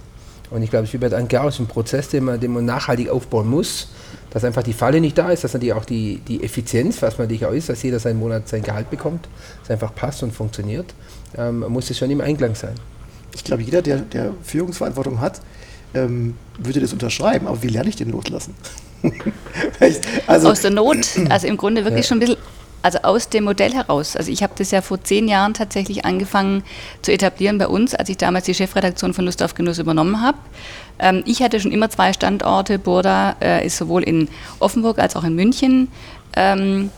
Und 0.50 0.62
ich 0.62 0.70
glaube, 0.70 0.84
es 0.84 0.90
ist 0.90 0.94
wie 0.94 0.98
bei 1.00 1.10
der 1.10 1.18
Anke 1.20 1.42
auch, 1.42 1.60
ein 1.60 1.68
Prozess, 1.68 2.10
den 2.10 2.26
man, 2.26 2.40
den 2.40 2.54
man 2.54 2.66
nachhaltig 2.66 3.10
aufbauen 3.10 3.50
muss, 3.50 3.90
dass 4.38 4.44
einfach 4.44 4.62
die 4.62 4.74
Falle 4.74 5.02
nicht 5.02 5.18
da 5.18 5.32
ist, 5.32 5.44
dass 5.44 5.54
natürlich 5.54 5.74
auch 5.74 5.84
die, 5.84 6.22
die 6.28 6.44
Effizienz, 6.44 7.02
was 7.02 7.18
man 7.18 7.26
natürlich 7.26 7.48
auch 7.48 7.54
ist, 7.54 7.70
dass 7.70 7.82
jeder 7.82 7.98
seinen 7.98 8.20
Monat 8.20 8.48
sein 8.48 8.62
Gehalt 8.62 8.92
bekommt, 8.92 9.28
dass 9.62 9.72
einfach 9.72 9.96
passt 9.96 10.22
und 10.22 10.32
funktioniert, 10.32 10.94
ähm, 11.36 11.66
muss 11.70 11.90
es 11.90 11.98
schon 11.98 12.12
im 12.12 12.22
Einklang 12.22 12.54
sein. 12.54 12.76
Ich 13.34 13.44
glaube, 13.44 13.64
jeder, 13.64 13.82
der, 13.82 13.98
der 13.98 14.34
Führungsverantwortung 14.44 15.22
hat, 15.22 15.42
ähm, 15.96 16.36
würde 16.60 16.82
das 16.82 16.94
unterschreiben. 16.94 17.48
Aber 17.48 17.64
wie 17.64 17.68
lerne 17.68 17.90
ich 17.90 17.96
den 17.96 18.12
loslassen? 18.12 18.54
Also, 20.28 20.50
aus 20.50 20.62
der 20.62 20.72
Not, 20.72 21.08
also 21.30 21.48
im 21.48 21.58
Grunde 21.58 21.84
wirklich 21.84 22.06
schon 22.06 22.18
ein 22.18 22.20
bisschen, 22.20 22.38
also 22.84 23.00
aus 23.00 23.30
dem 23.30 23.46
Modell 23.46 23.74
heraus. 23.74 24.16
Also 24.16 24.32
ich 24.32 24.44
habe 24.44 24.54
das 24.58 24.72
ja 24.72 24.82
vor 24.82 25.04
zehn 25.04 25.28
Jahren 25.28 25.54
tatsächlich 25.54 26.06
angefangen 26.06 26.64
zu 27.02 27.12
etablieren 27.12 27.58
bei 27.58 27.68
uns, 27.68 27.96
als 27.96 28.10
ich 28.10 28.18
damals 28.18 28.46
die 28.46 28.54
Chefredaktion 28.54 29.14
von 29.14 29.26
Lust 29.26 29.42
auf 29.42 29.56
Genuss 29.56 29.80
übernommen 29.80 30.22
habe. 30.22 30.38
Ähm, 31.00 31.24
ich 31.26 31.42
hatte 31.42 31.60
schon 31.60 31.72
immer 31.72 31.90
zwei 31.90 32.14
Standorte. 32.14 32.80
Burda 32.80 33.36
äh, 33.42 33.66
ist 33.66 33.78
sowohl 33.78 34.04
in 34.04 34.28
Offenburg 34.60 35.00
als 35.00 35.16
auch 35.16 35.24
in 35.24 35.36
München 35.36 35.90
ähm, 36.36 36.90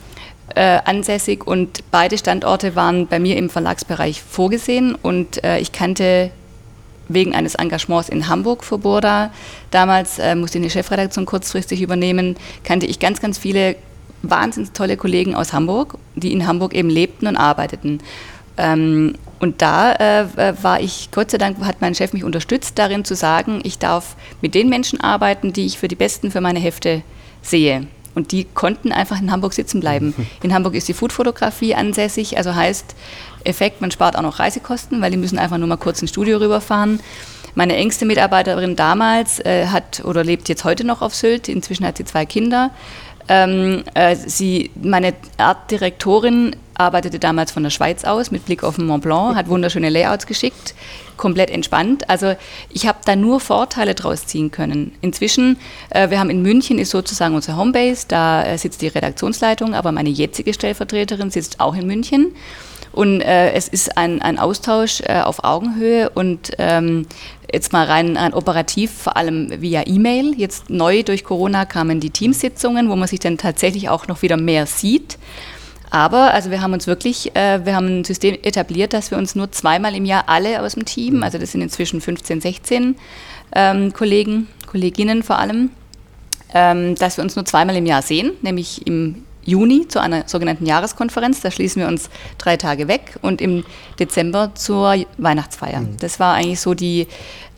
äh, 0.56 0.80
ansässig 0.86 1.46
und 1.46 1.92
beide 1.92 2.18
Standorte 2.18 2.76
waren 2.76 3.08
bei 3.08 3.20
mir 3.20 3.38
im 3.38 3.50
Verlagsbereich 3.50 4.22
vorgesehen 4.22 4.96
und 4.96 5.44
äh, 5.44 5.60
ich 5.60 5.72
kannte 5.72 6.32
wegen 7.08 7.34
eines 7.34 7.56
Engagements 7.56 8.10
in 8.10 8.28
Hamburg 8.28 8.64
für 8.64 8.78
Burda. 8.78 9.32
Damals 9.72 10.20
äh, 10.20 10.36
musste 10.36 10.58
ich 10.60 10.64
eine 10.64 10.70
Chefredaktion 10.70 11.26
kurzfristig 11.26 11.82
übernehmen, 11.82 12.36
kannte 12.64 12.86
ich 12.86 13.00
ganz, 13.00 13.20
ganz 13.20 13.38
viele 13.38 13.76
wahnsinnig 14.22 14.72
tolle 14.72 14.98
Kollegen 14.98 15.34
aus 15.36 15.54
Hamburg, 15.54 15.98
die 16.16 16.34
in 16.34 16.46
Hamburg 16.46 16.74
eben 16.74 16.90
lebten 16.90 17.28
und 17.28 17.38
arbeiteten. 17.38 18.00
Ähm, 18.60 19.16
und 19.40 19.62
da 19.62 19.94
äh, 19.94 20.22
äh, 20.24 20.54
war 20.62 20.82
ich, 20.82 21.10
Gott 21.12 21.32
sei 21.32 21.38
Dank 21.38 21.60
hat 21.66 21.80
mein 21.80 21.96
Chef 21.96 22.12
mich 22.12 22.26
unterstützt 22.26 22.78
darin 22.78 23.06
zu 23.06 23.16
sagen, 23.16 23.62
ich 23.64 23.80
darf 23.80 24.18
mit 24.42 24.54
den 24.54 24.68
Menschen 24.68 25.00
arbeiten, 25.00 25.54
die 25.54 25.66
ich 25.66 25.80
für 25.80 25.88
die 25.88 25.96
Besten 25.96 26.30
für 26.30 26.42
meine 26.42 26.60
Hefte 26.60 27.02
sehe. 27.42 27.88
Und 28.16 28.34
die 28.34 28.44
konnten 28.44 28.92
einfach 28.92 29.22
in 29.22 29.32
Hamburg 29.32 29.54
sitzen 29.54 29.80
bleiben. 29.80 30.14
In 30.44 30.54
Hamburg 30.54 30.74
ist 30.74 30.90
die 30.90 30.94
Foodfotografie 30.94 31.76
ansässig, 31.76 32.38
also 32.38 32.54
heißt 32.54 32.96
Effekt, 33.46 33.80
man 33.80 33.92
spart 33.92 34.18
auch 34.18 34.22
noch 34.24 34.40
Reisekosten, 34.40 35.00
weil 35.00 35.12
die 35.12 35.18
müssen 35.18 35.40
einfach 35.40 35.58
nur 35.58 35.68
mal 35.68 35.78
kurz 35.78 36.02
ins 36.02 36.10
Studio 36.10 36.40
rüberfahren. 36.40 37.00
Meine 37.56 37.78
engste 37.78 38.06
Mitarbeiterin 38.06 38.76
damals 38.76 39.40
äh, 39.40 39.68
hat 39.68 40.04
oder 40.04 40.24
lebt 40.24 40.50
jetzt 40.50 40.66
heute 40.66 40.84
noch 40.84 41.02
auf 41.02 41.16
Sylt. 41.16 41.48
Inzwischen 41.48 41.86
hat 41.86 41.98
sie 41.98 42.04
zwei 42.04 42.26
Kinder. 42.26 42.72
Ähm, 43.30 43.84
äh, 43.94 44.16
sie, 44.16 44.72
meine 44.82 45.14
Artdirektorin 45.38 46.56
arbeitete 46.80 47.20
damals 47.20 47.52
von 47.52 47.64
der 47.64 47.70
Schweiz 47.70 48.06
aus 48.06 48.32
mit 48.32 48.46
Blick 48.46 48.64
auf 48.64 48.78
den 48.78 48.86
Mont 48.86 49.04
Blanc, 49.04 49.36
hat 49.36 49.50
wunderschöne 49.50 49.90
Layouts 49.90 50.26
geschickt, 50.26 50.74
komplett 51.18 51.50
entspannt. 51.50 52.10
Also 52.10 52.36
ich 52.72 52.88
habe 52.88 53.00
da 53.06 53.16
nur 53.16 53.40
Vorteile 53.40 53.94
draus 53.96 54.26
ziehen 54.26 54.50
können. 54.52 54.94
Inzwischen, 55.02 55.58
äh, 55.90 56.10
wir 56.10 56.20
haben 56.20 56.30
in 56.30 56.42
München 56.42 56.80
ist 56.80 56.92
sozusagen 56.92 57.36
unsere 57.36 57.58
Homebase, 57.58 58.06
da 58.08 58.44
äh, 58.44 58.58
sitzt 58.58 58.82
die 58.82 58.88
Redaktionsleitung, 58.88 59.76
aber 59.76 59.92
meine 59.92 60.10
jetzige 60.10 60.54
Stellvertreterin 60.54 61.30
sitzt 61.32 61.60
auch 61.60 61.76
in 61.76 61.86
München. 61.86 62.34
Und 62.92 63.22
äh, 63.22 63.52
es 63.52 63.68
ist 63.68 63.98
ein, 63.98 64.22
ein 64.22 64.40
Austausch 64.40 65.02
äh, 65.02 65.22
auf 65.22 65.44
Augenhöhe 65.44 66.10
und 66.10 66.52
ähm, 66.58 67.06
jetzt 67.54 67.72
mal 67.72 67.86
rein, 67.86 68.18
rein 68.18 68.34
operativ, 68.34 68.92
vor 68.92 69.16
allem 69.16 69.62
via 69.62 69.84
E-Mail. 69.86 70.34
Jetzt 70.36 70.70
neu 70.70 71.04
durch 71.04 71.24
Corona 71.24 71.66
kamen 71.66 72.00
die 72.00 72.10
Teamsitzungen, 72.10 72.90
wo 72.90 72.96
man 72.96 73.08
sich 73.08 73.20
dann 73.20 73.38
tatsächlich 73.38 73.90
auch 73.90 74.08
noch 74.08 74.22
wieder 74.22 74.38
mehr 74.38 74.66
sieht. 74.66 75.18
Aber 75.92 76.34
also 76.34 76.52
wir 76.52 76.62
haben 76.62 76.74
uns 76.74 76.88
wirklich, 76.88 77.36
äh, 77.36 77.66
wir 77.66 77.76
haben 77.76 78.00
ein 78.02 78.04
System 78.04 78.38
etabliert, 78.44 78.94
dass 78.94 79.12
wir 79.12 79.18
uns 79.18 79.36
nur 79.36 79.52
zweimal 79.52 79.96
im 79.96 80.06
Jahr 80.06 80.26
alle 80.28 80.62
aus 80.62 80.74
dem 80.74 80.86
Team, 80.86 81.24
also 81.24 81.38
das 81.38 81.52
sind 81.52 81.62
inzwischen 81.62 82.00
15, 82.00 82.42
16 82.42 82.96
ähm, 83.56 83.94
Kollegen, 83.94 84.48
Kolleginnen 84.68 85.24
vor 85.24 85.40
allem, 85.40 85.72
ähm, 86.54 86.96
dass 86.96 87.18
wir 87.18 87.24
uns 87.24 87.36
nur 87.36 87.46
zweimal 87.46 87.76
im 87.76 87.86
Jahr 87.86 88.02
sehen, 88.02 88.34
nämlich 88.42 88.86
im 88.86 89.26
Juni 89.44 89.88
zu 89.88 90.00
einer 90.00 90.28
sogenannten 90.28 90.66
Jahreskonferenz. 90.66 91.42
Da 91.42 91.52
schließen 91.52 91.82
wir 91.82 91.88
uns 91.88 92.10
drei 92.38 92.58
Tage 92.58 92.88
weg 92.88 93.18
und 93.22 93.42
im 93.42 93.64
Dezember 94.00 94.52
zur 94.56 94.96
Weihnachtsfeier. 95.18 95.82
Mhm. 95.82 95.98
Das 96.00 96.20
war 96.20 96.36
eigentlich 96.36 96.60
so 96.60 96.74
die, 96.74 97.08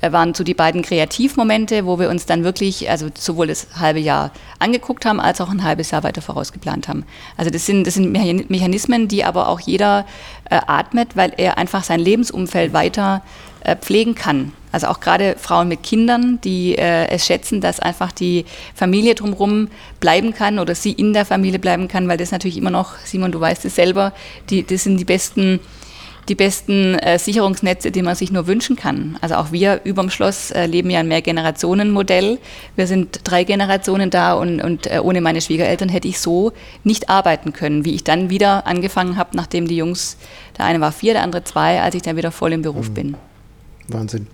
äh, 0.01 0.11
waren 0.11 0.33
so 0.33 0.43
die 0.43 0.53
beiden 0.53 0.81
Kreativmomente, 0.81 1.85
wo 1.85 1.99
wir 1.99 2.09
uns 2.09 2.25
dann 2.25 2.43
wirklich, 2.43 2.89
also 2.89 3.09
sowohl 3.17 3.47
das 3.47 3.67
halbe 3.79 3.99
Jahr 3.99 4.31
angeguckt 4.59 5.05
haben, 5.05 5.19
als 5.19 5.41
auch 5.41 5.49
ein 5.49 5.63
halbes 5.63 5.91
Jahr 5.91 6.03
weiter 6.03 6.21
vorausgeplant 6.21 6.87
haben. 6.87 7.05
Also 7.37 7.51
das 7.51 7.65
sind, 7.65 7.85
das 7.85 7.95
sind 7.95 8.11
Mechanismen, 8.11 9.07
die 9.07 9.23
aber 9.23 9.47
auch 9.47 9.59
jeder 9.59 10.05
äh, 10.49 10.59
atmet, 10.65 11.15
weil 11.15 11.33
er 11.37 11.57
einfach 11.57 11.83
sein 11.83 11.99
Lebensumfeld 11.99 12.73
weiter 12.73 13.21
äh, 13.63 13.75
pflegen 13.75 14.15
kann. 14.15 14.53
Also 14.71 14.87
auch 14.87 14.99
gerade 14.99 15.35
Frauen 15.37 15.67
mit 15.67 15.83
Kindern, 15.83 16.39
die 16.43 16.77
äh, 16.77 17.07
es 17.09 17.25
schätzen, 17.25 17.61
dass 17.61 17.79
einfach 17.79 18.11
die 18.11 18.45
Familie 18.73 19.15
drumherum 19.15 19.67
bleiben 19.99 20.33
kann 20.33 20.59
oder 20.59 20.75
sie 20.75 20.93
in 20.93 21.13
der 21.13 21.25
Familie 21.25 21.59
bleiben 21.59 21.87
kann, 21.87 22.07
weil 22.07 22.17
das 22.17 22.31
natürlich 22.31 22.57
immer 22.57 22.71
noch, 22.71 22.97
Simon, 23.03 23.31
du 23.31 23.39
weißt 23.39 23.65
es 23.65 23.75
selber, 23.75 24.13
die, 24.49 24.63
das 24.65 24.83
sind 24.83 24.97
die 24.97 25.05
besten, 25.05 25.59
die 26.29 26.35
besten 26.35 26.95
äh, 26.99 27.19
Sicherungsnetze, 27.19 27.91
die 27.91 28.01
man 28.01 28.15
sich 28.15 28.31
nur 28.31 28.47
wünschen 28.47 28.75
kann. 28.75 29.17
Also 29.21 29.35
auch 29.35 29.51
wir 29.51 29.81
überm 29.83 30.09
Schloss 30.09 30.51
äh, 30.51 30.67
leben 30.67 30.89
ja 30.89 30.99
ein 30.99 31.07
Mehrgenerationenmodell. 31.07 32.39
Wir 32.75 32.87
sind 32.87 33.21
drei 33.23 33.43
Generationen 33.43 34.09
da 34.09 34.33
und, 34.33 34.61
und 34.61 34.87
äh, 34.87 34.99
ohne 34.99 35.19
meine 35.19 35.41
Schwiegereltern 35.41 35.89
hätte 35.89 36.07
ich 36.07 36.19
so 36.19 36.53
nicht 36.83 37.09
arbeiten 37.09 37.51
können, 37.51 37.83
wie 37.83 37.95
ich 37.95 38.03
dann 38.03 38.29
wieder 38.29 38.67
angefangen 38.67 39.17
habe, 39.17 39.35
nachdem 39.35 39.67
die 39.67 39.75
Jungs, 39.75 40.17
der 40.57 40.65
eine 40.65 40.79
war 40.79 40.91
vier, 40.91 41.13
der 41.13 41.23
andere 41.23 41.43
zwei, 41.43 41.81
als 41.81 41.95
ich 41.95 42.03
dann 42.03 42.15
wieder 42.15 42.31
voll 42.31 42.53
im 42.53 42.61
Beruf 42.61 42.89
mhm. 42.89 42.93
bin. 42.93 43.17
Wahnsinn. 43.89 44.27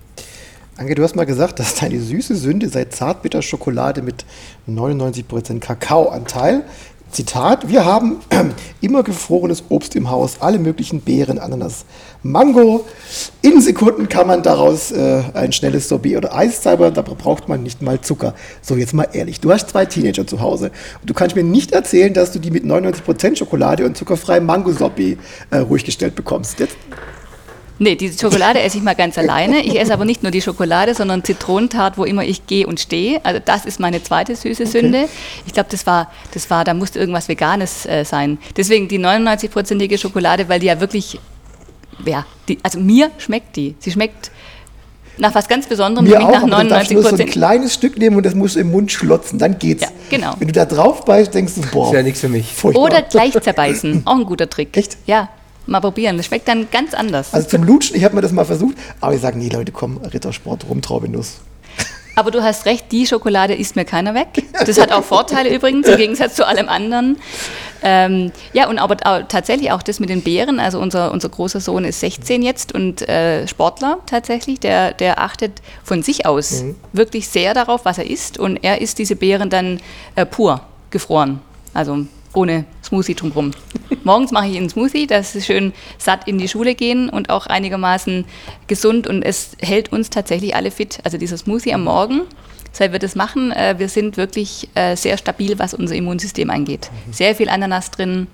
Anke, 0.78 0.94
du 0.94 1.02
hast 1.02 1.16
mal 1.16 1.26
gesagt, 1.26 1.58
dass 1.58 1.74
deine 1.74 1.98
süße 1.98 2.36
Sünde 2.36 2.68
sei 2.68 2.84
zartbitter 2.84 3.42
Schokolade 3.42 4.00
mit 4.00 4.24
99% 4.68 5.58
Kakaoanteil. 5.58 6.62
Zitat, 7.10 7.68
wir 7.68 7.84
haben 7.84 8.18
immer 8.80 9.02
gefrorenes 9.02 9.64
Obst 9.70 9.96
im 9.96 10.08
Haus, 10.08 10.36
alle 10.38 10.60
möglichen 10.60 11.00
Beeren, 11.00 11.40
Ananas, 11.40 11.84
Mango. 12.22 12.84
In 13.42 13.60
Sekunden 13.60 14.08
kann 14.08 14.28
man 14.28 14.44
daraus 14.44 14.92
äh, 14.92 15.24
ein 15.34 15.50
schnelles 15.50 15.88
Sorbet 15.88 16.16
oder 16.16 16.36
Eis 16.36 16.62
zaubern, 16.62 16.94
da 16.94 17.02
braucht 17.02 17.48
man 17.48 17.64
nicht 17.64 17.82
mal 17.82 18.00
Zucker. 18.00 18.34
So, 18.62 18.76
jetzt 18.76 18.94
mal 18.94 19.08
ehrlich, 19.12 19.40
du 19.40 19.50
hast 19.50 19.70
zwei 19.70 19.84
Teenager 19.84 20.28
zu 20.28 20.40
Hause 20.40 20.70
und 21.00 21.10
du 21.10 21.14
kannst 21.14 21.34
mir 21.34 21.42
nicht 21.42 21.72
erzählen, 21.72 22.14
dass 22.14 22.30
du 22.30 22.38
die 22.38 22.52
mit 22.52 22.62
99% 22.62 23.34
Schokolade 23.34 23.84
und 23.84 23.96
zuckerfreiem 23.96 24.46
Mango-Sorbet 24.46 25.18
äh, 25.50 25.56
ruhig 25.56 25.84
gestellt 25.84 26.14
bekommst. 26.14 26.60
Jetzt 26.60 26.76
Nee, 27.78 27.94
diese 27.94 28.18
Schokolade 28.18 28.60
esse 28.60 28.78
ich 28.78 28.82
mal 28.82 28.94
ganz 28.94 29.16
alleine. 29.18 29.60
Ich 29.60 29.78
esse 29.78 29.92
aber 29.92 30.04
nicht 30.04 30.22
nur 30.22 30.32
die 30.32 30.42
Schokolade, 30.42 30.94
sondern 30.94 31.22
Zitronentart, 31.22 31.96
wo 31.96 32.04
immer 32.04 32.24
ich 32.24 32.46
gehe 32.46 32.66
und 32.66 32.80
stehe. 32.80 33.24
Also 33.24 33.40
das 33.44 33.64
ist 33.64 33.78
meine 33.78 34.02
zweite 34.02 34.34
süße 34.34 34.66
Sünde. 34.66 35.08
Ich 35.46 35.52
glaube, 35.52 35.68
das 35.70 35.86
war, 35.86 36.10
das 36.32 36.50
war, 36.50 36.64
da 36.64 36.74
musste 36.74 36.98
irgendwas 36.98 37.28
Veganes 37.28 37.86
äh, 37.86 38.04
sein. 38.04 38.38
Deswegen 38.56 38.88
die 38.88 38.98
99-prozentige 38.98 39.98
Schokolade, 39.98 40.48
weil 40.48 40.58
die 40.58 40.66
ja 40.66 40.80
wirklich, 40.80 41.20
ja, 42.04 42.26
die, 42.48 42.58
also 42.62 42.80
mir 42.80 43.10
schmeckt 43.18 43.54
die. 43.54 43.76
Sie 43.78 43.92
schmeckt 43.92 44.32
nach 45.18 45.34
was 45.34 45.48
ganz 45.48 45.66
Besonderem, 45.66 46.04
Mir 46.04 46.18
nämlich 46.18 46.36
auch, 46.36 46.46
nach 46.46 46.48
99 46.48 46.96
Prozent. 46.96 47.12
Du 47.12 47.16
so 47.16 47.22
ein 47.22 47.28
kleines 47.28 47.74
Stück 47.74 47.98
nehmen 47.98 48.16
und 48.16 48.26
das 48.26 48.34
musst 48.34 48.56
du 48.56 48.60
im 48.60 48.70
Mund 48.70 48.90
schlotzen, 48.90 49.38
dann 49.38 49.58
geht's. 49.58 49.82
Ja, 49.82 49.88
genau. 50.10 50.34
Wenn 50.38 50.48
du 50.48 50.52
da 50.52 50.64
drauf 50.64 51.04
beißt, 51.04 51.32
denkst 51.32 51.54
du, 51.56 51.60
boah. 51.62 51.84
Das 51.84 51.88
ist 51.90 51.96
ja 51.96 52.02
nichts 52.02 52.20
für 52.20 52.28
mich. 52.28 52.52
Furchtbar. 52.52 52.82
Oder 52.82 53.02
gleich 53.02 53.38
zerbeißen, 53.38 54.02
auch 54.04 54.16
ein 54.16 54.24
guter 54.24 54.48
Trick. 54.48 54.76
Echt? 54.76 54.96
Ja, 55.06 55.28
mal 55.68 55.80
probieren. 55.80 56.16
Das 56.16 56.26
schmeckt 56.26 56.48
dann 56.48 56.68
ganz 56.70 56.94
anders. 56.94 57.32
Also 57.34 57.48
zum 57.48 57.64
Lutschen, 57.64 57.96
ich 57.96 58.04
habe 58.04 58.14
mir 58.14 58.22
das 58.22 58.32
mal 58.32 58.44
versucht, 58.44 58.76
aber 59.00 59.14
ich 59.14 59.20
sage, 59.20 59.38
nee, 59.38 59.48
Leute, 59.48 59.72
komm, 59.72 59.98
Rittersport, 59.98 60.68
Rumtraubenuss. 60.68 61.40
Aber 62.18 62.32
du 62.32 62.42
hast 62.42 62.66
recht, 62.66 62.90
die 62.90 63.06
Schokolade 63.06 63.54
isst 63.54 63.76
mir 63.76 63.84
keiner 63.84 64.12
weg. 64.12 64.26
Das 64.66 64.80
hat 64.80 64.90
auch 64.90 65.04
Vorteile 65.04 65.54
übrigens, 65.54 65.86
im 65.86 65.96
Gegensatz 65.96 66.34
zu 66.34 66.44
allem 66.44 66.68
anderen. 66.68 67.16
Ähm, 67.80 68.32
ja, 68.52 68.68
und 68.68 68.80
aber 68.80 68.96
tatsächlich 69.28 69.70
auch 69.70 69.84
das 69.84 70.00
mit 70.00 70.10
den 70.10 70.22
Beeren. 70.22 70.58
Also 70.58 70.80
unser, 70.80 71.12
unser 71.12 71.28
großer 71.28 71.60
Sohn 71.60 71.84
ist 71.84 72.00
16 72.00 72.42
jetzt 72.42 72.74
und 72.74 73.08
äh, 73.08 73.46
Sportler 73.46 73.98
tatsächlich. 74.06 74.58
Der, 74.58 74.94
der 74.94 75.20
achtet 75.20 75.62
von 75.84 76.02
sich 76.02 76.26
aus 76.26 76.64
mhm. 76.64 76.74
wirklich 76.92 77.28
sehr 77.28 77.54
darauf, 77.54 77.84
was 77.84 77.98
er 77.98 78.10
isst. 78.10 78.36
Und 78.36 78.56
er 78.64 78.80
isst 78.80 78.98
diese 78.98 79.14
Beeren 79.14 79.48
dann 79.48 79.78
äh, 80.16 80.26
pur, 80.26 80.62
gefroren. 80.90 81.40
Also 81.72 81.98
ohne 82.38 82.64
Smoothie 82.84 83.14
drumherum. 83.14 83.50
Morgens 84.04 84.30
mache 84.30 84.46
ich 84.46 84.56
einen 84.56 84.70
Smoothie, 84.70 85.06
dass 85.06 85.32
sie 85.32 85.42
schön 85.42 85.72
satt 85.98 86.28
in 86.28 86.38
die 86.38 86.48
Schule 86.48 86.74
gehen 86.74 87.10
und 87.10 87.30
auch 87.30 87.46
einigermaßen 87.46 88.24
gesund 88.68 89.06
und 89.06 89.22
es 89.22 89.56
hält 89.60 89.92
uns 89.92 90.08
tatsächlich 90.08 90.54
alle 90.54 90.70
fit. 90.70 91.00
Also 91.02 91.18
dieser 91.18 91.36
Smoothie 91.36 91.74
am 91.74 91.84
Morgen, 91.84 92.22
seit 92.72 92.92
wir 92.92 93.00
das 93.00 93.16
machen, 93.16 93.50
äh, 93.50 93.74
wir 93.78 93.88
sind 93.88 94.16
wirklich 94.16 94.68
äh, 94.74 94.94
sehr 94.96 95.18
stabil, 95.18 95.58
was 95.58 95.74
unser 95.74 95.96
Immunsystem 95.96 96.48
angeht. 96.50 96.90
Mhm. 97.06 97.12
Sehr 97.12 97.34
viel 97.34 97.48
Ananas 97.48 97.90
drin, 97.90 98.28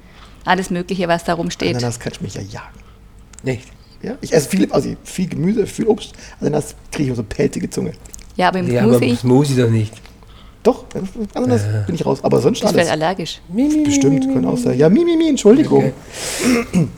alles 0.45 0.69
Mögliche, 0.69 1.09
was 1.09 1.25
da 1.25 1.33
rumsteht. 1.33 1.75
Ananas 1.75 1.99
kann 1.99 2.13
ich 2.13 2.21
mich 2.21 2.35
ja 2.35 2.43
jagen. 2.43 2.81
Nicht? 3.43 3.69
Ja, 4.03 4.19
ich 4.21 4.35
esse 4.35 4.51
viel, 4.51 4.71
also 4.71 4.95
viel 5.03 5.29
Gemüse, 5.29 5.67
viel 5.67 5.87
Obst. 5.87 6.13
Ananas 6.41 6.75
kriege 6.93 7.11
ich 7.11 7.17
so 7.17 7.23
eine 7.23 7.29
pelzige 7.29 7.71
Zunge. 7.71 7.93
Ja, 8.37 8.49
aber 8.49 8.59
im 8.59 8.71
ja, 8.71 8.83
Smoothie. 8.83 9.13
Aber 9.13 9.17
Smoothie 9.17 9.57
doch 9.57 9.71
nicht. 9.71 9.95
Doch, 10.65 10.87
Ananas 11.35 11.63
äh. 11.63 11.85
bin 11.87 11.95
ich 11.95 12.05
raus. 12.05 12.25
Aber 12.25 12.41
sonst 12.41 12.63
Bist 12.63 12.75
alles. 12.75 12.89
allergisch? 12.89 13.41
Mi, 13.49 13.65
mi, 13.65 13.85
Bestimmt, 13.85 14.25
können 14.33 14.47
auch 14.47 14.57
sein. 14.57 14.79
Ja, 14.79 14.89
mi, 14.89 15.05
mi, 15.05 15.15
mi, 15.15 15.29
Entschuldigung. 15.29 15.93
Okay. 16.73 16.89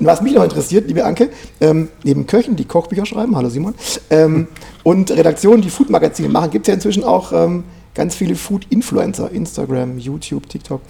Was 0.00 0.20
mich 0.20 0.34
noch 0.34 0.42
interessiert, 0.42 0.88
liebe 0.88 1.04
Anke, 1.04 1.30
ähm, 1.60 1.88
neben 2.02 2.26
Köchen, 2.26 2.56
die 2.56 2.64
Kochbücher 2.64 3.06
schreiben, 3.06 3.36
hallo 3.36 3.48
Simon, 3.48 3.74
ähm, 4.10 4.48
und 4.82 5.12
Redaktionen, 5.12 5.62
die 5.62 5.70
Food-Magazine 5.70 6.28
machen, 6.28 6.50
gibt 6.50 6.66
es 6.66 6.68
ja 6.68 6.74
inzwischen 6.74 7.04
auch 7.04 7.32
ähm, 7.32 7.62
ganz 7.94 8.16
viele 8.16 8.34
Food-Influencer, 8.34 9.30
Instagram, 9.30 9.98
YouTube, 9.98 10.48
TikTok. 10.48 10.80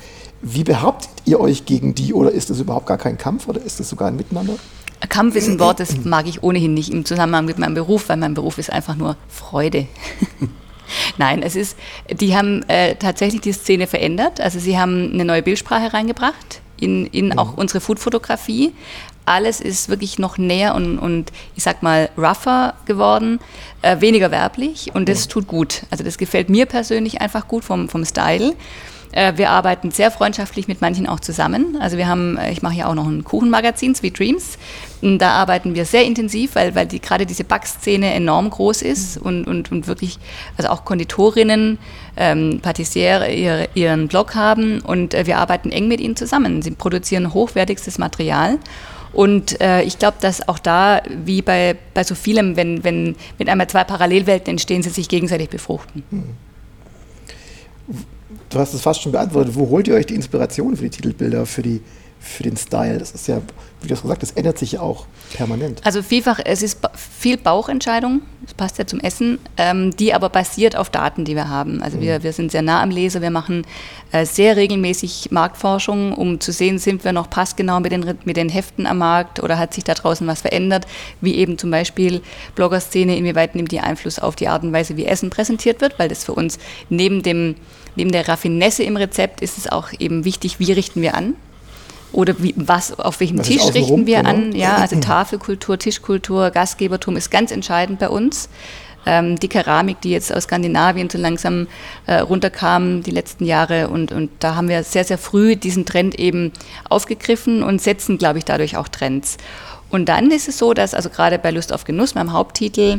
Wie 0.40 0.64
behauptet 0.64 1.10
ihr 1.26 1.38
euch 1.38 1.66
gegen 1.66 1.94
die 1.94 2.14
oder 2.14 2.30
ist 2.30 2.48
das 2.48 2.60
überhaupt 2.60 2.86
gar 2.86 2.98
kein 2.98 3.18
Kampf 3.18 3.46
oder 3.46 3.60
ist 3.60 3.78
das 3.78 3.90
sogar 3.90 4.08
ein 4.08 4.16
Miteinander? 4.16 4.54
Kampf 5.10 5.36
ist 5.36 5.48
ein 5.48 5.60
Wort, 5.60 5.80
das 5.80 6.02
mag 6.04 6.26
ich 6.26 6.42
ohnehin 6.42 6.72
nicht 6.72 6.88
im 6.88 7.04
Zusammenhang 7.04 7.44
mit 7.44 7.58
meinem 7.58 7.74
Beruf, 7.74 8.08
weil 8.08 8.16
mein 8.16 8.32
Beruf 8.32 8.56
ist 8.56 8.72
einfach 8.72 8.96
nur 8.96 9.16
Freude. 9.28 9.86
Nein, 11.18 11.42
es 11.42 11.56
ist, 11.56 11.76
die 12.10 12.36
haben 12.36 12.62
äh, 12.68 12.96
tatsächlich 12.96 13.40
die 13.40 13.52
Szene 13.52 13.86
verändert. 13.86 14.40
Also 14.40 14.58
sie 14.58 14.78
haben 14.78 15.12
eine 15.12 15.24
neue 15.24 15.42
Bildsprache 15.42 15.92
reingebracht 15.92 16.60
in, 16.78 17.06
in 17.06 17.26
mhm. 17.26 17.38
auch 17.38 17.56
unsere 17.56 17.80
Food-Fotografie. 17.80 18.72
Alles 19.26 19.60
ist 19.60 19.88
wirklich 19.88 20.18
noch 20.18 20.36
näher 20.36 20.74
und, 20.74 20.98
und 20.98 21.32
ich 21.56 21.62
sag 21.62 21.82
mal 21.82 22.10
rougher 22.18 22.74
geworden, 22.84 23.40
äh, 23.80 24.00
weniger 24.00 24.30
werblich 24.30 24.90
und 24.94 25.08
das 25.08 25.26
mhm. 25.26 25.30
tut 25.30 25.46
gut. 25.46 25.82
Also 25.90 26.04
das 26.04 26.18
gefällt 26.18 26.50
mir 26.50 26.66
persönlich 26.66 27.20
einfach 27.20 27.48
gut 27.48 27.64
vom, 27.64 27.88
vom 27.88 28.04
Style. 28.04 28.54
Äh, 29.14 29.34
wir 29.36 29.50
arbeiten 29.50 29.92
sehr 29.92 30.10
freundschaftlich 30.10 30.66
mit 30.66 30.80
manchen 30.80 31.06
auch 31.06 31.20
zusammen. 31.20 31.76
Also 31.80 31.96
wir 31.96 32.08
haben, 32.08 32.36
äh, 32.36 32.50
ich 32.50 32.62
mache 32.62 32.74
ja 32.74 32.86
auch 32.86 32.94
noch 32.94 33.06
ein 33.06 33.22
Kuchenmagazin, 33.22 33.94
Sweet 33.94 34.18
Dreams. 34.18 34.58
Da 35.02 35.30
arbeiten 35.30 35.74
wir 35.74 35.84
sehr 35.84 36.04
intensiv, 36.04 36.54
weil, 36.54 36.74
weil 36.74 36.86
die, 36.86 37.00
gerade 37.00 37.26
diese 37.26 37.44
Backszene 37.44 38.12
enorm 38.12 38.50
groß 38.50 38.82
ist 38.82 39.18
und, 39.18 39.46
und, 39.46 39.70
und 39.70 39.86
wirklich, 39.86 40.18
also 40.56 40.70
auch 40.70 40.84
Konditorinnen, 40.84 41.78
ähm, 42.16 42.60
Patissiere 42.62 43.32
ihre, 43.32 43.68
ihren 43.74 44.08
Blog 44.08 44.34
haben 44.34 44.80
und 44.80 45.14
äh, 45.14 45.26
wir 45.26 45.38
arbeiten 45.38 45.70
eng 45.70 45.88
mit 45.88 46.00
ihnen 46.00 46.16
zusammen. 46.16 46.62
Sie 46.62 46.70
produzieren 46.72 47.34
hochwertigstes 47.34 47.98
Material. 47.98 48.58
Und 49.12 49.60
äh, 49.60 49.82
ich 49.82 50.00
glaube, 50.00 50.16
dass 50.20 50.48
auch 50.48 50.58
da, 50.58 51.00
wie 51.08 51.40
bei, 51.40 51.76
bei 51.92 52.02
so 52.02 52.16
vielem, 52.16 52.56
wenn, 52.56 52.82
wenn 52.82 53.14
mit 53.38 53.48
einmal 53.48 53.68
zwei 53.68 53.84
Parallelwelten 53.84 54.50
entstehen, 54.50 54.82
sie 54.82 54.90
sich 54.90 55.08
gegenseitig 55.08 55.50
befruchten. 55.50 56.02
Hm 56.10 56.24
du 58.54 58.60
hast 58.60 58.74
es 58.74 58.80
fast 58.80 59.02
schon 59.02 59.12
beantwortet, 59.12 59.54
wo 59.54 59.68
holt 59.68 59.88
ihr 59.88 59.94
euch 59.94 60.06
die 60.06 60.14
Inspiration 60.14 60.76
für 60.76 60.84
die 60.84 60.90
Titelbilder, 60.90 61.44
für, 61.44 61.62
die, 61.62 61.80
für 62.20 62.44
den 62.44 62.56
Style? 62.56 62.98
Das 62.98 63.12
ist 63.12 63.26
ja, 63.26 63.40
wie 63.82 63.88
du 63.88 63.94
hast 63.94 64.02
gesagt, 64.02 64.22
das 64.22 64.30
ändert 64.32 64.58
sich 64.58 64.72
ja 64.72 64.80
auch 64.80 65.06
permanent. 65.34 65.80
Also 65.84 66.02
vielfach, 66.02 66.38
es 66.44 66.62
ist 66.62 66.78
viel 66.94 67.36
Bauchentscheidung, 67.36 68.22
das 68.42 68.54
passt 68.54 68.78
ja 68.78 68.86
zum 68.86 69.00
Essen, 69.00 69.38
ähm, 69.56 69.94
die 69.96 70.14
aber 70.14 70.28
basiert 70.28 70.76
auf 70.76 70.88
Daten, 70.88 71.24
die 71.24 71.34
wir 71.34 71.48
haben. 71.48 71.82
Also 71.82 71.96
mhm. 71.96 72.02
wir, 72.02 72.22
wir 72.22 72.32
sind 72.32 72.52
sehr 72.52 72.62
nah 72.62 72.82
am 72.82 72.90
Leser, 72.90 73.22
wir 73.22 73.30
machen 73.30 73.66
äh, 74.12 74.24
sehr 74.24 74.56
regelmäßig 74.56 75.28
Marktforschung, 75.32 76.12
um 76.12 76.40
zu 76.40 76.52
sehen, 76.52 76.78
sind 76.78 77.04
wir 77.04 77.12
noch 77.12 77.28
passgenau 77.28 77.80
mit 77.80 77.92
den, 77.92 78.04
mit 78.24 78.36
den 78.36 78.48
Heften 78.48 78.86
am 78.86 78.98
Markt 78.98 79.42
oder 79.42 79.58
hat 79.58 79.74
sich 79.74 79.84
da 79.84 79.94
draußen 79.94 80.26
was 80.26 80.42
verändert, 80.42 80.86
wie 81.20 81.34
eben 81.34 81.58
zum 81.58 81.70
Beispiel 81.70 82.22
Bloggerszene, 82.54 83.16
inwieweit 83.16 83.56
nimmt 83.56 83.72
die 83.72 83.80
Einfluss 83.80 84.18
auf 84.20 84.36
die 84.36 84.48
Art 84.48 84.62
und 84.62 84.72
Weise, 84.72 84.96
wie 84.96 85.06
Essen 85.06 85.30
präsentiert 85.30 85.80
wird, 85.80 85.98
weil 85.98 86.08
das 86.08 86.24
für 86.24 86.34
uns 86.34 86.58
neben 86.88 87.22
dem 87.22 87.56
neben 87.96 88.12
der 88.12 88.28
Raffinesse 88.28 88.82
im 88.82 88.96
Rezept 88.96 89.40
ist 89.40 89.58
es 89.58 89.70
auch 89.70 89.88
eben 89.98 90.24
wichtig, 90.24 90.58
wie 90.58 90.72
richten 90.72 91.02
wir 91.02 91.14
an. 91.14 91.34
oder 92.12 92.34
wie, 92.38 92.54
was, 92.56 92.96
auf 92.98 93.18
welchem 93.20 93.40
Was 93.40 93.48
Tisch 93.48 93.74
richten 93.74 94.06
wir 94.06 94.18
genau. 94.18 94.30
an. 94.30 94.52
Ja, 94.54 94.76
also 94.80 95.00
Tafelkultur, 95.00 95.78
Tischkultur, 95.78 96.50
Gastgebertum 96.50 97.16
ist 97.16 97.30
ganz 97.30 97.50
entscheidend 97.50 97.98
bei 97.98 98.08
uns. 98.08 98.48
Ähm, 99.06 99.38
die 99.38 99.48
Keramik, 99.48 100.00
die 100.00 100.10
jetzt 100.10 100.32
aus 100.32 100.44
Skandinavien 100.44 101.10
so 101.10 101.18
langsam 101.18 101.66
äh, 102.06 102.20
runterkam 102.20 103.02
die 103.02 103.10
letzten 103.10 103.44
Jahre 103.44 103.88
und, 103.88 104.12
und 104.12 104.30
da 104.38 104.54
haben 104.54 104.68
wir 104.68 104.82
sehr, 104.82 105.04
sehr 105.04 105.18
früh 105.18 105.56
diesen 105.56 105.84
Trend 105.84 106.18
eben 106.18 106.52
aufgegriffen 106.88 107.62
und 107.62 107.82
setzen, 107.82 108.16
glaube 108.16 108.38
ich, 108.38 108.44
dadurch 108.44 108.76
auch 108.76 108.88
Trends. 108.88 109.36
Und 109.90 110.08
dann 110.08 110.30
ist 110.30 110.48
es 110.48 110.58
so, 110.58 110.72
dass 110.72 110.94
also 110.94 111.10
gerade 111.10 111.38
bei 111.38 111.50
Lust 111.50 111.72
auf 111.72 111.84
Genuss, 111.84 112.14
meinem 112.14 112.32
Haupttitel, 112.32 112.98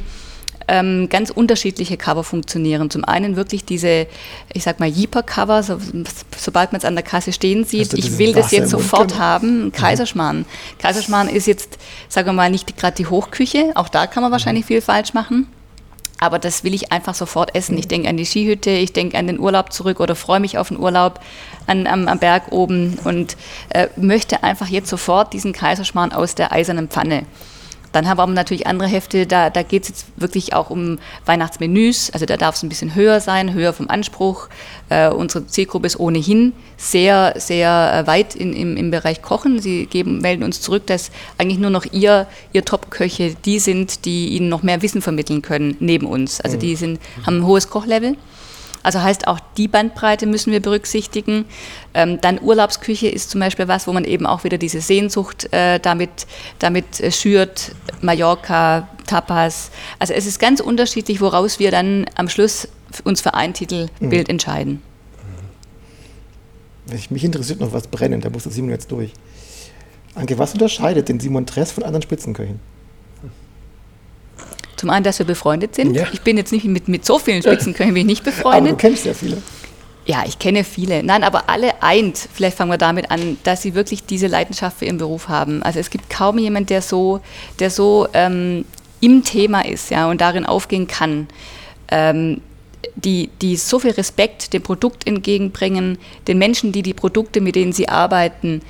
ähm, 0.68 1.10
ganz 1.10 1.30
unterschiedliche 1.30 1.98
Cover 1.98 2.24
funktionieren. 2.24 2.90
Zum 2.90 3.06
einen 3.06 3.36
wirklich 3.36 3.66
diese, 3.66 4.08
ich 4.54 4.64
sag 4.64 4.80
mal, 4.80 4.90
Jeeper-Cover, 4.90 5.64
so, 5.64 5.78
sobald 6.38 6.72
man 6.72 6.80
es 6.80 6.86
an 6.86 6.96
der 6.96 7.04
Kasse 7.04 7.32
stehen 7.34 7.66
sieht, 7.66 7.94
Also 7.94 7.98
ich 7.98 8.18
will 8.18 8.34
das 8.34 8.52
jetzt 8.52 8.74
im 8.74 8.80
Mund, 8.80 8.84
sofort 8.84 9.10
genau. 9.10 9.20
haben. 9.20 9.72
Kaiserschmarrn. 9.72 10.46
Kaiserschmarrn 10.80 11.30
ist 11.30 11.48
jetzt, 11.48 11.78
sagen 12.10 12.28
wir 12.28 12.34
mal, 12.34 12.50
nicht 12.50 12.78
gerade 12.78 12.96
die 12.96 13.08
Hochküche, 13.08 13.72
auch 13.76 13.90
da 13.90 14.08
kann 14.08 14.24
man 14.24 14.32
wahrscheinlich 14.32 14.66
viel 14.66 14.82
falsch 14.82 15.14
machen. 15.14 15.48
Aber 16.18 16.40
das 16.40 16.64
will 16.64 16.74
ich 16.74 16.92
einfach 16.92 17.14
sofort 17.14 17.56
essen. 17.56 17.78
Ich 17.78 17.88
denke 17.88 18.08
an 18.08 18.16
die 18.16 18.26
Skihütte, 18.26 18.70
ich 18.70 18.94
denke 18.94 19.18
an 19.18 19.28
den 19.28 19.40
Urlaub 19.40 19.74
zurück 19.74 20.00
oder 20.00 20.16
freue 20.16 20.40
mich 20.40 20.58
auf 20.58 20.70
den 20.70 20.80
Urlaub 20.80 21.20
an, 21.68 21.88
am, 21.88 22.08
am 22.08 22.20
Berg 22.20 22.52
oben 22.52 22.98
und 23.04 23.36
äh, 23.70 23.88
möchte 23.98 24.44
einfach 24.44 24.68
jetzt 24.68 24.90
sofort 24.90 25.34
diesen 25.34 25.52
Kaiserschmarrn 25.52 26.14
aus 26.14 26.36
der 26.36 26.54
eisernen 26.54 26.88
Pfanne. 26.88 27.26
Dann 27.96 28.10
haben 28.10 28.18
wir 28.18 28.28
natürlich 28.28 28.68
andere 28.68 28.90
Hefte, 28.90 29.26
da, 29.26 29.50
da 29.50 29.64
geht 29.64 29.84
es 29.84 29.90
jetzt 29.90 30.06
wirklich 30.18 30.54
auch 30.54 30.70
um 30.70 31.00
Weihnachtsmenüs. 31.26 32.12
Also 32.12 32.26
da 32.26 32.36
darf 32.36 32.56
es 32.56 32.64
ein 32.64 32.68
bisschen 32.68 32.94
höher 32.94 33.22
sein, 33.22 33.54
höher 33.54 33.72
vom 33.72 33.90
Anspruch. 33.90 34.50
Äh, 34.90 35.08
unsere 35.08 35.48
Zielgruppe 35.48 35.88
ist 35.88 35.98
ohnehin 35.98 36.52
sehr, 36.76 37.36
sehr 37.38 38.04
äh, 38.04 38.06
weit 38.06 38.36
in, 38.36 38.52
im, 38.52 38.76
im 38.76 38.92
Bereich 38.92 39.22
Kochen. 39.22 39.62
Sie 39.62 39.86
geben, 39.86 40.20
melden 40.20 40.44
uns 40.44 40.60
zurück, 40.60 40.86
dass 40.88 41.10
eigentlich 41.38 41.60
nur 41.60 41.70
noch 41.70 41.86
ihr, 41.94 42.28
ihr 42.52 42.66
Top-Köche 42.66 43.34
die 43.46 43.60
sind, 43.60 44.04
die 44.04 44.28
ihnen 44.28 44.50
noch 44.50 44.62
mehr 44.62 44.82
Wissen 44.82 45.02
vermitteln 45.02 45.42
können 45.42 45.78
neben 45.80 46.06
uns. 46.06 46.42
Also 46.42 46.58
die 46.58 46.76
sind, 46.76 47.00
haben 47.26 47.38
ein 47.38 47.46
hohes 47.46 47.70
Kochlevel. 47.70 48.18
Also 48.86 49.02
heißt 49.02 49.28
auch 49.28 49.40
die 49.58 49.68
Bandbreite 49.68 50.26
müssen 50.28 50.52
wir 50.54 50.62
berücksichtigen. 50.62 51.46
Ähm, 51.94 52.22
dann 52.22 52.40
Urlaubsküche 52.42 53.08
ist 53.08 53.30
zum 53.32 53.42
Beispiel 53.42 53.68
was, 53.68 53.88
wo 53.88 53.94
man 53.94 54.06
eben 54.06 54.26
auch 54.26 54.44
wieder 54.44 54.58
diese 54.58 54.80
Sehnsucht 54.82 55.52
äh, 55.54 55.80
damit, 55.80 56.28
damit 56.60 57.00
äh, 57.02 57.12
schürt. 57.12 57.72
Mallorca, 58.02 58.88
Tapas. 59.08 59.72
Also 60.00 60.14
es 60.14 60.26
ist 60.26 60.40
ganz 60.40 60.60
unterschiedlich, 60.60 61.20
woraus 61.22 61.60
wir 61.60 61.72
dann 61.72 62.06
am 62.16 62.30
Schluss 62.30 62.68
uns 63.04 63.22
für 63.22 63.34
ein 63.34 63.54
Titelbild 63.54 64.30
entscheiden. 64.30 64.82
Ich- 66.94 67.10
Mich 67.12 67.24
interessiert 67.24 67.60
noch 67.60 67.74
was 67.74 67.88
brennend, 67.88 68.26
da 68.26 68.30
muss 68.30 68.44
der 68.44 68.52
Simon 68.52 68.70
jetzt 68.72 68.92
durch. 68.92 69.12
Anke, 70.14 70.38
was 70.38 70.54
unterscheidet 70.54 71.10
den 71.10 71.20
Simon 71.20 71.46
Tress 71.46 71.72
von 71.72 71.84
anderen 71.84 72.04
Spitzenköchen? 72.04 72.60
Zum 74.78 74.90
einen, 74.90 75.04
dass 75.04 75.20
wir 75.20 75.26
befreundet 75.26 75.76
sind. 75.76 75.96
Ja. 75.96 76.08
Ich 76.14 76.22
bin 76.22 76.38
jetzt 76.38 76.52
nicht 76.52 76.66
mit, 76.66 76.88
mit 76.88 77.06
so 77.06 77.20
vielen 77.20 77.42
Spitzenköchen 77.42 77.94
bin 77.94 78.10
ich 78.10 78.20
nicht 78.20 78.22
Aber 78.22 78.32
du 78.32 78.38
befreundet. 78.38 78.78
kennst 78.78 79.06
ja 79.06 79.14
viele. 79.14 79.42
Ja, 80.06 80.24
ich 80.28 80.38
kenne 80.38 80.64
viele. 80.64 81.02
Nein, 81.02 81.24
aber 81.24 81.50
alle 81.50 81.82
eint, 81.82 82.18
vielleicht 82.32 82.58
fangen 82.58 82.70
wir 82.70 82.78
damit 82.78 83.10
an, 83.10 83.38
dass 83.44 83.64
sie 83.64 83.74
wirklich 83.74 84.06
diese 84.06 84.28
Leidenschaft 84.28 84.78
für 84.78 84.86
ihren 84.86 85.00
Beruf 85.00 85.30
haben. 85.30 85.64
Also 85.64 85.80
es 85.80 85.90
gibt 85.90 86.10
kaum 86.12 86.38
jemand, 86.38 86.70
der 86.70 86.82
so, 86.84 87.22
der 87.60 87.72
so 87.72 88.08
ähm, 88.14 88.66
im 89.02 89.24
Thema 89.24 89.66
ist 89.66 89.90
ja, 89.90 90.08
und 90.10 90.22
darin 90.22 90.46
aufgehen 90.46 90.88
kann. 90.88 91.28
Ähm, 91.88 92.42
die, 92.96 93.30
die 93.42 93.56
so 93.58 93.80
viel 93.80 93.92
Respekt 93.92 94.54
dem 94.54 94.62
Produkt 94.62 95.08
entgegenbringen, 95.08 95.98
den 96.28 96.38
Menschen, 96.38 96.72
die 96.72 96.84
die 96.84 96.94
Produkte, 96.94 97.42
mit 97.42 97.56
denen 97.56 97.74
sie 97.74 97.90
arbeiten, 97.90 98.62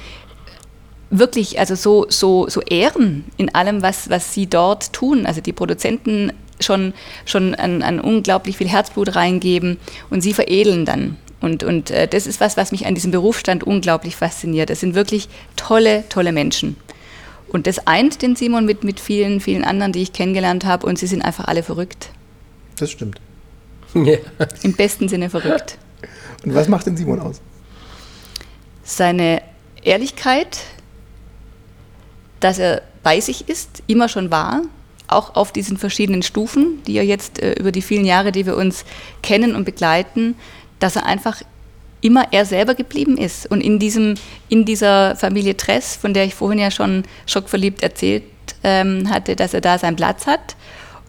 wirklich 1.20 1.60
also 1.60 1.76
so, 1.76 2.06
so, 2.10 2.48
so 2.50 2.62
ehren 2.62 3.26
in 3.38 3.54
allem, 3.54 3.82
was, 3.82 4.10
was 4.10 4.34
sie 4.34 4.48
dort 4.48 4.94
tun. 4.94 5.26
Also 5.26 5.42
die 5.42 5.54
Produzenten 5.54 6.32
schon, 6.60 6.94
schon 7.26 7.56
an, 7.56 7.82
an 7.82 8.00
unglaublich 8.00 8.58
viel 8.58 8.68
Herzblut 8.68 9.16
reingeben 9.16 9.78
und 10.10 10.22
sie 10.22 10.34
veredeln 10.34 10.86
dann. 10.86 11.18
Und, 11.42 11.64
und 11.64 11.92
äh, 11.92 12.08
das 12.08 12.28
ist 12.28 12.40
was, 12.40 12.58
was 12.58 12.72
mich 12.72 12.86
an 12.86 12.96
diesem 12.96 13.12
Berufsstand 13.12 13.64
unglaublich 13.64 14.16
fasziniert. 14.16 14.70
Es 14.70 14.80
sind 14.80 14.96
wirklich 14.96 15.28
tolle, 15.56 16.04
tolle 16.10 16.32
Menschen. 16.32 16.76
Und 17.50 17.68
das 17.68 17.86
eint 17.88 18.22
den 18.22 18.36
Simon 18.36 18.66
mit, 18.66 18.84
mit 18.84 19.00
vielen, 19.00 19.40
vielen 19.40 19.64
anderen, 19.64 19.92
die 19.92 20.02
ich 20.02 20.14
kennengelernt 20.14 20.66
habe. 20.66 20.88
Und 20.88 20.98
sie 20.98 21.08
sind 21.08 21.22
einfach 21.22 21.46
alle 21.46 21.64
verrückt. 21.64 22.10
Das 22.78 22.92
stimmt. 22.92 23.20
Ja. 23.94 24.18
Im 24.64 24.74
besten 24.74 25.08
Sinne 25.08 25.30
verrückt. 25.30 25.78
Und 26.44 26.54
was 26.54 26.68
macht 26.68 26.86
den 26.86 26.98
Simon 26.98 27.22
aus? 27.22 27.40
seine 28.86 29.42
Ehrlichkeit, 29.84 30.60
dass 32.40 32.60
er 32.60 32.82
bei 33.04 33.20
sich 33.20 33.48
ist, 33.50 33.84
immer 33.88 34.10
schon 34.10 34.32
war, 34.32 34.62
auch 35.08 35.36
auf 35.36 35.52
diesen 35.52 35.78
verschiedenen 35.78 36.24
Stufen, 36.24 36.82
die 36.88 36.98
er 36.98 37.06
jetzt 37.06 37.42
äh, 37.42 37.54
über 37.54 37.72
die 37.72 37.82
vielen 37.82 38.06
Jahre, 38.06 38.32
die 38.32 38.46
wir 38.46 38.58
uns 38.58 38.86
kennen 39.22 39.56
und 39.56 39.66
begleiten, 39.66 40.36
dass 40.80 40.96
er 40.96 41.06
einfach 41.06 41.42
immer 42.02 42.28
er 42.32 42.46
selber 42.46 42.76
geblieben 42.76 43.18
ist. 43.18 43.50
Und 43.50 43.62
in, 43.62 43.80
diesem, 43.80 44.16
in 44.50 44.66
dieser 44.66 45.16
Familie 45.16 45.58
Tress, 45.58 45.96
von 45.96 46.14
der 46.14 46.26
ich 46.26 46.36
vorhin 46.36 46.60
ja 46.60 46.72
schon 46.72 47.04
schockverliebt 47.26 47.82
erzählt 47.82 48.24
ähm, 48.64 49.10
hatte, 49.10 49.36
dass 49.36 49.54
er 49.54 49.62
da 49.62 49.80
seinen 49.80 49.96
Platz 49.96 50.28
hat 50.28 50.56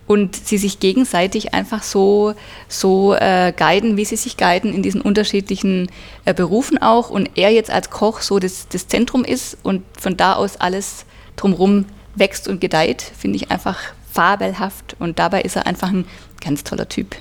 und 0.07 0.37
sie 0.37 0.57
sich 0.57 0.79
gegenseitig 0.79 1.53
einfach 1.53 1.83
so, 1.83 2.35
so 2.69 3.15
äh, 3.15 3.53
guiden, 3.57 3.97
wie 3.97 4.05
sie 4.05 4.17
sich 4.17 4.37
guiden 4.37 4.73
in 4.73 4.83
diesen 4.83 5.01
unterschiedlichen 5.01 5.91
äh, 6.25 6.33
Berufen 6.33 6.79
auch. 6.79 7.11
Und 7.11 7.31
er 7.35 7.51
jetzt 7.51 7.71
als 7.71 7.91
Koch 7.91 8.21
so 8.21 8.39
das, 8.39 8.69
das 8.69 8.89
Zentrum 8.89 9.25
ist 9.25 9.59
und 9.63 9.83
von 10.01 10.17
da 10.17 10.35
aus 10.35 10.57
alles 10.57 11.05
drumherum 11.37 11.87
wächst 12.15 12.49
und 12.49 12.61
gedeiht, 12.61 13.03
finde 13.03 13.37
ich 13.37 13.51
einfach 13.51 13.79
fabelhaft. 14.11 14.97
Und 14.99 15.19
dabei 15.19 15.43
ist 15.43 15.57
er 15.57 15.67
einfach 15.67 15.89
ein 15.89 16.07
ganz 16.41 16.65
toller 16.65 16.89
Typ. 16.89 17.17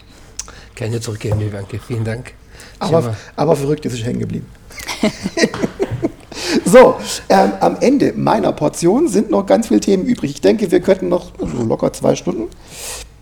Kann 0.76 0.94
ich 0.94 1.02
zurückgeben, 1.02 1.40
liebe 1.40 1.58
Anke. 1.58 1.80
Vielen 1.80 2.04
Dank. 2.04 2.34
Aber, 2.80 3.16
aber 3.36 3.56
verrückt 3.56 3.86
ist 3.86 3.94
es 3.94 4.04
hängen 4.04 4.20
geblieben. 4.20 4.48
so, 6.66 6.96
ähm, 7.30 7.52
am 7.60 7.78
Ende 7.80 8.14
meiner 8.14 8.52
Portion 8.52 9.08
sind 9.08 9.30
noch 9.30 9.46
ganz 9.46 9.68
viele 9.68 9.80
Themen 9.80 10.06
übrig. 10.06 10.32
Ich 10.32 10.42
denke, 10.42 10.72
wir 10.72 10.82
könnten 10.82 11.10
noch 11.10 11.32
so 11.40 11.64
locker 11.64 11.94
zwei 11.94 12.16
Stunden. 12.16 12.50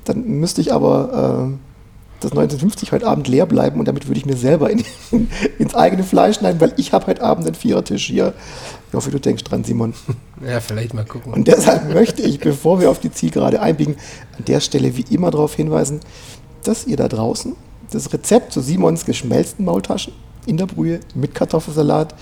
Dann 0.05 0.23
müsste 0.23 0.61
ich 0.61 0.73
aber 0.73 1.51
äh, 1.51 1.72
das 2.23 2.31
1950 2.31 2.91
heute 2.91 3.07
Abend 3.07 3.27
leer 3.27 3.45
bleiben 3.45 3.79
und 3.79 3.87
damit 3.87 4.07
würde 4.07 4.19
ich 4.19 4.25
mir 4.25 4.37
selber 4.37 4.69
in, 4.69 4.83
ins 5.59 5.75
eigene 5.75 6.03
Fleisch 6.03 6.37
schneiden, 6.37 6.59
weil 6.61 6.73
ich 6.77 6.93
habe 6.93 7.07
heute 7.07 7.21
Abend 7.21 7.45
einen 7.45 7.55
Vierertisch 7.55 8.05
hier. 8.05 8.33
Ich 8.89 8.93
hoffe, 8.93 9.11
du 9.11 9.19
denkst 9.19 9.43
dran, 9.43 9.63
Simon. 9.63 9.93
Ja, 10.45 10.59
vielleicht 10.59 10.93
mal 10.93 11.05
gucken. 11.05 11.33
Und 11.33 11.47
deshalb 11.47 11.93
möchte 11.93 12.21
ich, 12.21 12.39
bevor 12.39 12.81
wir 12.81 12.89
auf 12.89 12.99
die 12.99 13.11
Zielgerade 13.11 13.61
einbiegen, 13.61 13.95
an 14.37 14.45
der 14.45 14.59
Stelle 14.59 14.97
wie 14.97 15.05
immer 15.09 15.31
darauf 15.31 15.55
hinweisen, 15.55 16.01
dass 16.63 16.85
ihr 16.85 16.97
da 16.97 17.07
draußen 17.07 17.55
das 17.91 18.11
Rezept 18.13 18.51
zu 18.51 18.61
Simons 18.61 19.05
geschmelzten 19.05 19.65
Maultaschen 19.65 20.13
in 20.45 20.57
der 20.57 20.65
Brühe 20.65 20.99
mit 21.15 21.33
Kartoffelsalat 21.35 22.15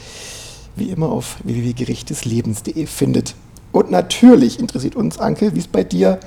wie 0.75 0.89
immer 0.89 1.09
auf 1.09 1.37
www.gerichteslebens.de 1.43 2.85
findet. 2.85 3.35
Und 3.71 3.91
natürlich 3.91 4.59
interessiert 4.59 4.95
uns, 4.95 5.17
Anke, 5.17 5.55
wie 5.55 5.59
es 5.59 5.67
bei 5.67 5.83
dir 5.83 6.19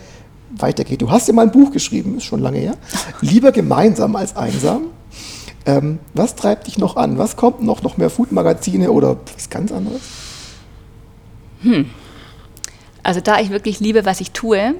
weitergeht. 0.59 1.03
Du 1.03 1.11
hast 1.11 1.29
ja 1.29 1.35
mal 1.35 1.43
ein 1.43 1.53
Buch 1.53 1.71
geschrieben, 1.71 2.17
ist 2.17 2.25
schon 2.25 2.41
lange 2.41 2.59
her. 2.59 2.77
Lieber 3.21 3.53
gemeinsam 3.53 4.17
als 4.17 4.37
einsam. 4.37 4.87
Ähm, 5.67 5.99
was 6.13 6.35
treibt 6.37 6.67
dich 6.67 6.79
noch 6.79 6.97
an? 6.97 7.19
Was 7.19 7.37
kommt 7.37 7.63
noch? 7.63 7.83
Noch 7.83 7.97
mehr 7.97 8.11
Food-Magazine 8.11 8.91
oder 8.91 9.17
was 9.35 9.49
ganz 9.49 9.73
anderes? 9.73 10.03
Also 13.03 13.21
da 13.21 13.41
ich 13.41 13.51
wirklich 13.51 13.81
liebe, 13.81 14.05
was 14.05 14.21
ich 14.21 14.33
tue 14.33 14.75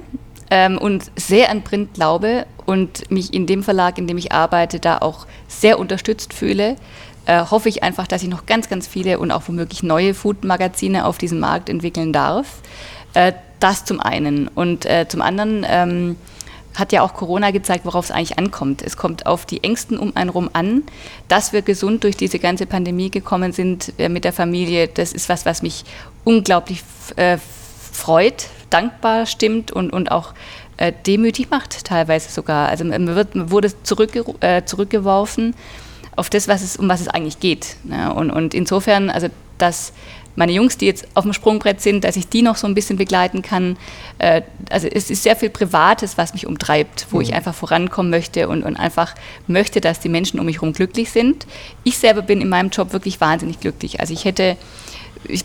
ähm, 0.51 0.77
und 0.77 1.11
sehr 1.15 1.49
an 1.49 1.63
Print 1.63 1.95
glaube 1.95 2.45
und 2.65 3.09
mich 3.09 3.33
in 3.33 3.47
dem 3.47 3.63
Verlag, 3.63 3.97
in 3.97 4.07
dem 4.07 4.17
ich 4.17 4.31
arbeite, 4.31 4.79
da 4.79 4.99
auch 4.99 5.25
sehr 5.47 5.79
unterstützt 5.79 6.33
fühle, 6.33 6.75
äh, 7.25 7.43
hoffe 7.45 7.69
ich 7.69 7.83
einfach, 7.83 8.07
dass 8.07 8.21
ich 8.21 8.29
noch 8.29 8.45
ganz, 8.45 8.69
ganz 8.69 8.87
viele 8.87 9.19
und 9.19 9.31
auch 9.31 9.43
womöglich 9.47 9.81
neue 9.83 10.13
Food-Magazine 10.13 11.05
auf 11.05 11.17
diesem 11.17 11.39
Markt 11.39 11.69
entwickeln 11.69 12.13
darf. 12.13 12.59
Äh, 13.13 13.33
das 13.59 13.85
zum 13.85 13.99
einen. 13.99 14.47
Und 14.47 14.85
äh, 14.85 15.07
zum 15.07 15.21
anderen 15.21 15.65
ähm, 15.67 16.15
hat 16.75 16.91
ja 16.91 17.01
auch 17.01 17.13
Corona 17.13 17.51
gezeigt, 17.51 17.85
worauf 17.85 18.05
es 18.05 18.11
eigentlich 18.11 18.37
ankommt. 18.37 18.81
Es 18.81 18.97
kommt 18.97 19.25
auf 19.25 19.45
die 19.45 19.63
Ängsten 19.63 19.97
um 19.97 20.15
einen 20.15 20.29
rum 20.29 20.49
an. 20.53 20.83
Dass 21.27 21.53
wir 21.53 21.61
gesund 21.61 22.03
durch 22.03 22.17
diese 22.17 22.39
ganze 22.39 22.65
Pandemie 22.65 23.09
gekommen 23.09 23.51
sind 23.51 23.93
äh, 23.97 24.09
mit 24.09 24.23
der 24.23 24.33
Familie, 24.33 24.87
das 24.87 25.13
ist 25.13 25.29
was, 25.29 25.45
was 25.45 25.61
mich 25.61 25.85
unglaublich 26.23 26.83
äh, 27.15 27.37
freut, 27.91 28.47
dankbar 28.69 29.25
stimmt 29.25 29.71
und, 29.71 29.91
und 29.91 30.11
auch 30.11 30.33
äh, 30.77 30.91
demütig 31.05 31.49
macht, 31.49 31.85
teilweise 31.85 32.29
sogar. 32.29 32.69
Also 32.69 32.83
man, 32.83 33.07
wird, 33.15 33.35
man 33.35 33.51
wurde 33.51 33.71
zurückge 33.83 34.25
äh, 34.41 34.65
zurückgeworfen 34.65 35.55
auf 36.15 36.29
das, 36.29 36.47
was 36.47 36.61
es, 36.61 36.77
um 36.77 36.89
was 36.89 37.01
es 37.01 37.07
eigentlich 37.07 37.39
geht. 37.39 37.77
Ne? 37.83 38.13
Und, 38.13 38.31
und 38.31 38.53
insofern, 38.53 39.09
also 39.09 39.27
dass 39.57 39.93
meine 40.35 40.51
Jungs, 40.51 40.77
die 40.77 40.85
jetzt 40.85 41.07
auf 41.13 41.23
dem 41.23 41.33
Sprungbrett 41.33 41.81
sind, 41.81 42.03
dass 42.03 42.15
ich 42.15 42.27
die 42.27 42.41
noch 42.41 42.55
so 42.55 42.67
ein 42.67 42.75
bisschen 42.75 42.97
begleiten 42.97 43.41
kann. 43.41 43.77
Äh, 44.19 44.41
also 44.69 44.87
es 44.87 45.09
ist 45.09 45.23
sehr 45.23 45.35
viel 45.35 45.49
Privates, 45.49 46.17
was 46.17 46.33
mich 46.33 46.47
umtreibt, 46.47 47.07
wo 47.11 47.21
ich 47.21 47.33
einfach 47.33 47.53
vorankommen 47.53 48.09
möchte 48.09 48.47
und, 48.47 48.63
und 48.63 48.75
einfach 48.75 49.15
möchte, 49.47 49.81
dass 49.81 49.99
die 49.99 50.09
Menschen 50.09 50.39
um 50.39 50.45
mich 50.45 50.57
herum 50.57 50.73
glücklich 50.73 51.11
sind. 51.11 51.47
Ich 51.83 51.97
selber 51.97 52.21
bin 52.21 52.41
in 52.41 52.49
meinem 52.49 52.69
Job 52.69 52.93
wirklich 52.93 53.21
wahnsinnig 53.21 53.59
glücklich. 53.59 53.99
Also 53.99 54.13
ich 54.13 54.25
hätte 54.25 54.57
ich, 55.27 55.43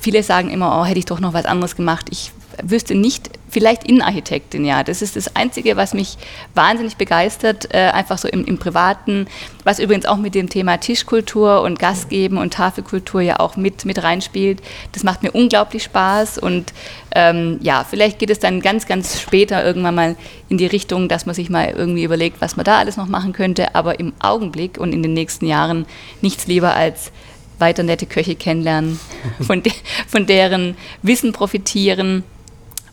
viele 0.00 0.22
sagen 0.22 0.50
immer, 0.50 0.80
oh, 0.80 0.84
hätte 0.84 0.98
ich 0.98 1.06
doch 1.06 1.20
noch 1.20 1.32
was 1.32 1.44
anderes 1.44 1.76
gemacht. 1.76 2.06
Ich 2.10 2.32
wüsste 2.62 2.94
nicht, 2.94 3.30
vielleicht 3.50 3.84
Innenarchitektin, 3.84 4.64
ja. 4.64 4.82
Das 4.82 5.02
ist 5.02 5.16
das 5.16 5.34
Einzige, 5.36 5.76
was 5.76 5.92
mich 5.92 6.16
wahnsinnig 6.54 6.96
begeistert, 6.96 7.74
äh, 7.74 7.90
einfach 7.90 8.18
so 8.18 8.28
im, 8.28 8.44
im, 8.44 8.58
Privaten, 8.58 9.26
was 9.64 9.78
übrigens 9.78 10.06
auch 10.06 10.16
mit 10.16 10.34
dem 10.34 10.48
Thema 10.48 10.78
Tischkultur 10.78 11.62
und 11.62 11.78
Gastgeben 11.78 12.38
und 12.38 12.54
Tafelkultur 12.54 13.20
ja 13.20 13.40
auch 13.40 13.56
mit, 13.56 13.84
mit 13.84 14.02
reinspielt. 14.02 14.62
Das 14.92 15.02
macht 15.02 15.22
mir 15.22 15.32
unglaublich 15.32 15.82
Spaß 15.82 16.38
und 16.38 16.72
ähm, 17.14 17.58
ja, 17.62 17.84
vielleicht 17.88 18.18
geht 18.18 18.30
es 18.30 18.38
dann 18.38 18.60
ganz, 18.60 18.86
ganz 18.86 19.20
später 19.20 19.64
irgendwann 19.64 19.94
mal 19.94 20.16
in 20.48 20.58
die 20.58 20.66
Richtung, 20.66 21.08
dass 21.08 21.26
man 21.26 21.34
sich 21.34 21.50
mal 21.50 21.74
irgendwie 21.76 22.04
überlegt, 22.04 22.40
was 22.40 22.56
man 22.56 22.64
da 22.64 22.78
alles 22.78 22.96
noch 22.96 23.08
machen 23.08 23.32
könnte, 23.32 23.74
aber 23.74 23.98
im 23.98 24.12
Augenblick 24.20 24.78
und 24.78 24.92
in 24.92 25.02
den 25.02 25.14
nächsten 25.14 25.46
Jahren 25.46 25.86
nichts 26.20 26.46
lieber 26.46 26.74
als 26.74 27.10
weiter 27.58 27.82
nette 27.82 28.06
Köche 28.06 28.36
kennenlernen, 28.36 28.98
von, 29.40 29.62
de 29.62 29.72
von 30.08 30.26
deren 30.26 30.76
Wissen 31.02 31.32
profitieren 31.32 32.24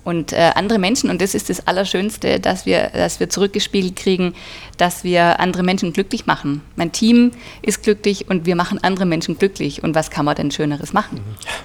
und 0.08 0.32
äh, 0.32 0.51
andere 0.55 0.80
Menschen, 0.80 1.10
und 1.10 1.22
das 1.22 1.36
ist 1.36 1.49
das 1.49 1.68
Allerschönste, 1.68 2.39
dass 2.39 2.66
wir, 2.66 2.91
dass 2.93 3.20
wir 3.20 3.30
zurückgespiegelt 3.30 3.97
kriegen, 3.97 4.36
dass 4.78 5.03
wir 5.03 5.41
andere 5.41 5.64
Menschen 5.64 5.91
glücklich 5.91 6.26
machen. 6.26 6.62
Mein 6.78 6.93
Team 6.93 7.32
ist 7.62 7.84
glücklich 7.84 8.30
und 8.30 8.45
wir 8.45 8.55
machen 8.55 8.82
andere 8.82 9.05
Menschen 9.05 9.38
glücklich. 9.38 9.84
Und 9.84 9.95
was 9.95 10.10
kann 10.10 10.24
man 10.24 10.36
denn 10.36 10.49
Schöneres 10.49 10.93
machen? 10.93 11.20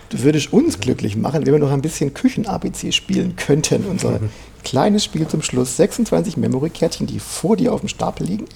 Du 0.09 0.25
würdest 0.25 0.53
uns 0.53 0.81
glücklich 0.81 1.15
machen, 1.15 1.47
wenn 1.47 1.53
wir 1.53 1.61
noch 1.61 1.71
ein 1.71 1.83
bisschen 1.83 2.15
Küchen-ABC 2.15 2.91
spielen 2.91 3.37
könnten. 3.37 3.85
Unser 3.89 4.19
kleines 4.65 5.05
Spiel 5.05 5.29
zum 5.29 5.43
Schluss. 5.43 5.77
26 5.77 6.37
Memory-Kärtchen, 6.37 7.07
die 7.07 7.21
vor 7.21 7.57
dir 7.57 7.73
auf 7.73 7.79
dem 7.79 7.89
Stapel 7.89 8.27
liegen, 8.27 8.47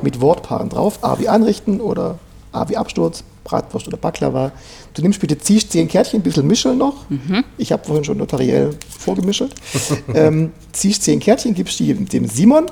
mit 0.00 0.20
Wortpaaren 0.20 0.68
drauf. 0.68 1.02
A 1.02 1.18
wie 1.18 1.28
anrichten 1.28 1.80
oder 1.80 2.20
A 2.52 2.68
wie 2.68 2.76
Absturz, 2.76 3.24
Bratwurst 3.44 3.86
oder 3.86 3.96
Baklava. 3.96 4.52
Du 4.94 5.02
nimmst 5.02 5.20
bitte, 5.20 5.38
ziehst 5.38 5.72
zehn 5.72 5.86
Kärtchen, 5.86 6.20
ein 6.20 6.22
bisschen 6.22 6.46
Mischeln 6.46 6.78
noch. 6.78 7.08
Mhm. 7.10 7.44
Ich 7.58 7.70
habe 7.72 7.84
vorhin 7.84 8.04
schon 8.04 8.18
notariell 8.18 8.70
vorgemischelt. 8.98 9.54
ähm, 10.14 10.52
ziehst 10.72 11.02
zehn 11.02 11.20
Kärtchen, 11.20 11.54
gibst 11.54 11.78
die 11.78 11.92
dem 11.94 12.26
Simon 12.26 12.66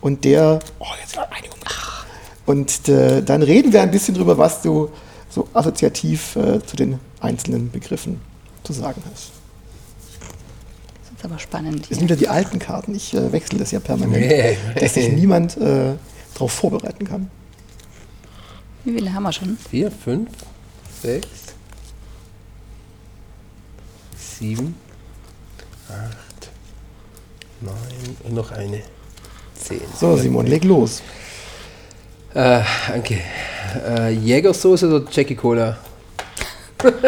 und 0.00 0.24
der, 0.24 0.58
oh, 0.80 0.86
jetzt 1.00 1.16
war 1.16 1.28
eine 1.30 1.46
um. 1.46 1.62
Und 2.44 2.88
äh, 2.88 3.22
dann 3.22 3.42
reden 3.42 3.72
wir 3.72 3.82
ein 3.82 3.90
bisschen 3.90 4.14
drüber, 4.14 4.36
was 4.36 4.62
du 4.62 4.90
so 5.30 5.48
assoziativ 5.54 6.36
äh, 6.36 6.64
zu 6.64 6.76
den 6.76 6.98
einzelnen 7.20 7.70
Begriffen 7.70 8.20
zu 8.64 8.72
sagen 8.72 9.02
hast. 9.10 9.30
Das 11.04 11.18
ist 11.18 11.24
aber 11.24 11.38
spannend. 11.38 11.86
Das 11.88 11.98
sind 11.98 12.08
wieder 12.08 12.16
die 12.16 12.28
alten 12.28 12.58
Karten. 12.58 12.94
Ich 12.94 13.14
äh, 13.14 13.32
wechsle 13.32 13.58
das 13.58 13.70
ja 13.70 13.80
permanent, 13.80 14.26
nee. 14.26 14.56
dass 14.78 14.94
sich 14.94 15.10
niemand 15.12 15.56
äh, 15.56 15.94
darauf 16.34 16.52
vorbereiten 16.52 17.06
kann. 17.06 17.30
Wie 18.84 18.92
viele 18.94 19.12
haben 19.12 19.22
wir 19.22 19.32
schon? 19.32 19.56
Vier, 19.70 19.90
fünf, 19.92 20.30
sechs, 21.00 21.54
sieben, 24.16 24.74
acht, 25.88 26.50
neun 27.60 28.16
und 28.24 28.34
noch 28.34 28.50
eine. 28.50 28.82
Zehn. 29.54 29.80
So, 29.98 30.16
Simon, 30.16 30.46
leg 30.46 30.64
los. 30.64 31.00
Äh, 32.34 32.62
danke. 32.88 33.18
Äh, 33.86 34.10
Jägersoße 34.10 34.88
oder 34.88 35.04
Jackie 35.10 35.36
Cola? 35.36 35.78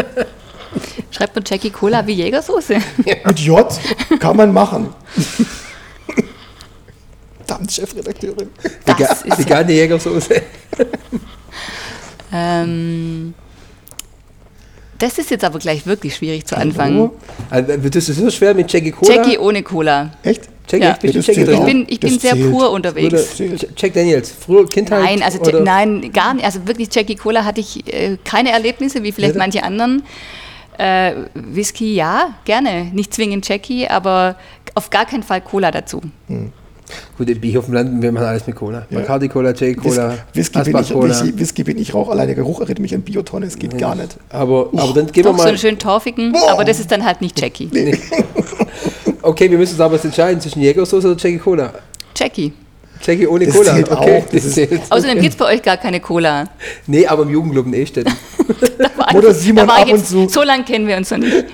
Schreibt 1.11 1.35
man 1.35 1.45
Jackie 1.45 1.71
Cola 1.71 2.07
wie 2.07 2.13
Jägersoße? 2.13 2.77
Mit 3.25 3.41
J 3.41 3.81
kann 4.21 4.37
man 4.37 4.53
machen. 4.53 4.95
Verdammt, 7.39 7.73
Chefredakteurin. 7.73 8.51
Das 8.85 8.99
Vega 8.99 9.13
ist 9.13 9.39
vegane 9.39 9.73
ja. 9.73 9.79
Jägersoße. 9.83 10.43
Ähm, 12.35 13.35
das 14.99 15.19
ist 15.19 15.31
jetzt 15.31 15.45
aber 15.45 15.59
gleich 15.59 15.87
wirklich 15.87 16.17
schwierig 16.17 16.45
zu 16.47 16.57
anfangen. 16.57 17.11
Also, 17.51 17.77
das 17.77 18.09
ist 18.09 18.19
so 18.19 18.31
schwer 18.31 18.55
mit 18.55 18.73
Jackie 18.73 18.91
Cola. 18.91 19.15
Jackie 19.15 19.39
ohne 19.39 19.63
Cola. 19.63 20.11
Echt? 20.23 20.49
Jackie, 20.69 20.85
ja. 20.85 20.99
ich, 21.03 21.27
Jackie 21.27 21.43
ich 21.43 21.61
bin, 21.61 21.87
ich 21.89 22.01
bin 22.01 22.19
sehr 22.19 22.33
zählt. 22.33 22.51
pur 22.51 22.71
unterwegs. 22.71 23.39
Jack 23.77 23.93
Daniels, 23.93 24.33
früher 24.33 24.67
Kindheit? 24.67 25.03
Nein, 25.03 25.23
also 25.23 25.39
oder? 25.41 25.61
nein, 25.61 26.11
gar 26.13 26.35
nicht. 26.35 26.45
Also 26.45 26.67
wirklich 26.67 26.89
Jackie 26.93 27.17
Cola 27.17 27.45
hatte 27.45 27.61
ich 27.61 27.87
äh, 27.93 28.17
keine 28.25 28.51
Erlebnisse, 28.51 29.03
wie 29.03 29.13
vielleicht 29.13 29.35
ja. 29.35 29.39
manche 29.39 29.63
anderen. 29.63 30.03
Äh, 30.79 31.13
Whisky 31.35 31.95
ja, 31.95 32.35
gerne. 32.45 32.91
Nicht 32.93 33.13
zwingend 33.13 33.47
Jackie, 33.47 33.87
aber 33.87 34.37
auf 34.75 34.91
gar 34.91 35.05
keinen 35.07 35.23
Fall 35.23 35.43
Cola 35.43 35.71
dazu. 35.71 36.01
Hm. 36.29 36.51
Gut, 37.17 37.31
im 37.31 37.41
Bier 37.41 37.59
auf 37.59 37.67
dem 37.67 37.75
Land, 37.75 38.03
wir 38.03 38.13
machen 38.13 38.27
alles 38.27 38.47
mit 38.47 38.57
Cola. 38.57 38.87
Ja. 38.91 39.01
Bacardi 39.01 39.29
Cola, 39.29 39.53
J 39.53 39.77
Cola, 39.77 40.15
Whisky, 40.33 40.63
bin 40.63 40.77
ich, 40.81 40.91
Whisky, 40.91 41.39
Whisky 41.39 41.65
bin 41.65 41.79
ich 41.79 41.95
rauch, 41.95 42.11
allein 42.11 42.27
der 42.27 42.37
Geruch 42.37 42.61
erinnert 42.61 42.81
mich 42.81 42.95
an 42.95 43.03
Biotonne, 43.03 43.47
es 43.47 43.59
geht 43.59 43.73
nee. 43.73 43.79
gar 43.79 43.95
nicht. 43.95 44.17
Aber, 44.31 44.69
aber 44.77 44.93
dann 44.93 45.07
gehen 45.07 45.25
Doch, 45.25 45.33
wir 45.33 45.37
mal... 45.37 45.43
so 45.43 45.49
einen 45.49 45.59
schönen 45.59 45.79
torfigen, 45.79 46.35
oh. 46.35 46.49
aber 46.49 46.65
das 46.65 46.81
ist 46.81 46.91
dann 46.91 47.05
halt 47.05 47.21
nicht 47.21 47.41
Jackie. 47.41 47.69
Nee. 47.73 47.99
okay, 49.23 49.51
wir 49.51 49.59
müssen 49.59 49.73
uns 49.73 49.81
aber 49.81 49.95
jetzt 49.95 50.05
entscheiden 50.05 50.41
zwischen 50.41 50.61
Jägersoße 50.61 51.07
oder 51.07 51.17
Jackie 51.19 51.39
Cola. 51.39 51.73
Jackie. 52.17 52.53
Jackie 53.05 53.27
ohne 53.27 53.47
das 53.47 53.55
Cola. 53.55 53.75
Zählt 53.75 53.91
okay, 53.91 54.19
auch. 54.19 54.31
Das 54.31 54.55
das 54.55 54.59
Außerdem 54.91 55.21
gibt 55.21 55.35
es 55.35 55.37
bei 55.37 55.45
euch 55.47 55.63
gar 55.63 55.77
keine 55.77 56.01
Cola. 56.01 56.49
Nee, 56.87 57.07
aber 57.07 57.25
im 57.25 57.31
Jugendclub 57.31 57.67
in 57.67 57.75
Ehstedt. 57.75 58.09
Oder 59.15 59.35
Simon 59.35 59.69
ab 59.69 59.89
und 59.91 60.07
zu. 60.07 60.29
So 60.29 60.43
lange 60.43 60.65
kennen 60.65 60.89
wir 60.89 60.97
uns 60.97 61.11
noch 61.11 61.19
nicht. 61.19 61.47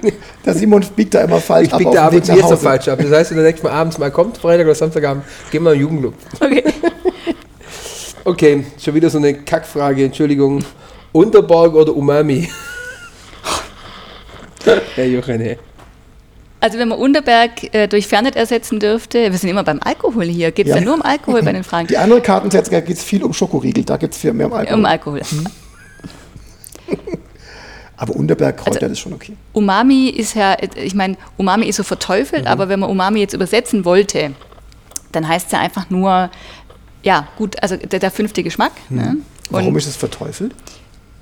Der 0.45 0.55
Simon 0.55 0.85
biegt 0.95 1.15
da 1.15 1.23
immer 1.23 1.41
falsch 1.41 1.69
ich 1.69 1.75
ab. 1.75 1.81
Ich 1.81 1.87
biege 1.87 1.97
da 1.97 2.07
ab 2.07 2.15
und 2.15 2.25
zu 2.25 2.33
jetzt 2.33 2.51
noch 2.51 2.59
falsch 2.59 2.89
ab. 2.89 2.99
Das 3.03 3.11
heißt, 3.11 3.31
wenn 3.31 3.39
der 3.39 3.47
nächste 3.47 3.67
Mal 3.67 3.73
abends 3.73 3.99
mal 3.99 4.11
kommt, 4.11 4.39
Freitag 4.39 4.67
oder 4.67 4.75
Samstagabend, 4.75 5.25
gehen 5.51 5.63
wir 5.65 5.73
im 5.73 5.81
Jugendclub. 5.81 6.15
Okay. 6.39 6.65
okay, 8.25 8.65
schon 8.83 8.95
wieder 8.95 9.11
so 9.11 9.19
eine 9.19 9.35
Kackfrage, 9.35 10.05
Entschuldigung. 10.05 10.65
Unterberg 11.13 11.75
oder 11.75 11.95
Umami? 11.95 12.49
Herr 14.95 15.07
Jochen, 15.07 15.41
ey. 15.41 15.59
Also 16.61 16.79
wenn 16.79 16.89
man 16.89 16.99
Unterberg 16.99 17.75
äh, 17.75 17.87
durch 17.87 18.07
Fernet 18.07 18.37
ersetzen 18.37 18.81
dürfte, 18.81 19.31
wir 19.31 19.39
sind 19.39 19.49
immer 19.49 19.65
beim 19.65 19.81
Alkohol 19.83 20.27
hier, 20.27 20.53
geht 20.53 20.67
es 20.67 20.71
ja. 20.71 20.77
ja. 20.79 20.85
nur 20.85 20.95
um 20.95 21.03
Alkohol 21.03 21.43
bei 21.43 21.53
den 21.53 21.65
Fragen? 21.65 21.89
Die 21.89 21.97
anderen 21.97 22.23
Kartensätze 22.23 22.71
geht 22.83 22.97
es 22.97 23.03
viel 23.03 23.23
um 23.25 23.33
Schokoriegel, 23.33 23.85
da 23.85 23.97
geht 23.97 24.13
es 24.13 24.19
viel 24.19 24.35
mehr 24.35 24.47
um 24.47 24.53
Alkohol. 24.53 24.79
Um 24.79 24.85
Alkohol. 24.85 25.21
Hm. 25.21 25.47
Aber 27.97 28.17
Unterberg 28.17 28.57
Kräuter 28.57 28.83
also, 28.83 28.93
ist 28.93 28.99
schon 28.99 29.13
okay. 29.13 29.37
Umami 29.53 30.09
ist 30.09 30.35
ja, 30.35 30.57
ich 30.75 30.95
meine, 30.95 31.17
Umami 31.37 31.67
ist 31.67 31.77
so 31.77 31.83
verteufelt, 31.83 32.45
mhm. 32.45 32.51
aber 32.51 32.71
wenn 32.71 32.81
man 32.81 32.89
Umami 32.89 33.21
jetzt 33.21 33.35
übersetzen 33.35 33.85
wollte, 33.85 34.33
dann 35.13 35.29
heißt 35.29 35.47
es 35.47 35.53
ja 35.53 35.61
einfach 35.61 35.91
nur, 35.91 36.31
ja, 37.03 37.29
gut, 37.37 37.63
also 37.63 37.77
der, 37.77 38.01
der 38.01 38.11
fünfte 38.11 38.43
Geschmack. 38.43 38.73
Mhm. 38.89 38.97
Ne? 38.97 39.17
Warum 39.51 39.77
ist 39.77 39.87
es 39.87 39.97
verteufelt? 39.97 40.55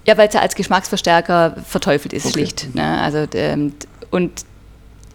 Ja, 0.07 0.17
weil 0.17 0.29
es 0.29 0.35
ja 0.35 0.41
als 0.41 0.55
Geschmacksverstärker 0.55 1.57
verteufelt 1.67 2.13
ist, 2.13 2.27
okay. 2.27 2.33
schlicht. 2.33 2.75
Ne? 2.75 3.01
Also, 3.01 3.27
ähm, 3.35 3.73
und 4.11 4.45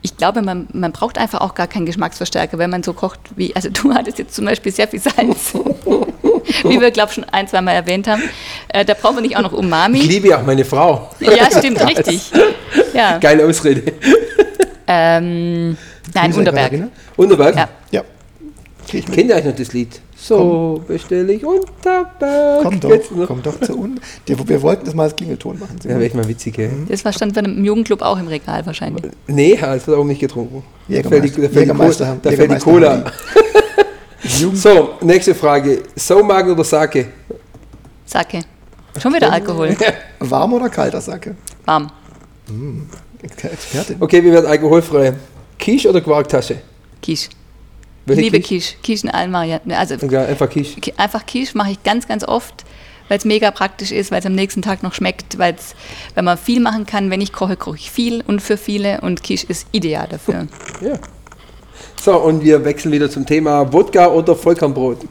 ich 0.03 0.17
glaube, 0.17 0.41
man, 0.41 0.67
man 0.73 0.91
braucht 0.91 1.17
einfach 1.17 1.39
auch 1.41 1.55
gar 1.55 1.67
keinen 1.67 1.85
Geschmacksverstärker, 1.85 2.57
wenn 2.57 2.69
man 2.69 2.83
so 2.83 2.91
kocht 2.93 3.19
wie, 3.37 3.55
also 3.55 3.69
du 3.69 3.93
hattest 3.93 4.19
jetzt 4.19 4.35
zum 4.35 4.45
Beispiel 4.45 4.71
sehr 4.71 4.87
viel 4.87 4.99
Salz, 4.99 5.53
wie 6.63 6.79
wir, 6.79 6.91
glaube 6.91 7.09
ich, 7.09 7.15
schon 7.15 7.23
ein, 7.23 7.47
zwei 7.47 7.61
Mal 7.61 7.71
erwähnt 7.71 8.07
haben. 8.07 8.21
Äh, 8.67 8.83
da 8.83 8.95
braucht 8.95 9.15
man 9.15 9.23
nicht 9.23 9.37
auch 9.37 9.41
noch 9.41 9.53
Umami. 9.53 9.99
Ich 9.99 10.07
liebe 10.07 10.27
ja 10.27 10.39
auch 10.39 10.45
meine 10.45 10.65
Frau. 10.65 11.09
Ja, 11.21 11.49
stimmt, 11.49 11.79
richtig. 11.87 12.31
Ja. 12.93 13.17
Geile 13.17 13.45
Ausrede. 13.45 13.93
Ähm, 14.87 15.77
nein, 16.13 16.33
Unterberg. 16.33 16.73
Unterberg? 17.15 17.55
Ja. 17.55 17.69
ja. 17.91 18.01
Kennt 18.85 19.29
ihr 19.29 19.35
eigentlich 19.35 19.45
noch 19.45 19.55
das 19.55 19.71
Lied? 19.71 20.01
So 20.23 20.81
bestelle 20.87 21.33
ich 21.33 21.45
Unterberg. 21.45 22.63
Komm 22.63 22.79
doch, 22.79 23.27
komm 23.27 23.43
doch 23.43 23.59
zu 23.59 23.77
uns. 23.77 23.99
Wir 24.25 24.61
wollten 24.61 24.85
das 24.85 24.93
mal 24.93 25.03
als 25.03 25.15
Klingelton 25.17 25.59
machen. 25.59 25.77
Ja, 25.83 25.89
wäre 25.89 26.05
ich 26.05 26.13
mal 26.13 26.25
witzig, 26.25 26.57
ey. 26.59 26.69
Das 26.87 27.01
stand 27.13 27.35
im 27.35 27.65
Jugendclub 27.65 28.01
auch 28.01 28.17
im 28.17 28.29
Regal 28.29 28.65
wahrscheinlich. 28.65 29.03
Nee, 29.27 29.59
es 29.61 29.85
wird 29.85 29.97
auch 29.97 30.05
nicht 30.05 30.21
getrunken. 30.21 30.63
Jägermeister, 30.87 31.41
da 31.49 31.59
fällt 31.59 32.03
die, 32.05 32.21
da 32.21 32.31
fällt 32.31 32.51
die 32.51 32.59
Cola. 32.59 33.03
so, 34.53 34.91
nächste 35.01 35.35
Frage. 35.35 35.83
Saumagen 35.93 36.53
oder 36.53 36.63
Sake? 36.63 37.07
Sake. 38.05 38.39
Schon 39.01 39.13
wieder 39.13 39.29
Alkohol. 39.29 39.75
Warm 40.19 40.53
oder 40.53 40.69
kalter 40.69 41.01
Sake? 41.01 41.35
Warm. 41.65 41.89
Mmh, 42.47 42.83
Expertin. 43.23 43.97
Okay, 43.99 44.23
wir 44.23 44.31
werden 44.31 44.45
alkoholfrei. 44.45 45.15
Quiche 45.59 45.89
oder 45.89 45.99
Quarktasche? 45.99 46.61
Quiche. 47.01 47.29
Welche 48.05 48.21
ich 48.21 48.31
liebe 48.31 48.43
Quiche? 48.43 48.75
Quiche 48.83 49.07
in 49.07 49.13
allen 49.13 49.31
Varianten. 49.31 49.71
Also 49.71 49.95
ja, 50.07 50.25
einfach 50.25 50.49
Quiche. 50.49 50.79
Einfach 50.97 51.25
Quiche 51.25 51.57
mache 51.57 51.71
ich 51.71 51.83
ganz, 51.83 52.07
ganz 52.07 52.23
oft, 52.23 52.65
weil 53.07 53.17
es 53.17 53.25
mega 53.25 53.51
praktisch 53.51 53.91
ist, 53.91 54.11
weil 54.11 54.19
es 54.19 54.25
am 54.25 54.33
nächsten 54.33 54.61
Tag 54.61 54.83
noch 54.83 54.93
schmeckt, 54.93 55.37
weil 55.37 55.55
man 56.21 56.37
viel 56.37 56.59
machen 56.59 56.85
kann. 56.85 57.11
Wenn 57.11 57.21
ich 57.21 57.31
koche, 57.31 57.55
koche 57.55 57.77
ich 57.77 57.91
viel 57.91 58.23
und 58.27 58.41
für 58.41 58.57
viele 58.57 59.01
und 59.01 59.23
Quiche 59.23 59.47
ist 59.47 59.67
ideal 59.71 60.07
dafür. 60.09 60.47
Ja. 60.81 60.99
So, 62.01 62.17
und 62.17 62.43
wir 62.43 62.65
wechseln 62.65 62.91
wieder 62.91 63.09
zum 63.09 63.25
Thema 63.25 63.71
Wodka 63.71 64.07
oder 64.07 64.35
Vollkornbrot. 64.35 64.99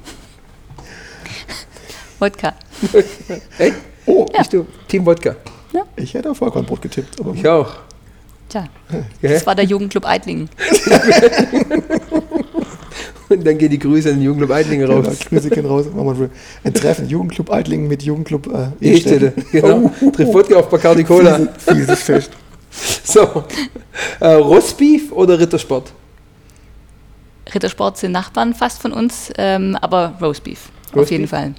Wodka. 2.19 2.53
Echt? 3.59 3.77
Oh, 4.05 4.27
ja. 4.31 4.39
bist 4.39 4.53
du 4.53 4.67
Team 4.89 5.07
Wodka? 5.07 5.37
Ja. 5.73 5.85
Ich 5.97 6.13
hätte 6.13 6.31
auf 6.31 6.37
Vollkornbrot 6.37 6.83
getippt. 6.83 7.19
Aber 7.19 7.33
ich 7.35 7.49
auch. 7.49 7.77
Tja, 8.51 8.67
das 9.23 9.47
war 9.47 9.55
der 9.55 9.65
Jugendclub 9.65 10.05
Eitlingen. 10.05 10.51
Und 13.39 13.47
dann 13.47 13.59
gehen 13.59 13.71
die 13.71 13.79
Grüße 13.79 14.09
an 14.11 14.17
den 14.17 14.23
Jugendclub 14.25 14.51
Eitlingen 14.51 14.87
Genau, 14.87 15.01
raus. 15.01 15.19
Grüße 15.29 15.51
gehen 15.51 15.67
raus. 15.67 15.87
Ein 16.65 16.75
Treffen. 16.75 17.09
Jugendclub 17.09 17.51
Eitlingen 17.51 17.89
mit 17.89 18.03
Jugendclub 18.03 18.47
äh, 18.81 18.85
Ehestelle. 18.87 19.33
Genau. 19.53 19.91
Oh, 20.01 20.11
Trifft 20.11 20.35
Wodka 20.35 20.57
auf 20.57 20.69
Bacardi 20.69 21.05
Cola. 21.05 21.39
Fieses, 21.59 21.65
fieses 21.65 22.03
Fest. 22.03 22.31
So. 23.05 23.45
Äh, 24.21 24.29
Rostbeef 24.35 25.13
oder 25.13 25.39
Rittersport? 25.39 25.93
Rittersport 27.55 27.99
sind 27.99 28.13
Nachbarn 28.13 28.55
fast 28.55 28.81
von 28.81 28.93
uns, 28.93 29.31
ähm, 29.37 29.77
aber 29.81 30.15
Roastbeef. 30.21 30.71
Auf 30.95 31.11
jeden 31.11 31.29
Fall. 31.29 31.55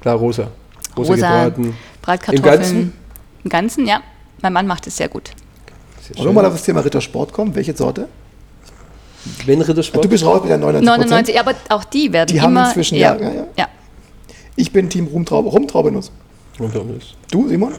Klar, 0.00 0.16
rosa. 0.16 0.48
Rosa, 0.96 1.12
Rosa, 1.14 1.44
gebraten. 1.48 1.74
Bratkartoffeln. 2.02 2.54
Im 2.54 2.60
Ganzen? 2.60 2.92
Im 3.44 3.50
Ganzen, 3.50 3.86
ja. 3.86 4.02
Mein 4.42 4.52
Mann 4.52 4.66
macht 4.66 4.86
es 4.86 4.96
sehr 4.96 5.08
gut. 5.08 5.30
Wollen 6.16 6.28
wir 6.28 6.32
mal 6.32 6.46
auf 6.46 6.52
das 6.52 6.64
Thema 6.64 6.80
Rittersport 6.80 7.32
kommen? 7.32 7.54
Welche 7.54 7.74
Sorte? 7.74 8.08
Wenn 9.46 9.60
Rittersport? 9.60 10.04
Du 10.04 10.08
bist 10.08 10.24
raus 10.24 10.40
mit 10.42 10.50
der 10.50 10.58
99 10.58 10.86
99, 11.34 11.40
aber 11.40 11.54
auch 11.68 11.84
die 11.84 12.12
werden 12.12 12.28
Die 12.32 12.40
haben 12.40 12.50
immer... 12.52 12.66
inzwischen- 12.66 12.96
ja, 12.98 13.16
ja, 13.16 13.30
ja, 13.32 13.46
ja. 13.56 13.68
Ich 14.56 14.70
bin 14.72 14.88
Team 14.88 15.06
Rumtraube. 15.06 15.48
Rumtraubenuss. 15.48 16.10
Du, 17.30 17.48
Simon? 17.48 17.72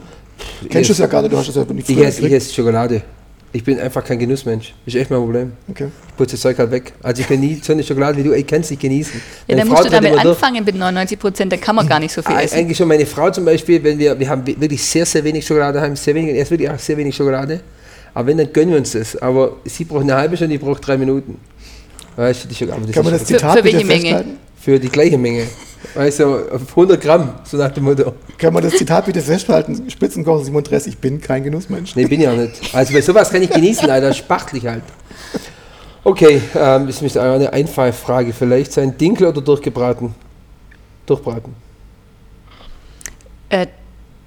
Kennst 0.68 0.88
du 0.90 0.92
es 0.92 0.98
ja 0.98 1.06
gar 1.06 1.22
nicht, 1.22 1.32
du 1.32 1.38
hast 1.38 1.48
es 1.48 1.54
ja 1.54 1.64
nicht 1.64 1.88
Ich 1.88 1.96
esse, 1.98 2.26
ich 2.26 2.32
esse 2.32 2.52
Schokolade. 2.52 3.02
Ich 3.52 3.62
bin 3.62 3.78
einfach 3.78 4.02
kein 4.04 4.18
Genussmensch. 4.18 4.74
Ist 4.84 4.96
echt 4.96 5.10
mein 5.10 5.20
Problem. 5.20 5.52
Okay. 5.70 5.86
Ich 6.08 6.16
putze 6.16 6.32
das 6.32 6.40
Zeug 6.40 6.58
halt 6.58 6.72
weg. 6.72 6.92
Also 7.04 7.22
ich 7.22 7.28
kann 7.28 7.38
nie 7.38 7.60
so 7.62 7.72
eine 7.72 7.84
Schokolade 7.84 8.18
wie 8.18 8.24
du, 8.24 8.32
ich 8.32 8.44
kann 8.44 8.62
es 8.62 8.70
nicht 8.70 8.82
genießen. 8.82 9.14
Ja, 9.46 9.54
Meine 9.54 9.60
dann 9.60 9.68
Frau 9.68 9.76
musst 9.76 9.86
du 9.86 9.90
damit 9.92 10.18
anfangen 10.18 10.64
mit 10.64 10.74
99 10.74 11.18
Prozent, 11.20 11.52
dann 11.52 11.60
kann 11.60 11.76
man 11.76 11.86
gar 11.86 12.00
nicht 12.00 12.12
so 12.12 12.20
viel 12.20 12.34
Eig- 12.34 12.42
essen. 12.46 12.58
Eigentlich 12.58 12.76
schon 12.76 12.88
meine 12.88 13.06
Frau 13.06 13.30
zum 13.30 13.44
Beispiel, 13.44 13.82
wenn 13.84 13.96
wir, 13.96 14.18
wir 14.18 14.28
haben 14.28 14.44
wirklich 14.44 14.82
sehr, 14.82 15.06
sehr 15.06 15.22
wenig 15.22 15.46
Schokolade 15.46 15.74
daheim, 15.78 15.94
sehr 15.94 16.16
wenig, 16.16 16.34
erst 16.34 16.50
wirklich 16.50 16.68
auch 16.68 16.78
sehr 16.80 16.96
wenig 16.96 17.14
Schokolade. 17.14 17.60
Aber 18.14 18.26
wenn, 18.28 18.38
dann 18.38 18.52
gönnen 18.52 18.70
wir 18.70 18.78
uns 18.78 18.92
das. 18.92 19.16
Aber 19.16 19.56
sie 19.64 19.84
braucht 19.84 20.02
eine 20.02 20.14
halbe 20.14 20.36
Stunde, 20.36 20.54
ich 20.54 20.60
brauche 20.60 20.80
drei 20.80 20.96
Minuten. 20.96 21.38
Weißt 22.16 22.46
du, 22.48 22.66
Kann 22.66 22.80
man 23.04 23.12
das 23.12 23.22
Für- 23.22 23.26
Zitat 23.26 23.56
für 23.56 23.62
bitte 23.62 23.74
welche 23.76 23.86
Menge? 23.86 24.00
festhalten? 24.02 24.36
für 24.60 24.78
die 24.80 24.88
gleiche 24.88 25.18
Menge. 25.18 25.46
Weißt 25.94 26.20
du, 26.20 26.36
auf 26.50 26.70
100 26.70 26.98
Gramm, 27.00 27.34
so 27.44 27.56
nach 27.58 27.70
dem 27.70 27.84
Motto. 27.84 28.14
Kann 28.38 28.54
man 28.54 28.62
das 28.62 28.72
Zitat 28.76 29.04
bitte 29.04 29.20
festhalten? 29.20 29.90
Spitzenkoch 29.90 30.42
Simon 30.42 30.64
Dress, 30.64 30.86
ich 30.86 30.96
bin 30.96 31.20
kein 31.20 31.44
Genussmensch. 31.44 31.94
Nee, 31.94 32.06
bin 32.06 32.20
ich 32.22 32.28
auch 32.28 32.36
nicht. 32.36 32.74
Also 32.74 32.94
bei 32.94 33.02
sowas 33.02 33.28
kann 33.30 33.42
ich 33.42 33.50
genießen, 33.50 33.90
Alter. 33.90 34.14
Spachtlich 34.14 34.66
halt. 34.66 34.82
Okay, 36.02 36.40
ähm, 36.54 36.86
das 36.86 37.02
müsste 37.02 37.20
eine 37.20 37.52
Einfallfrage 37.52 38.32
vielleicht 38.32 38.72
sein. 38.72 38.96
Dinkel 38.96 39.26
oder 39.26 39.42
durchgebraten? 39.42 40.14
Durchbraten. 41.06 41.54
Äh, 43.50 43.66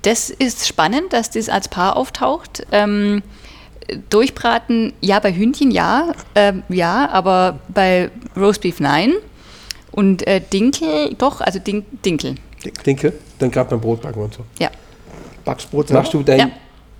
das 0.03 0.29
ist 0.29 0.67
spannend, 0.67 1.11
dass 1.13 1.31
das 1.31 1.49
als 1.49 1.67
Paar 1.67 1.95
auftaucht. 1.97 2.65
Ähm, 2.71 3.23
durchbraten, 4.09 4.93
ja, 5.01 5.19
bei 5.19 5.33
Hühnchen 5.33 5.71
ja, 5.71 6.13
ähm, 6.35 6.63
ja, 6.69 7.09
aber 7.11 7.59
bei 7.69 8.09
Roastbeef 8.35 8.79
nein. 8.79 9.13
Und 9.91 10.27
äh, 10.27 10.41
Dinkel, 10.41 11.15
doch, 11.17 11.41
also 11.41 11.59
Din 11.59 11.85
Dinkel, 12.05 12.35
Dinkel? 12.85 13.13
Dann 13.39 13.49
gerade 13.51 13.69
beim 13.69 13.81
Brot 13.81 14.01
backen 14.01 14.21
und 14.21 14.33
so. 14.33 14.43
ja. 14.59 14.69
Backbrot. 15.45 15.89
Machst 15.91 16.13
du 16.13 16.23
dein, 16.23 16.39
Ja. 16.39 16.49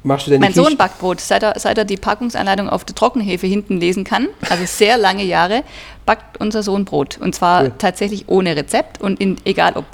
machst 0.04 0.28
du 0.28 0.32
deine 0.32 0.46
Mein 0.46 0.54
Sohn 0.54 0.78
backt 0.78 1.00
Brot, 1.00 1.20
seit 1.20 1.44
er, 1.44 1.60
seit 1.60 1.78
er 1.78 1.84
die 1.84 1.98
Packungsanleitung 1.98 2.70
auf 2.70 2.86
der 2.86 2.96
Trockenhefe 2.96 3.46
hinten 3.46 3.78
lesen 3.80 4.06
kann, 4.06 4.28
also 4.50 4.64
sehr 4.66 4.98
lange 4.98 5.24
Jahre, 5.26 5.64
backt 6.06 6.40
unser 6.40 6.64
Sohn 6.64 6.86
Brot. 6.86 7.18
Und 7.20 7.36
zwar 7.36 7.64
Cool. 7.64 7.72
tatsächlich 7.78 8.30
ohne 8.30 8.56
Rezept 8.56 9.02
und 9.02 9.20
in, 9.20 9.36
egal 9.44 9.74
ob 9.76 9.86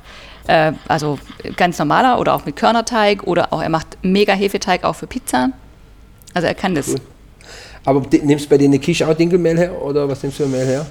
äh, 0.46 0.74
also 0.88 1.18
ganz 1.58 1.80
normaler 1.80 2.20
oder 2.20 2.36
auch 2.36 2.46
mit 2.46 2.56
Körnerteig 2.56 3.24
oder 3.24 3.52
auch 3.52 3.62
er 3.62 3.70
macht 3.70 3.98
mega 4.04 4.34
Hefeteig 4.34 4.84
auch 4.84 4.94
für 4.96 5.08
Pizza. 5.08 5.50
Also 6.34 6.48
er 6.48 6.56
kann 6.56 6.76
das. 6.76 6.88
Cool. 6.90 7.00
Aber 7.86 8.02
nimmst 8.24 8.46
du 8.46 8.50
bei 8.50 8.58
denen 8.58 8.80
Quiche 8.80 9.08
auch 9.08 9.14
Dinkelmehl 9.14 9.58
her 9.58 9.82
oder 9.82 10.08
was 10.08 10.24
nimmst 10.24 10.40
du 10.40 10.44
für 10.44 10.50
Mehl 10.50 10.66
her? 10.66 10.86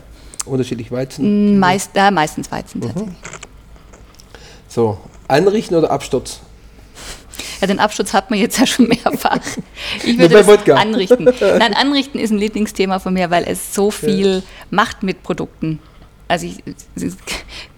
Unterschiedlich 0.44 0.90
Weizen? 0.90 1.58
Meist, 1.58 1.90
äh, 1.94 2.10
meistens 2.10 2.50
Weizen 2.50 2.80
Mhm. 2.80 2.86
tatsächlich. 2.86 3.16
So, 4.68 4.98
anrichten 5.28 5.76
oder 5.76 5.90
Absturz? 5.90 6.40
Ja, 7.60 7.66
den 7.66 7.78
Absturz 7.78 8.12
hat 8.12 8.28
man 8.30 8.38
jetzt 8.40 8.58
ja 8.58 8.66
schon 8.66 8.88
mehrfach. 8.88 9.38
Ich 10.04 10.18
würde 10.18 10.34
das 10.34 10.46
Wodka. 10.46 10.74
anrichten. 10.74 11.24
Nein, 11.40 11.74
anrichten 11.74 12.18
ist 12.18 12.30
ein 12.30 12.38
Lieblingsthema 12.38 12.98
von 12.98 13.14
mir, 13.14 13.30
weil 13.30 13.44
es 13.46 13.74
so 13.74 13.90
viel 13.90 14.42
macht 14.70 15.02
mit 15.02 15.22
Produkten. 15.22 15.78
Also 16.32 16.46
ich, 16.46 16.64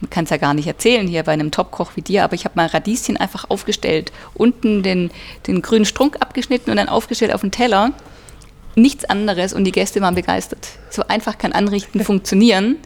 man 0.00 0.10
kann 0.10 0.24
es 0.24 0.30
ja 0.30 0.36
gar 0.36 0.54
nicht 0.54 0.68
erzählen 0.68 1.08
hier 1.08 1.24
bei 1.24 1.32
einem 1.32 1.50
Topkoch 1.50 1.96
wie 1.96 2.02
dir, 2.02 2.22
aber 2.22 2.34
ich 2.34 2.44
habe 2.44 2.54
mal 2.54 2.66
Radieschen 2.66 3.16
einfach 3.16 3.50
aufgestellt, 3.50 4.12
unten 4.32 4.84
den, 4.84 5.10
den 5.48 5.60
grünen 5.60 5.84
Strunk 5.84 6.18
abgeschnitten 6.20 6.70
und 6.70 6.76
dann 6.76 6.88
aufgestellt 6.88 7.34
auf 7.34 7.40
den 7.40 7.50
Teller. 7.50 7.90
Nichts 8.76 9.04
anderes 9.06 9.54
und 9.54 9.64
die 9.64 9.72
Gäste 9.72 10.00
waren 10.02 10.14
begeistert. 10.14 10.68
So 10.88 11.02
einfach 11.08 11.36
kann 11.36 11.50
Anrichten 11.50 11.98
funktionieren. 12.04 12.76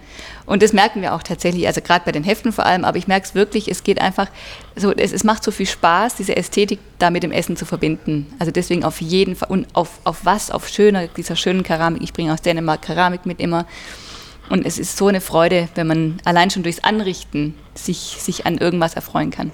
Und 0.47 0.63
das 0.63 0.73
merken 0.73 1.03
wir 1.03 1.15
auch 1.15 1.23
tatsächlich, 1.23 1.67
also 1.67 1.83
gerade 1.83 2.03
bei 2.07 2.13
den 2.13 2.25
Heften 2.25 2.51
vor 2.51 2.65
allem, 2.65 2.87
aber 2.87 2.97
ich 2.97 3.07
merke 3.07 3.27
es 3.27 3.35
wirklich, 3.35 3.71
es 3.71 3.85
geht 3.85 4.01
einfach, 4.01 4.29
so, 4.75 4.93
es, 4.93 5.13
es 5.13 5.23
macht 5.23 5.45
so 5.45 5.51
viel 5.51 5.67
Spaß, 5.67 6.15
diese 6.15 6.35
Ästhetik 6.35 6.79
da 6.99 7.11
mit 7.11 7.25
dem 7.25 7.33
Essen 7.33 7.59
zu 7.59 7.67
verbinden. 7.67 8.27
Also 8.39 8.53
deswegen 8.53 8.85
auf 8.85 9.03
jeden 9.03 9.37
Fall, 9.37 9.51
und 9.51 9.67
auf, 9.75 10.01
auf 10.05 10.25
was, 10.25 10.51
auf 10.51 10.67
schöner, 10.67 11.09
dieser 11.09 11.37
schönen 11.37 11.63
Keramik. 11.63 12.03
Ich 12.03 12.15
bringe 12.15 12.33
aus 12.33 12.41
Dänemark 12.41 12.81
Keramik 12.81 13.27
mit 13.27 13.39
immer. 13.39 13.67
Und 14.51 14.67
es 14.67 14.79
ist 14.79 14.97
so 14.97 15.09
eine 15.09 15.21
Freude, 15.21 15.69
wenn 15.75 15.87
man 15.87 16.21
allein 16.25 16.51
schon 16.51 16.63
durchs 16.63 16.81
Anrichten 16.81 17.55
sich, 17.75 18.17
sich 18.19 18.47
an 18.47 18.59
irgendwas 18.59 18.95
erfreuen 18.95 19.31
kann. 19.31 19.53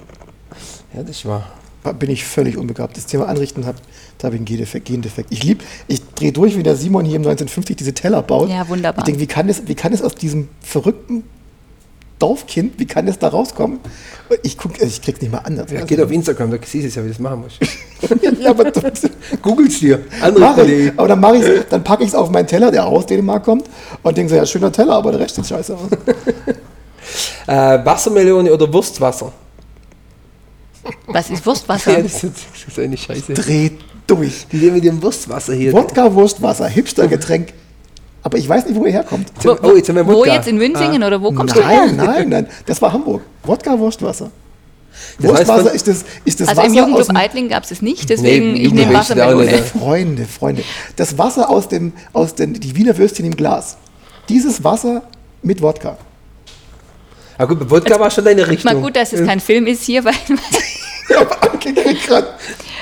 Ja, 0.93 1.03
das 1.03 1.25
wahr. 1.25 1.51
bin 1.99 2.09
ich 2.09 2.23
völlig 2.23 2.57
unbegabt. 2.57 2.95
Das 2.95 3.05
Thema 3.05 3.27
Anrichten 3.27 3.65
hat, 3.65 3.75
da 4.17 4.27
habe 4.27 4.35
ich 4.35 4.39
einen 4.39 4.45
Gendefekt. 4.45 4.85
Gendefekt. 4.85 5.31
Ich 5.31 5.43
lieb, 5.43 5.63
ich 5.87 6.01
drehe 6.15 6.31
durch, 6.31 6.57
wie 6.57 6.63
der 6.63 6.75
Simon 6.75 7.05
hier 7.05 7.17
im 7.17 7.23
1950 7.23 7.75
diese 7.75 7.93
Teller 7.93 8.21
baut. 8.21 8.49
Ja, 8.49 8.67
wunderbar. 8.69 8.99
Ich 8.99 9.05
denke, 9.05 9.19
wie 9.19 9.27
kann 9.27 9.47
das, 9.47 9.67
wie 9.67 9.75
kann 9.75 9.91
das 9.91 10.01
aus 10.01 10.15
diesem 10.15 10.47
verrückten 10.61 11.23
Dorfkind, 12.19 12.79
wie 12.79 12.85
kann 12.85 13.05
das 13.05 13.19
da 13.19 13.27
rauskommen? 13.27 13.79
Ich 14.41 14.57
guck, 14.57 14.81
ich 14.81 15.01
krieg's 15.01 15.21
nicht 15.21 15.31
mal 15.31 15.39
anders. 15.39 15.69
Ja, 15.71 15.83
geht 15.83 15.99
auf 16.01 16.11
Instagram, 16.11 16.51
da 16.51 16.57
siehst 16.63 16.85
du 16.85 16.87
es 16.87 16.95
ja, 16.95 17.03
wie 17.03 17.07
du 17.07 17.13
das 17.13 17.19
machen 17.19 17.41
musst. 17.41 17.59
ja, 18.41 18.49
aber 18.49 18.71
Googelst 19.41 19.81
dir. 19.81 19.99
mach 20.19 20.27
Anrichten.de. 20.27 20.87
ich. 20.87 20.99
Aber 20.99 21.07
dann 21.09 21.19
mache 21.19 21.37
ich, 21.37 21.65
dann 21.69 21.83
packe 21.83 22.03
ich 22.03 22.09
es 22.09 22.15
auf 22.15 22.29
meinen 22.29 22.47
Teller, 22.47 22.71
der 22.71 22.85
aus 22.85 23.05
Dänemark 23.05 23.43
kommt, 23.43 23.65
und 24.01 24.17
denke 24.17 24.29
so, 24.29 24.35
ja, 24.37 24.45
schöner 24.45 24.71
Teller, 24.71 24.93
aber 24.93 25.11
der 25.11 25.21
Rest 25.21 25.35
sieht 25.35 25.47
scheiße 25.47 25.75
aus. 25.75 25.81
Äh, 27.47 27.85
Wassermelone 27.85 28.51
oder 28.51 28.73
Wurstwasser? 28.73 29.31
Was 31.05 31.29
ist 31.29 31.45
Wurstwasser? 31.45 31.91
Ja, 31.91 32.01
das 32.01 32.23
ist, 32.23 32.33
das 32.51 32.67
ist 32.67 32.79
eine 32.79 32.97
Scheiße. 32.97 33.33
Dreh 33.35 33.69
durch. 34.07 34.47
Die 34.51 34.57
nehmen 34.57 34.73
mit 34.75 34.83
dem 34.83 35.01
Wurstwasser 35.01 35.53
hier. 35.53 35.71
Wodka, 35.73 36.13
Wurstwasser, 36.13 36.67
Hipstergetränk. 36.67 37.53
Aber 38.25 38.39
ich 38.39 38.49
weiß 38.49 38.65
nicht, 38.65 38.75
wo 38.75 38.85
ihr 38.87 38.91
herkommt. 38.91 39.31
Wo- 39.43 39.55
oh, 39.61 39.75
jetzt 39.75 39.87
haben 39.87 39.97
wir 39.97 40.07
wo 40.07 40.25
jetzt 40.25 40.47
in 40.47 40.57
Münzingen 40.57 41.03
oder 41.03 41.21
wo 41.21 41.31
kommst 41.31 41.55
du 41.55 41.61
her? 41.61 41.85
Nein, 41.85 41.95
nein, 41.95 42.29
nein. 42.29 42.47
Das 42.65 42.81
war 42.81 42.91
Hamburg. 42.91 43.21
Wodka, 43.43 43.77
Wurstwasser. 43.77 44.31
Das 45.19 45.31
heißt 45.31 45.47
Wurstwasser 45.47 45.63
von- 45.65 45.75
ist 45.75 45.87
das, 45.87 46.05
ist 46.25 46.39
das 46.41 46.47
Also 46.49 46.61
im 46.61 46.67
Wasser 46.69 46.81
aus 46.81 46.87
Jugendclub 46.87 47.07
dem, 47.09 47.17
Eitling 47.17 47.49
gab 47.49 47.63
es 47.65 47.71
es 47.71 47.81
nicht, 47.83 48.09
deswegen 48.09 48.53
Nee, 48.53 48.61
ich 48.63 48.73
nehme 48.73 48.91
auch 48.95 48.99
Wassermelone. 49.01 49.51
nicht. 49.51 49.63
Freunde, 49.65 50.25
Freunde. 50.25 50.63
Das 50.95 51.17
Wasser 51.19 51.49
aus 51.51 51.67
dem, 51.67 51.93
aus 52.13 52.33
den, 52.33 52.53
die 52.55 52.75
Wiener 52.75 52.97
Würstchen 52.97 53.25
im 53.25 53.35
Glas. 53.35 53.77
Dieses 54.27 54.63
Wasser 54.63 55.03
mit 55.43 55.61
Wodka. 55.61 55.95
Ah, 57.37 57.45
gut, 57.45 57.69
Wodka 57.69 57.99
war 57.99 58.09
schon 58.09 58.25
deine 58.25 58.47
Richtung. 58.47 58.73
Mal 58.73 58.81
gut, 58.81 58.95
dass 58.95 59.13
es 59.13 59.23
kein 59.27 59.39
Film 59.39 59.67
ist 59.67 59.83
hier, 59.83 60.03
weil 60.03 60.13
Ja, 61.09 61.19
aber 61.21 61.35
grad- 62.07 62.33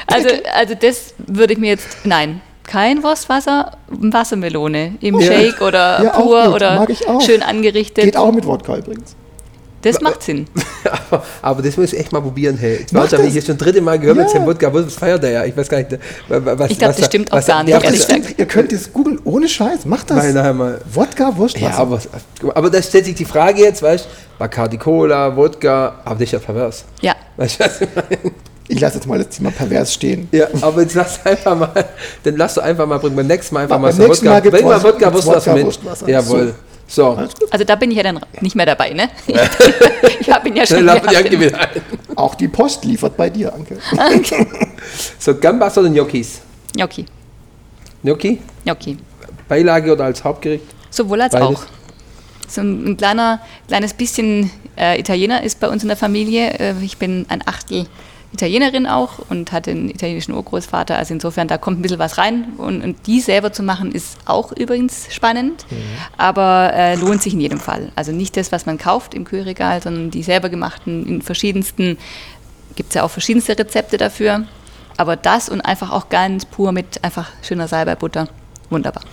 also, 0.08 0.30
also 0.56 0.76
das 0.80 1.14
würde 1.18 1.52
ich 1.54 1.60
mir 1.60 1.72
jetzt 1.72 1.88
nein. 2.06 2.42
Kein 2.64 3.04
Wurstwasser, 3.04 3.72
Wassermelone 3.90 4.96
im 5.02 5.20
Ja. 5.20 5.28
Shake 5.28 5.62
oder 5.62 6.04
Ja, 6.04 6.14
auch 6.14 6.24
pur 6.24 6.54
oder 6.56 6.80
Mag 6.80 6.90
ich 6.90 7.08
auch. 7.08 7.22
schön 7.22 7.44
angerichtet. 7.44 8.06
Geht 8.06 8.18
auch 8.18 8.32
mit 8.32 8.46
Wodka 8.46 8.78
übrigens. 8.78 9.16
Das 9.82 10.00
macht 10.00 10.24
Sinn. 10.24 10.48
aber, 11.10 11.24
aber 11.42 11.62
das 11.62 11.76
muss 11.76 11.92
ich 11.92 12.00
echt 12.00 12.14
mal 12.14 12.22
probieren. 12.22 12.58
Hey. 12.58 12.86
Mach 12.94 13.02
warte, 13.02 13.18
habe 13.18 13.24
ich 13.28 13.32
das. 13.32 13.36
jetzt 13.36 13.48
schon 13.48 13.58
das 13.58 13.66
dritte 13.68 13.82
Mal 13.82 14.00
gehört 14.00 14.16
Ja. 14.18 14.24
mit 14.24 14.34
dem 14.34 14.46
Wodka. 14.46 14.74
Was 14.74 14.94
feiert 14.94 15.22
der 15.24 15.32
ja? 15.32 15.44
Ich 15.44 15.58
weiß 15.58 15.68
gar 15.68 15.80
nicht. 15.80 15.92
wa- 16.30 16.46
wa- 16.46 16.58
Was, 16.58 16.72
Ich 16.72 16.78
glaub, 16.80 16.92
was 16.92 16.96
das 16.96 17.06
da- 17.06 17.12
stimmt 17.12 17.34
auch 17.34 17.38
was 17.38 17.48
gar 17.48 17.64
nicht, 17.64 17.74
Ja, 17.74 17.80
Das 17.82 17.92
das, 17.92 18.04
stimmt. 18.06 18.40
Ihr 18.40 18.46
könnt 18.46 18.72
es 18.72 18.94
googeln. 18.94 19.20
Ohne 19.26 19.50
Scheiß. 19.50 19.84
Macht 19.86 20.10
das. 20.10 20.20
Weil 20.20 20.32
nachher 20.32 20.54
mal. 20.54 20.80
Wodka, 20.94 21.36
Wurstwasser. 21.36 21.66
Ja, 21.74 21.78
aber, 21.80 22.00
aber 22.56 22.70
da 22.70 22.82
stellt 22.82 23.04
sich 23.04 23.16
die 23.16 23.26
Frage 23.26 23.62
jetzt, 23.62 23.84
weißt 23.84 24.06
du, 24.06 24.10
Bacardi 24.40 24.78
Cola, 24.78 25.36
Wodka, 25.36 25.96
aber 26.06 26.16
das 26.16 26.22
ist 26.24 26.32
ja 26.32 26.40
pervers. 26.40 26.86
Ja. 27.02 27.14
Weißt 27.36 27.60
du, 27.60 27.66
was 27.66 27.82
ich 27.82 27.90
meine? 27.94 28.32
Ich 28.74 28.80
lasse 28.80 28.96
jetzt 28.96 29.08
mal 29.08 29.18
das 29.20 29.30
Thema 29.30 29.52
pervers 29.52 29.94
stehen. 29.94 30.28
Ja, 30.32 30.48
aber 30.62 30.82
jetzt 30.82 30.96
lass 30.96 31.26
einfach 31.26 31.56
mal, 31.58 31.72
dann 32.24 32.36
lass 32.38 32.56
du 32.56 32.62
einfach 32.62 32.88
mal, 32.88 32.98
bring 33.00 33.16
beim 33.16 33.28
nächsten 33.28 33.54
Mal 33.54 33.62
einfach 33.64 33.80
mal 33.80 33.92
so 33.94 34.02
Mal 34.02 34.10
Wodka, 34.10 34.40
gibt's 34.40 34.58
bring 34.60 34.68
mal 34.68 34.76
was- 34.78 34.84
Wodka, 34.84 35.14
Wurstwasser 35.14 35.52
Wodka, 35.52 35.54
mit. 35.54 35.66
Wurstwasser. 35.66 36.10
Jawohl. 36.10 36.56
So. 36.88 37.18
Also 37.50 37.64
da 37.66 37.76
bin 37.76 37.92
ich 37.92 37.98
ja 37.98 38.04
dann 38.04 38.20
nicht 38.42 38.56
mehr 38.56 38.66
dabei, 38.66 38.90
ne? 38.92 39.10
Ich, 39.26 39.36
ich 40.20 40.30
habe 40.32 40.50
ihn 40.50 40.56
ja 40.56 40.66
schon 40.66 40.84
wieder. 40.84 41.58
Auch 42.16 42.36
die 42.36 42.48
Post 42.48 42.84
liefert 42.86 43.16
bei 43.16 43.30
dir, 43.30 43.54
Anke. 43.54 43.78
So, 45.18 45.34
Gambas 45.36 45.78
oder 45.78 45.90
Gnocchis? 45.90 46.42
Gnocchi. 46.76 47.06
Gnocchi? 48.04 48.40
Gnocchi. 48.66 48.98
Beilage 49.48 49.92
oder 49.94 50.06
als 50.06 50.24
Hauptgericht? 50.24 50.66
Sowohl 50.90 51.22
als 51.22 51.32
Beides. 51.34 51.48
auch. 51.48 51.64
So 52.48 52.62
ein, 52.62 52.86
ein 52.92 52.98
kleiner, 52.98 53.40
kleines 53.68 53.94
bisschen 53.94 54.52
äh, 54.78 55.00
Italiener 55.00 55.42
ist 55.44 55.60
bei 55.60 55.70
uns 55.70 55.82
in 55.84 55.88
der 55.88 55.98
Familie. 55.98 56.50
Äh, 56.60 56.74
ich 56.84 56.98
bin 56.98 57.26
ein 57.30 57.42
Achtel 57.48 57.88
Italienerin 58.34 58.88
auch 58.88 59.20
und 59.30 59.52
hatte 59.52 59.72
einen 59.72 59.90
italienischen 59.90 60.34
Urgroßvater. 60.34 60.98
Also 60.98 61.14
insofern, 61.14 61.48
da 61.48 61.58
kommt 61.58 61.80
ein 61.80 61.82
bisschen 61.84 62.00
was 62.00 62.18
rein. 62.18 62.54
Und, 62.58 62.84
und 62.84 63.08
die 63.08 63.22
selber 63.22 63.54
zu 63.54 63.64
machen, 63.64 63.92
ist 63.92 64.18
auch 64.26 64.52
übrigens 64.52 65.14
spannend, 65.14 65.66
aber 66.18 66.72
äh, 66.74 66.96
lohnt 66.96 67.22
sich 67.22 67.34
in 67.34 67.40
jedem 67.40 67.60
Fall. 67.60 67.92
Also 67.96 68.12
nicht 68.12 68.36
das, 68.36 68.52
was 68.52 68.66
man 68.66 68.78
kauft 68.78 69.14
im 69.14 69.24
Kühlregal, 69.24 69.82
sondern 69.82 70.10
die 70.10 70.24
selber 70.24 70.50
gemachten 70.50 71.06
in 71.06 71.22
verschiedensten, 71.22 71.98
gibt 72.76 72.90
es 72.90 72.96
ja 72.96 73.04
auch 73.04 73.12
verschiedenste 73.12 73.58
Rezepte 73.58 73.98
dafür. 73.98 74.46
Aber 74.98 75.16
das 75.16 75.50
und 75.50 75.62
einfach 75.62 75.92
auch 75.92 76.10
ganz 76.10 76.46
pur 76.46 76.72
mit 76.72 77.04
einfach 77.04 77.30
schöner 77.42 77.68
Salbeibutter. 77.68 78.28
Wunderbar. 78.70 79.04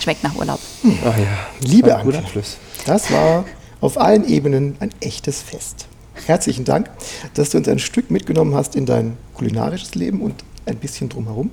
Schmeckt 0.00 0.22
nach 0.22 0.34
Urlaub. 0.36 0.60
Ach 1.04 1.18
ja, 1.18 1.26
Liebe. 1.60 1.94
Abschluss. 1.96 2.58
Das 2.86 3.12
war 3.12 3.44
auf 3.80 3.98
allen 4.00 4.26
Ebenen 4.26 4.76
ein 4.80 4.90
echtes 5.00 5.42
Fest. 5.42 5.86
Herzlichen 6.26 6.64
Dank, 6.64 6.90
dass 7.34 7.50
du 7.50 7.58
uns 7.58 7.68
ein 7.68 7.78
Stück 7.78 8.10
mitgenommen 8.10 8.54
hast 8.54 8.76
in 8.76 8.86
dein 8.86 9.16
kulinarisches 9.34 9.94
Leben 9.94 10.20
und 10.20 10.44
ein 10.66 10.76
bisschen 10.76 11.08
drumherum. 11.08 11.50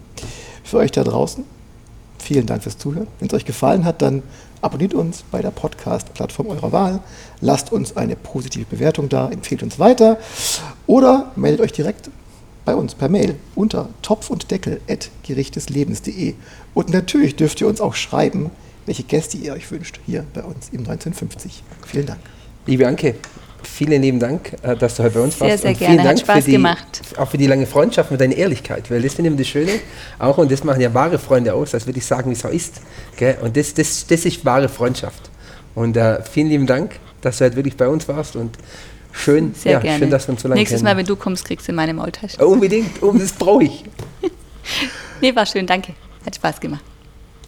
Für 0.64 0.78
euch 0.78 0.92
da 0.92 1.04
draußen, 1.04 1.44
vielen 2.20 2.46
Dank 2.46 2.64
fürs 2.64 2.78
Zuhören. 2.78 3.08
Wenn 3.20 3.28
es 3.28 3.34
euch 3.34 3.46
gefallen 3.46 3.86
hat, 3.86 4.02
dann 4.02 4.24
abonniert 4.62 4.94
uns 4.94 5.24
bei 5.32 5.42
der 5.42 5.52
Podcast-Plattform 5.52 6.48
eurer 6.48 6.72
Wahl, 6.72 7.00
lasst 7.42 7.72
uns 7.72 7.96
eine 7.96 8.16
positive 8.16 8.66
Bewertung 8.66 9.10
da, 9.10 9.30
empfehlt 9.30 9.64
uns 9.64 9.80
weiter 9.80 10.18
oder 10.88 11.32
meldet 11.36 11.62
euch 11.62 11.72
direkt 11.72 12.10
bei 12.66 12.76
uns 12.76 12.96
per 12.96 13.08
Mail 13.08 13.36
unter 13.56 13.88
topf 14.02 14.30
und. 14.30 14.46
Und 16.74 16.90
natürlich 16.90 17.36
dürft 17.36 17.62
ihr 17.62 17.68
uns 17.68 17.80
auch 17.80 17.96
schreiben, 17.96 18.52
welche 18.86 19.04
Gäste 19.04 19.38
ihr 19.38 19.54
euch 19.54 19.72
wünscht 19.72 20.00
hier 20.06 20.26
bei 20.34 20.44
uns 20.44 20.70
im 20.70 20.80
1950. 20.80 21.64
Vielen 21.86 22.06
Dank. 22.08 22.20
Liebe 22.66 22.86
Anke, 22.86 23.16
vielen 23.68 24.02
lieben 24.02 24.20
Dank, 24.20 24.54
äh, 24.64 24.76
dass 24.76 24.96
du 24.96 25.04
heute 25.04 25.16
bei 25.16 25.22
uns 25.22 25.38
Sehr, 25.38 25.50
warst. 25.50 25.62
sehr 25.62 25.72
Und 25.72 25.80
gerne. 25.80 25.94
Vielen 25.94 26.08
Hat 26.08 26.18
Dank 26.18 26.20
Spaß 26.20 26.46
die, 26.46 26.52
gemacht. 26.52 27.02
Auch 27.18 27.30
für 27.30 27.38
die 27.38 27.48
lange 27.48 27.66
Freundschaft 27.66 28.12
und 28.12 28.20
deine 28.20 28.34
Ehrlichkeit, 28.34 28.90
weil 28.90 29.02
das 29.02 29.14
finde 29.14 29.32
ich 29.32 29.38
das 29.38 29.48
Schöne. 29.48 29.72
Auch, 30.20 30.38
und 30.38 30.52
das 30.52 30.64
machen 30.64 30.82
ja 30.82 30.94
wahre 30.94 31.20
Freunde 31.20 31.54
aus, 31.54 31.72
dass 31.72 31.86
wirklich 31.86 32.06
sagen, 32.06 32.30
wie 32.30 32.34
es 32.34 32.46
auch 32.46 32.52
ist. 32.52 32.82
Gell? 33.16 33.38
Und 33.42 33.56
das, 33.56 33.74
das, 33.74 34.08
das 34.08 34.26
ist 34.26 34.44
wahre 34.46 34.70
Freundschaft. 34.70 35.30
Und 35.76 35.98
äh, 35.98 36.22
vielen 36.24 36.48
lieben 36.48 36.66
Dank, 36.68 37.00
dass 37.22 37.38
du 37.38 37.46
heute 37.46 37.56
wirklich 37.56 37.78
bei 37.78 37.88
uns 37.88 38.08
warst 38.08 38.36
und 38.36 38.58
schön, 39.12 39.54
Sehr 39.54 39.74
ja, 39.74 39.80
gerne. 39.80 40.00
schön, 40.00 40.10
dass 40.10 40.28
wir 40.28 40.34
uns 40.34 40.42
so 40.42 40.48
lange 40.48 40.60
Nächstes 40.60 40.80
kennen. 40.80 40.92
Mal, 40.92 40.98
wenn 40.98 41.06
du 41.06 41.16
kommst, 41.16 41.46
kriegst 41.46 41.68
du 41.68 41.74
meine 41.74 41.94
Maultasche. 41.94 42.46
Unbedingt, 42.46 43.02
um, 43.04 43.20
das 43.20 43.34
brauche 43.34 43.64
ich. 43.64 43.84
Nee, 45.22 45.36
war 45.36 45.46
schön, 45.48 45.66
danke. 45.66 45.94
Hat 46.26 46.36
Spaß 46.36 46.60
gemacht. 46.60 46.84